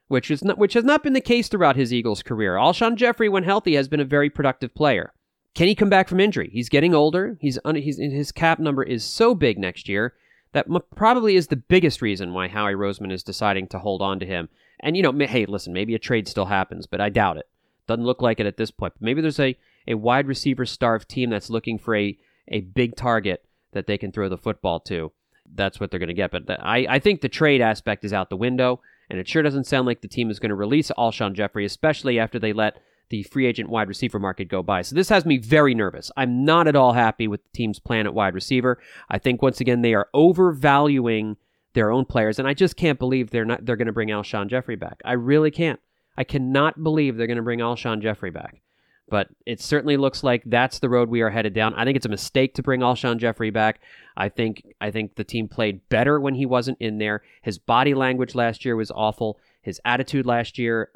which 0.07 0.31
is 0.31 0.43
not, 0.43 0.57
which 0.57 0.73
has 0.73 0.83
not 0.83 1.03
been 1.03 1.13
the 1.13 1.21
case 1.21 1.47
throughout 1.47 1.75
his 1.75 1.93
Eagles 1.93 2.23
career. 2.23 2.55
Alshon 2.55 2.95
Jeffery, 2.95 3.29
when 3.29 3.43
healthy, 3.43 3.75
has 3.75 3.87
been 3.87 3.99
a 3.99 4.05
very 4.05 4.29
productive 4.29 4.73
player. 4.73 5.13
Can 5.55 5.67
he 5.67 5.75
come 5.75 5.89
back 5.89 6.07
from 6.07 6.19
injury? 6.19 6.49
He's 6.51 6.69
getting 6.69 6.95
older. 6.95 7.37
He's, 7.39 7.59
un- 7.63 7.75
he's 7.75 7.97
his 7.97 8.31
cap 8.31 8.59
number 8.59 8.81
is 8.81 9.03
so 9.03 9.35
big 9.35 9.59
next 9.59 9.87
year 9.87 10.13
that 10.53 10.67
probably 10.95 11.35
is 11.35 11.47
the 11.47 11.55
biggest 11.55 12.01
reason 12.01 12.33
why 12.33 12.47
Howie 12.47 12.73
Roseman 12.73 13.11
is 13.11 13.23
deciding 13.23 13.67
to 13.69 13.79
hold 13.79 14.01
on 14.01 14.19
to 14.19 14.25
him. 14.25 14.49
And 14.83 14.97
you 14.97 15.01
know, 15.01 15.13
hey, 15.25 15.45
listen, 15.45 15.73
maybe 15.73 15.95
a 15.95 15.99
trade 15.99 16.27
still 16.27 16.45
happens, 16.45 16.85
but 16.85 17.01
I 17.01 17.09
doubt 17.09 17.37
it. 17.37 17.47
Doesn't 17.87 18.05
look 18.05 18.21
like 18.21 18.39
it 18.39 18.45
at 18.45 18.57
this 18.57 18.69
point. 18.69 18.93
Maybe 18.99 19.21
there's 19.21 19.39
a, 19.39 19.57
a 19.87 19.95
wide 19.95 20.27
receiver 20.27 20.65
starved 20.65 21.09
team 21.09 21.29
that's 21.29 21.49
looking 21.49 21.79
for 21.79 21.95
a, 21.95 22.17
a 22.49 22.61
big 22.61 22.95
target 22.95 23.45
that 23.71 23.87
they 23.87 23.97
can 23.97 24.11
throw 24.11 24.29
the 24.29 24.37
football 24.37 24.79
to. 24.81 25.11
That's 25.55 25.79
what 25.79 25.89
they're 25.89 25.99
going 25.99 26.07
to 26.07 26.13
get. 26.13 26.31
But 26.31 26.43
I, 26.49 26.85
I 26.89 26.99
think 26.99 27.21
the 27.21 27.29
trade 27.29 27.61
aspect 27.61 28.03
is 28.03 28.13
out 28.13 28.29
the 28.29 28.37
window, 28.37 28.81
and 29.09 29.19
it 29.19 29.27
sure 29.27 29.41
doesn't 29.41 29.67
sound 29.67 29.87
like 29.87 30.01
the 30.01 30.07
team 30.07 30.29
is 30.29 30.39
going 30.39 30.49
to 30.49 30.55
release 30.55 30.91
Alshon 30.97 31.33
Jeffery, 31.33 31.65
especially 31.65 32.19
after 32.19 32.37
they 32.37 32.53
let 32.53 32.81
the 33.09 33.23
free 33.23 33.45
agent 33.45 33.69
wide 33.69 33.87
receiver 33.87 34.19
market 34.19 34.47
go 34.47 34.63
by. 34.63 34.81
So 34.81 34.95
this 34.95 35.09
has 35.09 35.25
me 35.25 35.37
very 35.37 35.75
nervous. 35.75 36.11
I'm 36.17 36.45
not 36.45 36.67
at 36.67 36.75
all 36.75 36.93
happy 36.93 37.27
with 37.27 37.43
the 37.43 37.49
team's 37.53 37.79
plan 37.79 38.05
at 38.05 38.13
wide 38.13 38.33
receiver. 38.33 38.79
I 39.09 39.17
think 39.17 39.41
once 39.41 39.61
again 39.61 39.81
they 39.81 39.93
are 39.93 40.09
overvaluing 40.13 41.37
their 41.73 41.91
own 41.91 42.05
players, 42.05 42.39
and 42.39 42.47
I 42.47 42.53
just 42.53 42.75
can't 42.75 42.99
believe 42.99 43.29
they're 43.29 43.45
not 43.45 43.65
they're 43.65 43.75
going 43.75 43.87
to 43.87 43.93
bring 43.93 44.09
Alshon 44.09 44.47
Jeffery 44.47 44.75
back. 44.75 45.01
I 45.03 45.13
really 45.13 45.51
can't. 45.51 45.79
I 46.17 46.23
cannot 46.23 46.83
believe 46.83 47.17
they're 47.17 47.27
going 47.27 47.37
to 47.37 47.43
bring 47.43 47.59
Alshon 47.59 48.01
Jeffery 48.01 48.29
back. 48.29 48.61
But 49.09 49.27
it 49.45 49.59
certainly 49.59 49.97
looks 49.97 50.23
like 50.23 50.43
that's 50.45 50.79
the 50.79 50.89
road 50.89 51.09
we 51.09 51.21
are 51.21 51.29
headed 51.29 51.53
down. 51.53 51.73
I 51.73 51.83
think 51.83 51.97
it's 51.97 52.05
a 52.05 52.09
mistake 52.09 52.53
to 52.55 52.63
bring 52.63 52.81
Alshon 52.81 53.17
Jeffery 53.17 53.49
back. 53.49 53.81
I 54.15 54.29
think 54.29 54.63
I 54.79 54.91
think 54.91 55.15
the 55.15 55.23
team 55.23 55.47
played 55.47 55.87
better 55.89 56.19
when 56.19 56.35
he 56.35 56.45
wasn't 56.45 56.77
in 56.79 56.99
there. 56.99 57.21
His 57.41 57.57
body 57.57 57.93
language 57.93 58.33
last 58.33 58.63
year 58.63 58.75
was 58.75 58.91
awful. 58.91 59.39
His 59.61 59.81
attitude 59.83 60.25
last 60.25 60.57
year 60.57 60.89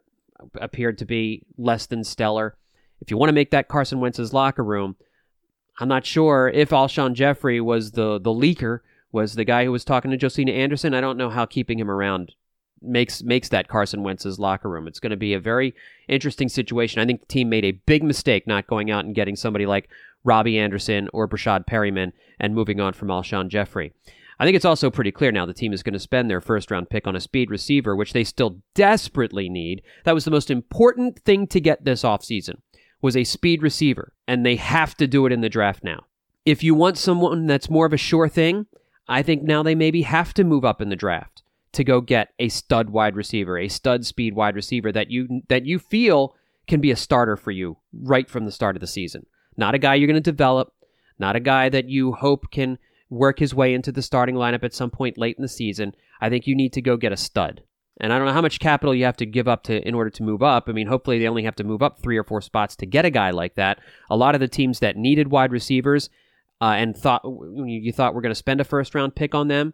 appeared 0.55 0.97
to 0.99 1.05
be 1.05 1.43
less 1.57 1.85
than 1.85 2.03
stellar. 2.03 2.55
If 3.01 3.11
you 3.11 3.17
want 3.17 3.29
to 3.29 3.33
make 3.33 3.51
that 3.51 3.67
Carson 3.67 3.99
Wentz's 3.99 4.33
locker 4.33 4.63
room, 4.63 4.95
I'm 5.79 5.87
not 5.87 6.05
sure 6.05 6.49
if 6.53 6.69
Alshon 6.69 7.13
Jeffery 7.13 7.61
was 7.61 7.91
the 7.91 8.19
the 8.19 8.31
leaker, 8.31 8.79
was 9.11 9.35
the 9.35 9.45
guy 9.45 9.65
who 9.65 9.71
was 9.71 9.85
talking 9.85 10.11
to 10.11 10.17
Josina 10.17 10.51
Anderson. 10.51 10.93
I 10.93 11.01
don't 11.01 11.17
know 11.17 11.29
how 11.29 11.45
keeping 11.45 11.79
him 11.79 11.89
around 11.89 12.33
makes 12.81 13.23
makes 13.23 13.49
that 13.49 13.67
Carson 13.67 14.03
Wentz's 14.03 14.39
locker 14.39 14.69
room. 14.69 14.87
It's 14.87 14.99
going 14.99 15.11
to 15.11 15.17
be 15.17 15.33
a 15.33 15.39
very 15.39 15.73
interesting 16.07 16.49
situation. 16.49 17.01
I 17.01 17.05
think 17.05 17.21
the 17.21 17.27
team 17.27 17.49
made 17.49 17.65
a 17.65 17.71
big 17.71 18.03
mistake 18.03 18.45
not 18.47 18.67
going 18.67 18.91
out 18.91 19.05
and 19.05 19.15
getting 19.15 19.35
somebody 19.35 19.65
like 19.65 19.89
Robby 20.23 20.59
Anderson 20.59 21.09
or 21.13 21.27
Breshad 21.27 21.65
Perriman 21.65 22.11
and 22.39 22.53
moving 22.53 22.79
on 22.79 22.93
from 22.93 23.07
Alshon 23.07 23.47
Jeffery. 23.47 23.93
I 24.39 24.45
think 24.45 24.55
it's 24.55 24.65
also 24.65 24.91
pretty 24.91 25.11
clear 25.11 25.31
now 25.31 25.45
the 25.45 25.53
team 25.53 25.73
is 25.73 25.81
going 25.81 25.93
to 25.93 25.99
spend 25.99 26.29
their 26.29 26.41
first 26.41 26.69
round 26.69 26.89
pick 26.89 27.07
on 27.07 27.15
a 27.15 27.21
speed 27.21 27.49
receiver, 27.49 27.95
which 27.95 28.13
they 28.13 28.23
still 28.23 28.61
desperately 28.75 29.49
need. 29.49 29.81
That 30.03 30.13
was 30.13 30.25
the 30.25 30.31
most 30.31 30.51
important 30.51 31.19
thing 31.19 31.47
to 31.47 31.59
get 31.59 31.85
this 31.85 32.03
offseason 32.03 32.57
was 33.01 33.15
a 33.15 33.23
speed 33.23 33.61
receiver, 33.61 34.13
and 34.27 34.45
they 34.45 34.55
have 34.55 34.95
to 34.95 35.07
do 35.07 35.25
it 35.25 35.31
in 35.31 35.41
the 35.41 35.49
draft 35.49 35.83
now. 35.83 36.05
If 36.45 36.63
you 36.63 36.73
want 36.73 36.97
someone 36.97 37.45
that's 37.45 37.69
more 37.69 37.85
of 37.85 37.93
a 37.93 37.97
sure 37.97 38.29
thing, 38.29 38.67
I 39.07 39.21
think 39.21 39.43
now 39.43 39.63
they 39.63 39.75
maybe 39.75 40.01
have 40.03 40.33
to 40.35 40.43
move 40.43 40.65
up 40.65 40.81
in 40.81 40.89
the 40.89 40.95
draft 40.95 41.43
to 41.73 41.83
go 41.83 42.01
get 42.01 42.29
a 42.39 42.49
stud 42.49 42.89
wide 42.89 43.15
receiver, 43.15 43.57
a 43.57 43.67
stud 43.67 44.05
speed 44.05 44.35
wide 44.35 44.55
receiver 44.55 44.91
that 44.91 45.11
you 45.11 45.41
that 45.47 45.65
you 45.65 45.79
feel 45.79 46.35
can 46.67 46.81
be 46.81 46.91
a 46.91 46.95
starter 46.95 47.37
for 47.37 47.51
you 47.51 47.77
right 47.93 48.29
from 48.29 48.45
the 48.45 48.51
start 48.51 48.75
of 48.75 48.81
the 48.81 48.87
season. 48.87 49.25
Not 49.55 49.75
a 49.75 49.79
guy 49.79 49.95
you're 49.95 50.07
going 50.07 50.21
to 50.21 50.31
develop, 50.31 50.73
not 51.17 51.35
a 51.35 51.39
guy 51.39 51.69
that 51.69 51.89
you 51.89 52.13
hope 52.13 52.51
can 52.51 52.77
work 53.09 53.39
his 53.39 53.55
way 53.55 53.73
into 53.73 53.91
the 53.91 54.01
starting 54.01 54.35
lineup 54.35 54.63
at 54.63 54.73
some 54.73 54.89
point 54.89 55.17
late 55.17 55.37
in 55.37 55.41
the 55.41 55.47
season. 55.47 55.95
I 56.19 56.29
think 56.29 56.45
you 56.45 56.55
need 56.55 56.73
to 56.73 56.81
go 56.81 56.97
get 56.97 57.13
a 57.13 57.17
stud. 57.17 57.63
And 57.99 58.13
I 58.13 58.17
don't 58.17 58.27
know 58.27 58.33
how 58.33 58.41
much 58.41 58.59
capital 58.59 58.93
you 58.93 59.05
have 59.05 59.17
to 59.17 59.25
give 59.25 59.47
up 59.47 59.63
to 59.63 59.87
in 59.87 59.95
order 59.95 60.11
to 60.11 60.23
move 60.23 60.43
up. 60.43 60.65
I 60.67 60.71
mean, 60.71 60.87
hopefully 60.87 61.17
they 61.17 61.27
only 61.27 61.43
have 61.43 61.55
to 61.55 61.63
move 61.63 61.81
up 61.81 61.99
three 61.99 62.17
or 62.17 62.23
four 62.23 62.41
spots 62.41 62.75
to 62.75 62.85
get 62.85 63.05
a 63.05 63.09
guy 63.09 63.31
like 63.31 63.55
that. 63.55 63.79
A 64.09 64.17
lot 64.17 64.35
of 64.35 64.41
the 64.41 64.47
teams 64.47 64.79
that 64.79 64.97
needed 64.97 65.31
wide 65.31 65.51
receivers 65.51 66.09
uh, 66.61 66.75
and 66.77 66.97
thought 66.97 67.23
you 67.65 67.91
thought 67.91 68.15
we're 68.15 68.21
going 68.21 68.31
to 68.31 68.35
spend 68.35 68.61
a 68.61 68.65
first 68.65 68.95
round 68.95 69.15
pick 69.15 69.35
on 69.35 69.47
them 69.47 69.73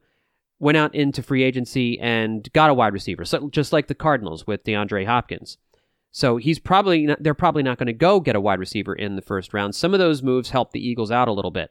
went 0.60 0.78
out 0.78 0.96
into 0.96 1.22
free 1.22 1.43
agency 1.43 2.00
and 2.00 2.52
got 2.54 2.69
a 2.69 2.74
wide 2.74 2.93
receiver, 2.93 3.26
so 3.26 3.50
just 3.50 3.74
like 3.74 3.88
the 3.88 3.96
Cardinals 3.96 4.48
with 4.48 4.63
DeAndre 4.63 5.06
Hopkins. 5.06 5.58
So 6.12 6.38
he's 6.38 6.58
probably 6.60 7.08
not, 7.08 7.22
they're 7.22 7.34
probably 7.34 7.63
not 7.63 7.78
going 7.78 7.88
to 7.88 7.93
go 7.93 8.19
get 8.19 8.36
a 8.36 8.41
wide 8.41 8.60
receiver 8.60 8.93
in 8.93 9.15
the 9.15 9.22
first 9.22 9.54
round. 9.54 9.76
Some 9.76 9.93
of 9.93 10.00
those 10.00 10.24
moves 10.24 10.52
help 10.52 10.72
the 10.72 10.88
Eagles 10.88 11.12
out 11.12 11.28
a 11.28 11.34
little 11.34 11.52
bit. 11.52 11.69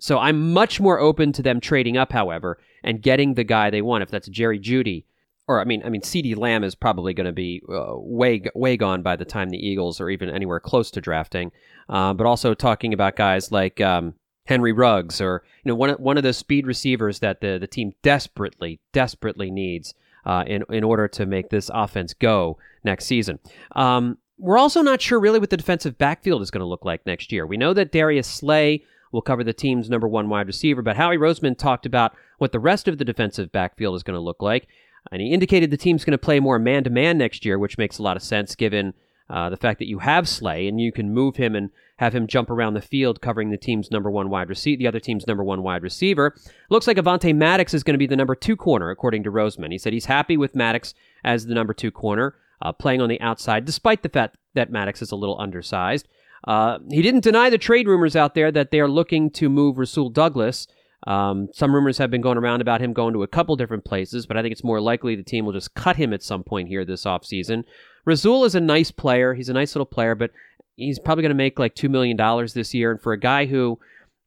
So 0.00 0.18
I'm 0.18 0.52
much 0.52 0.80
more 0.80 0.98
open 0.98 1.32
to 1.32 1.42
them 1.42 1.60
trading 1.60 1.96
up, 1.96 2.10
however, 2.10 2.58
and 2.82 3.02
getting 3.02 3.34
the 3.34 3.44
guy 3.44 3.70
they 3.70 3.82
want. 3.82 4.02
If 4.02 4.10
that's 4.10 4.26
Jerry 4.28 4.58
Jeudy, 4.58 5.04
or 5.46 5.60
I 5.60 5.64
mean, 5.64 5.82
I 5.84 5.90
mean, 5.90 6.00
CeeDee 6.00 6.36
Lamb 6.36 6.64
is 6.64 6.74
probably 6.74 7.14
going 7.14 7.26
to 7.26 7.32
be 7.32 7.62
uh, 7.68 7.92
way 7.96 8.42
way 8.54 8.76
gone 8.76 9.02
by 9.02 9.16
the 9.16 9.24
time 9.24 9.50
the 9.50 9.64
Eagles 9.64 10.00
are 10.00 10.10
even 10.10 10.30
anywhere 10.30 10.60
close 10.60 10.90
to 10.92 11.00
drafting. 11.00 11.52
Uh, 11.88 12.14
but 12.14 12.26
also 12.26 12.54
talking 12.54 12.94
about 12.94 13.16
guys 13.16 13.52
like 13.52 13.80
um, 13.80 14.14
Henry 14.46 14.72
Ruggs 14.72 15.20
or 15.20 15.42
you 15.64 15.70
know 15.70 15.74
one 15.74 15.90
of, 15.90 16.00
one 16.00 16.16
of 16.16 16.22
the 16.22 16.32
speed 16.32 16.66
receivers 16.66 17.20
that 17.20 17.40
the 17.40 17.58
the 17.58 17.66
team 17.66 17.92
desperately 18.02 18.80
desperately 18.92 19.50
needs 19.50 19.94
uh, 20.26 20.44
in 20.46 20.64
in 20.70 20.84
order 20.84 21.08
to 21.08 21.26
make 21.26 21.50
this 21.50 21.70
offense 21.72 22.14
go 22.14 22.58
next 22.82 23.06
season. 23.06 23.38
Um, 23.74 24.18
we're 24.38 24.58
also 24.58 24.82
not 24.82 25.00
sure 25.00 25.20
really 25.20 25.38
what 25.38 25.50
the 25.50 25.56
defensive 25.56 25.96
backfield 25.96 26.42
is 26.42 26.50
going 26.50 26.60
to 26.60 26.66
look 26.66 26.84
like 26.84 27.06
next 27.06 27.32
year. 27.32 27.46
We 27.46 27.56
know 27.56 27.72
that 27.72 27.92
Darius 27.92 28.26
Slay 28.26 28.84
will 29.12 29.22
cover 29.22 29.44
the 29.44 29.52
team's 29.52 29.88
number 29.88 30.08
one 30.08 30.28
wide 30.28 30.48
receiver, 30.48 30.82
but 30.82 30.96
Howie 30.96 31.16
Roseman 31.16 31.56
talked 31.56 31.86
about 31.86 32.16
what 32.38 32.50
the 32.50 32.58
rest 32.58 32.88
of 32.88 32.98
the 32.98 33.04
defensive 33.04 33.52
backfield 33.52 33.94
is 33.94 34.02
going 34.02 34.16
to 34.16 34.20
look 34.20 34.42
like, 34.42 34.66
and 35.12 35.22
he 35.22 35.32
indicated 35.32 35.70
the 35.70 35.76
team's 35.76 36.04
going 36.04 36.12
to 36.12 36.18
play 36.18 36.40
more 36.40 36.58
man 36.58 36.82
to 36.84 36.90
man 36.90 37.16
next 37.16 37.44
year, 37.44 37.58
which 37.58 37.78
makes 37.78 37.98
a 37.98 38.02
lot 38.02 38.16
of 38.16 38.24
sense 38.24 38.56
given 38.56 38.92
uh, 39.30 39.48
the 39.48 39.56
fact 39.56 39.78
that 39.78 39.88
you 39.88 40.00
have 40.00 40.28
Slay 40.28 40.66
and 40.66 40.80
you 40.80 40.92
can 40.92 41.14
move 41.14 41.36
him 41.36 41.54
and 41.54 41.70
have 41.96 42.14
him 42.14 42.26
jump 42.26 42.50
around 42.50 42.74
the 42.74 42.80
field 42.80 43.20
covering 43.20 43.50
the 43.50 43.56
team's 43.56 43.90
number 43.90 44.10
one 44.10 44.30
wide 44.30 44.48
receiver, 44.48 44.78
the 44.78 44.86
other 44.86 45.00
team's 45.00 45.26
number 45.26 45.44
one 45.44 45.62
wide 45.62 45.82
receiver. 45.82 46.34
Looks 46.70 46.86
like 46.86 46.96
Avonte 46.96 47.34
Maddox 47.34 47.72
is 47.72 47.84
going 47.84 47.94
to 47.94 47.98
be 47.98 48.06
the 48.06 48.16
number 48.16 48.34
two 48.34 48.56
corner, 48.56 48.90
according 48.90 49.22
to 49.24 49.30
Roseman. 49.30 49.70
He 49.70 49.78
said 49.78 49.92
he's 49.92 50.06
happy 50.06 50.36
with 50.36 50.56
Maddox 50.56 50.94
as 51.22 51.46
the 51.46 51.54
number 51.54 51.72
two 51.72 51.90
corner, 51.90 52.34
uh, 52.62 52.72
playing 52.72 53.00
on 53.00 53.08
the 53.08 53.20
outside, 53.20 53.64
despite 53.64 54.02
the 54.02 54.08
fact 54.08 54.36
that 54.54 54.70
Maddox 54.70 55.02
is 55.02 55.12
a 55.12 55.16
little 55.16 55.40
undersized. 55.40 56.08
Uh, 56.46 56.78
he 56.90 57.00
didn't 57.00 57.24
deny 57.24 57.48
the 57.48 57.58
trade 57.58 57.86
rumors 57.86 58.16
out 58.16 58.34
there 58.34 58.52
that 58.52 58.70
they 58.70 58.80
are 58.80 58.88
looking 58.88 59.30
to 59.30 59.48
move 59.48 59.78
Rasul 59.78 60.10
Douglas. 60.10 60.66
Um, 61.06 61.48
some 61.52 61.74
rumors 61.74 61.98
have 61.98 62.10
been 62.10 62.20
going 62.20 62.38
around 62.38 62.60
about 62.60 62.80
him 62.80 62.92
going 62.92 63.12
to 63.12 63.22
a 63.22 63.28
couple 63.28 63.56
different 63.56 63.84
places, 63.84 64.26
but 64.26 64.36
I 64.36 64.42
think 64.42 64.52
it's 64.52 64.64
more 64.64 64.80
likely 64.80 65.16
the 65.16 65.22
team 65.22 65.44
will 65.44 65.52
just 65.52 65.74
cut 65.74 65.96
him 65.96 66.12
at 66.12 66.22
some 66.22 66.42
point 66.42 66.68
here 66.68 66.84
this 66.84 67.04
offseason. 67.04 67.64
Rasul 68.06 68.44
is 68.44 68.54
a 68.54 68.60
nice 68.60 68.90
player. 68.90 69.34
He's 69.34 69.48
a 69.48 69.54
nice 69.54 69.74
little 69.74 69.86
player, 69.86 70.14
but 70.14 70.30
he's 70.76 70.98
probably 70.98 71.22
going 71.22 71.30
to 71.30 71.34
make 71.34 71.58
like 71.58 71.74
$2 71.74 71.90
million 71.90 72.16
this 72.54 72.74
year. 72.74 72.90
And 72.90 73.00
for 73.00 73.12
a 73.12 73.18
guy 73.18 73.46
who 73.46 73.78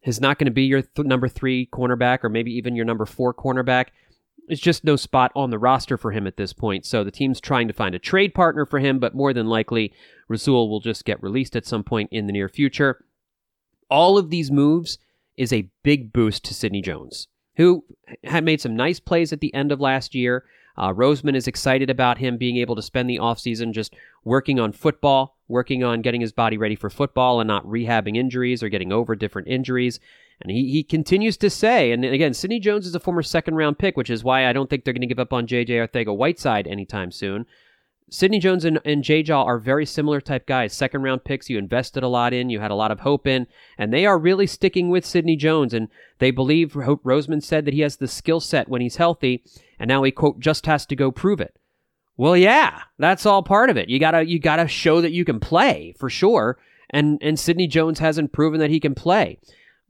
is 0.04 0.22
not 0.22 0.38
going 0.40 0.46
to 0.46 0.52
be 0.52 0.64
your 0.64 0.82
th- 0.82 1.08
number 1.08 1.28
three 1.28 1.68
cornerback 1.72 2.24
or 2.24 2.30
maybe 2.30 2.52
even 2.56 2.76
your 2.76 2.86
number 2.86 3.06
four 3.06 3.34
cornerback, 3.34 3.88
it's 4.48 4.62
just 4.62 4.84
no 4.84 4.96
spot 4.96 5.32
on 5.36 5.50
the 5.50 5.60
roster 5.60 5.98
for 5.98 6.12
him 6.12 6.26
at 6.26 6.38
this 6.38 6.54
point. 6.54 6.86
So 6.86 7.04
the 7.04 7.12
team's 7.12 7.42
trying 7.42 7.68
to 7.68 7.74
find 7.74 7.94
a 7.94 8.00
trade 8.00 8.34
partner 8.34 8.66
for 8.66 8.80
him, 8.80 9.00
but 9.00 9.14
more 9.14 9.34
than 9.34 9.48
likely, 9.48 9.94
Rasul 10.30 10.70
will 10.70 10.80
just 10.80 11.06
get 11.06 11.22
released 11.22 11.56
at 11.56 11.66
some 11.66 11.84
point 11.84 12.10
in 12.12 12.28
the 12.28 12.34
near 12.34 12.48
future. 12.48 13.04
All 13.90 14.18
of 14.18 14.30
these 14.30 14.50
moves 14.50 14.98
is 15.36 15.52
a 15.52 15.70
big 15.84 16.14
boost 16.14 16.46
to 16.46 16.54
Sidney 16.54 16.82
Jones, 16.82 17.28
who 17.58 17.84
had 18.24 18.44
made 18.44 18.62
some 18.62 18.76
nice 18.76 19.00
plays 19.00 19.34
at 19.34 19.42
the 19.42 19.54
end 19.54 19.72
of 19.72 19.82
last 19.82 20.16
year. 20.16 20.46
Uh, 20.78 20.94
Roseman 20.94 21.36
is 21.36 21.48
excited 21.48 21.90
about 21.90 22.18
him 22.18 22.38
being 22.38 22.58
able 22.58 22.76
to 22.76 22.82
spend 22.82 23.10
the 23.10 23.18
offseason 23.18 23.74
just 23.74 23.96
working 24.24 24.60
on 24.60 24.72
football, 24.72 25.37
working 25.48 25.84
on 25.84 26.02
getting 26.02 26.22
his 26.22 26.32
body 26.32 26.58
ready 26.58 26.76
for 26.76 26.90
football 26.90 27.40
and 27.40 27.48
not 27.48 27.66
rehabbing 27.66 28.18
injuries 28.18 28.62
or 28.62 28.70
getting 28.70 28.92
over 28.92 29.16
different 29.16 29.48
injuries. 29.48 30.00
And 30.42 30.52
he, 30.52 30.72
he 30.72 30.84
continues 30.84 31.38
to 31.38 31.50
say, 31.50 31.92
and 31.92 32.06
again, 32.06 32.34
Sidney 32.34 32.60
Jones 32.60 32.86
is 32.86 32.94
a 32.94 33.00
former 33.00 33.24
second 33.24 33.56
round 33.56 33.80
pick, 33.80 33.98
which 33.98 34.10
is 34.10 34.24
why 34.24 34.48
I 34.48 34.54
don't 34.54 34.70
think 34.70 34.84
they're 34.84 34.94
going 34.94 35.02
to 35.02 35.08
give 35.08 35.20
up 35.20 35.34
on 35.34 35.48
JJ 35.48 35.70
Arcega 35.70 36.16
Whiteside 36.16 36.68
anytime 36.68 37.12
soon. 37.12 37.46
Sidney 38.10 38.40
Jones 38.40 38.64
and, 38.64 38.80
and 38.86 39.04
Jay 39.04 39.22
Jaw 39.22 39.44
are 39.44 39.60
very 39.60 39.86
similar 39.86 40.22
type 40.22 40.46
guys. 40.46 40.74
Second 40.74 41.02
round 41.02 41.26
picks 41.26 41.50
you 41.50 41.58
invested 41.58 42.04
a 42.04 42.08
lot 42.08 42.34
in, 42.34 42.50
you 42.50 42.60
had 42.62 42.72
a 42.72 42.76
lot 42.76 42.92
of 42.92 43.02
hope 43.02 43.28
in, 43.28 43.48
and 43.78 43.92
they 43.92 44.06
are 44.06 44.18
really 44.18 44.48
sticking 44.48 44.90
with 44.90 45.06
Sidney 45.06 45.36
Jones. 45.36 45.74
And 45.74 45.90
they 46.20 46.32
believe 46.32 46.72
Roseman 46.74 47.44
said 47.44 47.66
that 47.66 47.74
he 47.74 47.82
has 47.82 47.98
the 47.98 48.08
skill 48.08 48.40
set 48.40 48.70
when 48.70 48.82
he's 48.82 48.96
healthy, 48.96 49.44
and 49.78 49.90
now 49.90 50.04
he 50.04 50.12
quote 50.12 50.40
just 50.40 50.68
has 50.68 50.86
to 50.86 50.96
go 50.96 51.12
prove 51.12 51.42
it. 51.42 51.58
Well, 52.18 52.36
yeah, 52.36 52.82
that's 52.98 53.26
all 53.26 53.44
part 53.44 53.70
of 53.70 53.78
it. 53.78 53.90
You 53.90 54.00
gotta 54.00 54.26
you 54.28 54.40
gotta 54.40 54.68
show 54.68 55.02
that 55.02 55.12
you 55.12 55.24
can 55.24 55.40
play 55.40 55.94
for 55.98 56.10
sure. 56.10 56.58
And 56.90 57.20
and 57.22 57.40
Sidney 57.40 57.68
Jones 57.68 58.00
hasn't 58.00 58.34
proven 58.34 58.60
that 58.60 58.72
he 58.72 58.80
can 58.80 58.96
play. 58.96 59.38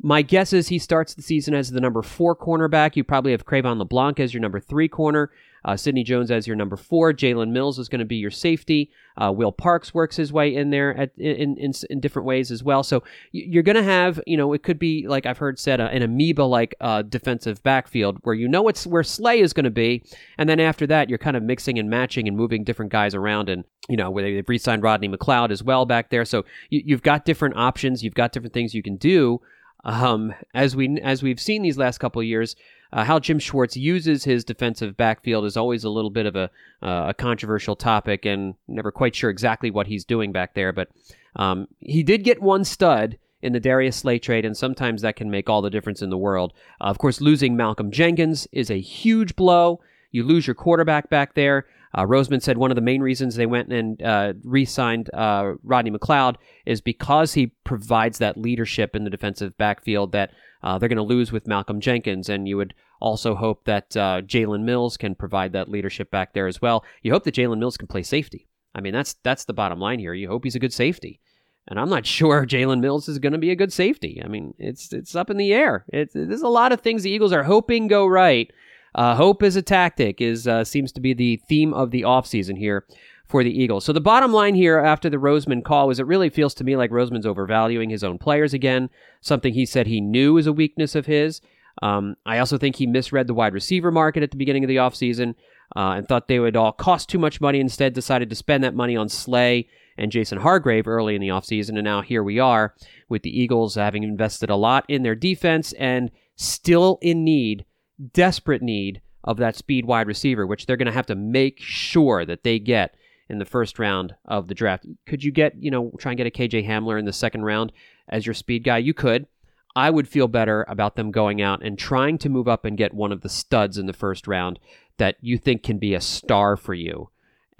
My 0.02 0.22
guess 0.22 0.54
is 0.54 0.68
he 0.68 0.78
starts 0.78 1.16
the 1.16 1.24
season 1.24 1.56
as 1.56 1.72
the 1.72 1.82
number 1.82 2.04
four 2.04 2.36
cornerback. 2.36 2.96
You 2.96 3.04
probably 3.04 3.32
have 3.32 3.46
Cre'Von 3.46 3.80
LeBlanc 3.80 4.20
as 4.20 4.34
your 4.34 4.42
number 4.42 4.60
three 4.60 4.88
corner. 4.88 5.32
Uh, 5.66 5.76
Sidney 5.76 6.04
Jones 6.04 6.32
as 6.32 6.48
your 6.48 6.56
number 6.56 6.78
four. 6.78 7.12
Jalen 7.12 7.50
Mills 7.50 7.78
is 7.78 7.90
going 7.90 8.00
to 8.00 8.06
be 8.06 8.16
your 8.16 8.32
safety. 8.32 8.92
Uh, 9.18 9.34
Will 9.36 9.52
Parks 9.52 9.94
works 9.94 10.16
his 10.16 10.32
way 10.32 10.56
in 10.56 10.70
there 10.70 10.96
at, 10.96 11.12
in, 11.18 11.58
in, 11.58 11.74
in 11.90 12.00
different 12.00 12.26
ways 12.26 12.52
as 12.52 12.64
well. 12.64 12.84
So 12.84 13.04
you're 13.32 13.64
going 13.64 13.76
to 13.76 13.84
have, 13.84 14.22
you 14.26 14.38
know, 14.38 14.54
it 14.54 14.64
could 14.64 14.80
be, 14.80 15.08
like 15.08 15.26
I've 15.26 15.40
heard 15.40 15.60
said, 15.60 15.82
uh, 15.82 15.90
an 15.92 16.04
amoeba 16.04 16.44
like 16.44 16.76
uh, 16.80 17.02
defensive 17.02 17.62
backfield 17.64 18.20
where 18.22 18.36
you 18.36 18.48
know 18.48 18.68
it's 18.70 18.88
where 18.88 19.04
Slay 19.04 19.42
is 19.42 19.52
going 19.52 19.66
to 19.66 19.72
be. 19.72 20.04
And 20.38 20.48
then 20.48 20.60
after 20.60 20.88
that, 20.88 21.10
you're 21.10 21.18
kind 21.18 21.36
of 21.36 21.44
mixing 21.44 21.80
and 21.80 21.90
matching 21.90 22.28
and 22.28 22.38
moving 22.38 22.64
different 22.64 22.92
guys 22.92 23.16
around. 23.16 23.50
And, 23.50 23.66
you 23.90 23.98
know, 23.98 24.10
where 24.10 24.24
they've 24.24 24.48
re 24.48 24.60
signed 24.60 24.84
Rodney 24.84 25.10
McLeod 25.10 25.50
as 25.50 25.64
well 25.64 25.86
back 25.86 26.12
there. 26.12 26.24
So 26.24 26.46
you, 26.70 26.84
you've 26.86 27.04
got 27.04 27.26
different 27.26 27.58
options, 27.58 28.04
you've 28.04 28.14
got 28.14 28.32
different 28.32 28.54
things 28.54 28.76
you 28.76 28.84
can 28.84 28.96
do. 28.96 29.42
Um, 29.88 30.34
as 30.54 30.76
we 30.76 31.00
as 31.02 31.24
we've 31.24 31.40
seen 31.40 31.62
these 31.62 31.78
last 31.78 31.98
couple 31.98 32.22
years, 32.22 32.58
uh, 32.92 33.06
how 33.06 33.20
Jim 33.20 33.40
Schwartz 33.40 33.78
uses 33.78 34.26
his 34.26 34.44
defensive 34.44 34.98
backfield 34.98 35.46
is 35.46 35.56
always 35.56 35.86
a 35.86 35.90
little 35.90 36.10
bit 36.10 36.26
of 36.26 36.36
a, 36.36 36.52
uh, 36.84 37.06
a 37.08 37.14
controversial 37.14 37.76
topic, 37.76 38.26
and 38.26 38.56
never 38.68 38.92
quite 38.92 39.16
sure 39.16 39.30
exactly 39.30 39.72
what 39.72 39.88
he's 39.88 40.04
doing 40.04 40.34
back 40.34 40.54
there. 40.56 40.74
But 40.74 40.90
um, 41.38 41.68
he 41.80 42.04
did 42.04 42.26
get 42.26 42.42
one 42.42 42.66
stud 42.66 43.18
in 43.42 43.54
the 43.54 43.62
Darius 43.62 43.96
Slay 43.96 44.20
trade, 44.20 44.44
and 44.44 44.58
sometimes 44.58 45.02
that 45.02 45.16
can 45.16 45.32
make 45.32 45.50
all 45.50 45.62
the 45.62 45.70
difference 45.70 46.02
in 46.02 46.10
the 46.10 46.18
world. 46.18 46.54
Uh, 46.82 46.86
of 46.86 46.98
course, 46.98 47.22
losing 47.22 47.56
Malcolm 47.56 47.90
Jenkins 47.90 48.46
is 48.52 48.70
a 48.70 48.82
huge 48.82 49.38
blow. 49.38 49.80
You 50.12 50.24
lose 50.24 50.48
your 50.48 50.56
quarterback 50.56 51.10
back 51.10 51.34
there. 51.34 51.66
Uh, 51.94 52.06
Roseman 52.06 52.42
said 52.42 52.58
one 52.58 52.72
of 52.72 52.76
the 52.76 52.82
main 52.82 53.02
reasons 53.02 53.36
they 53.36 53.46
went 53.46 53.72
and 53.72 54.02
uh, 54.02 54.34
re 54.44 54.66
signed 54.66 55.10
uh, 55.14 55.54
Rodney 55.64 55.92
McLeod 55.92 56.36
is 56.66 56.82
because 56.82 57.34
he 57.34 57.48
provides 57.64 58.18
that 58.20 58.38
leadership 58.38 58.96
in 58.96 59.04
the 59.04 59.10
defensive 59.10 59.58
backfield 59.58 60.12
that 60.12 60.32
uh, 60.64 60.78
they're 60.78 60.90
going 60.90 60.98
to 60.98 61.04
lose 61.04 61.32
with 61.32 61.48
Malcolm 61.48 61.80
Jenkins. 61.80 62.30
And 62.30 62.48
you 62.48 62.58
would 62.58 62.74
also 63.00 63.36
hope 63.36 63.66
that 63.66 63.96
uh, 63.96 64.22
Jalen 64.22 64.64
Mills 64.64 64.98
can 64.98 65.16
provide 65.16 65.54
that 65.54 65.70
leadership 65.70 66.12
back 66.12 66.34
there 66.34 66.48
as 66.48 66.62
well. 66.62 66.84
You 67.04 67.12
hope 67.12 67.24
that 67.24 67.36
Jalen 67.36 67.60
Mills 67.60 67.78
can 67.78 67.88
play 67.88 68.04
safety. 68.04 68.48
I 68.76 68.82
mean, 68.82 68.94
that's 68.94 69.16
that's 69.24 69.46
the 69.46 69.54
bottom 69.54 69.80
line 69.80 70.00
here. 70.00 70.14
You 70.14 70.28
hope 70.28 70.44
he's 70.44 70.56
a 70.56 70.60
good 70.60 70.74
safety. 70.74 71.20
And 71.68 71.80
I'm 71.80 71.90
not 71.90 72.06
sure 72.18 72.46
Jalen 72.46 72.80
Mills 72.82 73.08
is 73.08 73.20
going 73.20 73.34
to 73.34 73.40
be 73.40 73.52
a 73.52 73.56
good 73.56 73.74
safety. 73.74 74.22
I 74.24 74.28
mean, 74.28 74.54
it's 74.58 74.94
it's 74.94 75.16
up 75.16 75.30
in 75.30 75.38
the 75.38 75.54
air. 75.54 75.86
It's, 75.90 76.14
there's 76.14 76.42
a 76.42 76.48
lot 76.48 76.72
of 76.72 76.82
things 76.82 77.04
the 77.04 77.12
Eagles 77.12 77.34
are 77.34 77.44
hoping 77.44 77.88
go 77.88 78.06
right. 78.06 78.52
Uh, 78.98 79.16
hope 79.16 79.44
is 79.44 79.56
a 79.56 79.62
tactic 79.62 80.20
is 80.20 80.48
uh, 80.48 80.64
seems 80.64 80.92
to 80.92 81.00
be 81.00 81.14
the 81.14 81.38
theme 81.48 81.74
of 81.74 81.92
the 81.92 82.02
offseason 82.02 82.58
here 82.58 82.86
for 83.28 83.44
the 83.44 83.52
Eagles. 83.52 83.86
So 83.86 83.94
the 83.94 84.02
bottom 84.02 84.34
line 84.34 84.56
here 84.56 84.80
after 84.80 85.10
the 85.10 85.18
Roseman 85.18 85.64
call 85.64 85.92
is 85.92 86.00
it 86.00 86.08
really 86.08 86.30
feels 86.30 86.54
to 86.56 86.64
me 86.64 86.76
like 86.76 86.92
Roseman's 86.92 87.26
overvaluing 87.26 87.90
his 87.90 88.04
own 88.04 88.18
players 88.18 88.54
again, 88.54 88.90
something 89.22 89.54
he 89.54 89.66
said 89.66 89.86
he 89.86 90.02
knew 90.02 90.38
is 90.38 90.48
a 90.48 90.54
weakness 90.54 90.96
of 90.96 91.06
his. 91.06 91.42
Um, 91.84 92.16
I 92.26 92.40
also 92.40 92.58
think 92.58 92.78
he 92.78 92.88
misread 92.88 93.28
the 93.28 93.36
wide 93.36 93.54
receiver 93.54 93.92
market 93.92 94.24
at 94.24 94.32
the 94.32 94.38
beginning 94.38 94.64
of 94.64 94.68
the 94.68 94.78
offseason 94.78 95.36
uh, 95.76 95.92
and 95.92 96.08
thought 96.08 96.28
they 96.28 96.40
would 96.40 96.56
all 96.56 96.72
cost 96.72 97.08
too 97.08 97.20
much 97.20 97.40
money. 97.40 97.60
Instead, 97.60 97.94
decided 97.94 98.30
to 98.32 98.36
spend 98.36 98.64
that 98.64 98.74
money 98.74 98.98
on 98.98 99.10
Slay 99.10 99.68
and 99.96 100.12
Javon 100.12 100.40
Hargrave 100.40 100.88
early 100.88 101.14
in 101.14 101.22
the 101.22 101.28
offseason. 101.28 101.76
And 101.76 101.84
now 101.84 102.02
here 102.02 102.24
we 102.24 102.40
are 102.40 102.74
with 103.10 103.22
the 103.22 103.40
Eagles 103.40 103.76
having 103.76 104.02
invested 104.02 104.50
a 104.50 104.56
lot 104.56 104.86
in 104.88 105.04
their 105.04 105.16
defense 105.16 105.74
and 105.74 106.10
still 106.36 106.98
in 107.02 107.24
need, 107.24 107.66
desperate 108.14 108.62
need 108.62 109.02
of 109.24 109.38
that 109.38 109.56
speed 109.56 109.86
wide 109.86 110.08
receiver, 110.08 110.48
which 110.48 110.66
they're 110.66 110.78
going 110.78 110.88
to 110.88 110.92
have 110.92 111.06
to 111.08 111.16
make 111.16 111.60
sure 111.60 112.26
that 112.26 112.44
they 112.44 112.60
get 112.60 112.96
in 113.30 113.40
the 113.40 113.46
first 113.46 113.78
round 113.78 114.16
of 114.26 114.48
the 114.48 114.56
draft. 114.56 114.86
Could 115.06 115.24
you 115.24 115.32
get, 115.32 115.62
you 115.62 115.70
know, 115.70 115.92
try 116.00 116.12
and 116.12 116.18
get 116.18 116.28
a 116.28 116.32
KJ 116.32 116.66
Hamler 116.66 116.98
in 116.98 117.06
the 117.06 117.14
second 117.14 117.44
round 117.44 117.72
as 118.08 118.26
your 118.26 118.34
speed 118.34 118.64
guy? 118.64 118.78
You 118.78 118.94
could. 118.94 119.28
I 119.76 119.90
would 119.90 120.08
feel 120.08 120.28
better 120.28 120.66
about 120.68 120.96
them 120.96 121.12
going 121.12 121.42
out 121.42 121.64
and 121.64 121.78
trying 121.78 122.18
to 122.20 122.30
move 122.30 122.48
up 122.48 122.66
and 122.66 122.78
get 122.78 122.94
one 122.94 123.12
of 123.12 123.22
the 123.22 123.30
studs 123.30 123.78
in 123.78 123.86
the 123.86 123.94
first 123.94 124.28
round 124.28 124.60
that 124.98 125.18
you 125.22 125.38
think 125.38 125.62
can 125.62 125.78
be 125.78 125.94
a 125.94 126.02
star 126.02 126.58
for 126.58 126.74
you. 126.74 127.10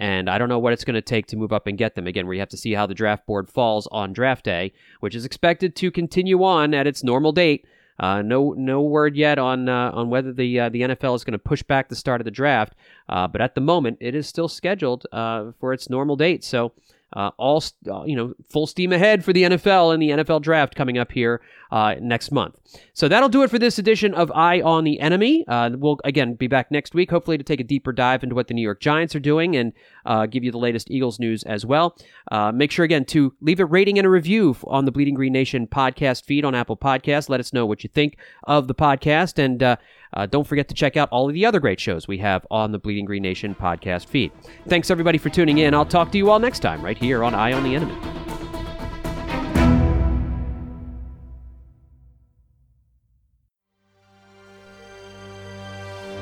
And 0.00 0.30
I 0.30 0.38
don't 0.38 0.48
know 0.48 0.58
what 0.58 0.72
it's 0.72 0.84
going 0.84 0.94
to 0.94 1.02
take 1.02 1.26
to 1.26 1.36
move 1.36 1.52
up 1.52 1.66
and 1.66 1.78
get 1.78 1.94
them. 1.94 2.06
Again, 2.06 2.26
we 2.26 2.38
have 2.38 2.48
to 2.50 2.56
see 2.56 2.72
how 2.72 2.86
the 2.86 2.94
draft 2.94 3.26
board 3.26 3.50
falls 3.50 3.86
on 3.92 4.12
draft 4.12 4.44
day, 4.44 4.72
which 5.00 5.14
is 5.14 5.24
expected 5.24 5.76
to 5.76 5.90
continue 5.90 6.42
on 6.44 6.72
at 6.72 6.86
its 6.86 7.04
normal 7.04 7.32
date 7.32 7.66
uh, 7.98 8.22
no, 8.22 8.52
no 8.56 8.80
word 8.80 9.16
yet 9.16 9.38
on 9.38 9.68
uh, 9.68 9.90
on 9.92 10.08
whether 10.08 10.32
the 10.32 10.60
uh, 10.60 10.68
the 10.68 10.82
NFL 10.82 11.16
is 11.16 11.24
going 11.24 11.32
to 11.32 11.38
push 11.38 11.62
back 11.62 11.88
the 11.88 11.96
start 11.96 12.20
of 12.20 12.24
the 12.24 12.30
draft, 12.30 12.74
uh, 13.08 13.26
but 13.26 13.40
at 13.40 13.54
the 13.54 13.60
moment 13.60 13.98
it 14.00 14.14
is 14.14 14.26
still 14.26 14.48
scheduled 14.48 15.06
uh, 15.12 15.52
for 15.58 15.72
its 15.72 15.90
normal 15.90 16.16
date. 16.16 16.44
So 16.44 16.72
uh, 17.14 17.30
all 17.38 17.62
uh, 17.90 18.04
you 18.04 18.16
know, 18.16 18.34
full 18.48 18.66
steam 18.66 18.92
ahead 18.92 19.24
for 19.24 19.32
the 19.32 19.44
NFL 19.44 19.94
and 19.94 20.02
the 20.02 20.10
NFL 20.10 20.42
draft 20.42 20.74
coming 20.74 20.98
up 20.98 21.12
here 21.12 21.40
uh, 21.70 21.94
next 22.00 22.30
month. 22.30 22.58
So 22.92 23.08
that'll 23.08 23.28
do 23.28 23.42
it 23.42 23.50
for 23.50 23.58
this 23.58 23.78
edition 23.78 24.14
of 24.14 24.30
Eye 24.32 24.60
on 24.60 24.84
the 24.84 25.00
Enemy. 25.00 25.44
Uh, 25.48 25.70
we'll 25.74 25.98
again 26.04 26.34
be 26.34 26.46
back 26.46 26.70
next 26.70 26.94
week, 26.94 27.10
hopefully 27.10 27.38
to 27.38 27.44
take 27.44 27.60
a 27.60 27.64
deeper 27.64 27.92
dive 27.92 28.22
into 28.22 28.34
what 28.34 28.48
the 28.48 28.54
New 28.54 28.62
York 28.62 28.80
Giants 28.80 29.14
are 29.14 29.20
doing 29.20 29.56
and 29.56 29.72
uh, 30.04 30.26
give 30.26 30.44
you 30.44 30.50
the 30.50 30.58
latest 30.58 30.90
Eagles 30.90 31.18
news 31.18 31.42
as 31.44 31.64
well. 31.64 31.96
Uh, 32.30 32.52
make 32.52 32.70
sure 32.70 32.84
again 32.84 33.04
to 33.06 33.34
leave 33.40 33.60
a 33.60 33.64
rating 33.66 33.98
and 33.98 34.06
a 34.06 34.10
review 34.10 34.56
on 34.64 34.84
the 34.84 34.92
Bleeding 34.92 35.14
Green 35.14 35.32
Nation 35.32 35.66
podcast 35.66 36.24
feed 36.24 36.44
on 36.44 36.54
Apple 36.54 36.76
Podcasts. 36.76 37.28
Let 37.28 37.40
us 37.40 37.52
know 37.52 37.66
what 37.66 37.82
you 37.82 37.88
think 37.88 38.16
of 38.44 38.68
the 38.68 38.74
podcast 38.74 39.38
and 39.38 39.78
uh, 40.14 40.26
don't 40.26 40.46
forget 40.46 40.68
to 40.68 40.74
check 40.74 40.96
out 40.96 41.08
all 41.10 41.28
of 41.28 41.34
the 41.34 41.46
other 41.46 41.60
great 41.60 41.80
shows 41.80 42.08
we 42.08 42.18
have 42.18 42.46
on 42.50 42.72
the 42.72 42.78
Bleeding 42.78 43.04
Green 43.04 43.22
Nation 43.22 43.54
podcast 43.54 44.06
feed. 44.06 44.32
Thanks, 44.68 44.90
everybody, 44.90 45.18
for 45.18 45.30
tuning 45.30 45.58
in. 45.58 45.74
I'll 45.74 45.84
talk 45.84 46.10
to 46.12 46.18
you 46.18 46.30
all 46.30 46.38
next 46.38 46.60
time, 46.60 46.82
right 46.82 46.98
here 46.98 47.24
on 47.24 47.34
Eye 47.34 47.52
on 47.52 47.62
the 47.62 47.74
Enemy. 47.74 47.96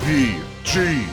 B 0.01 0.39
G 0.65 1.07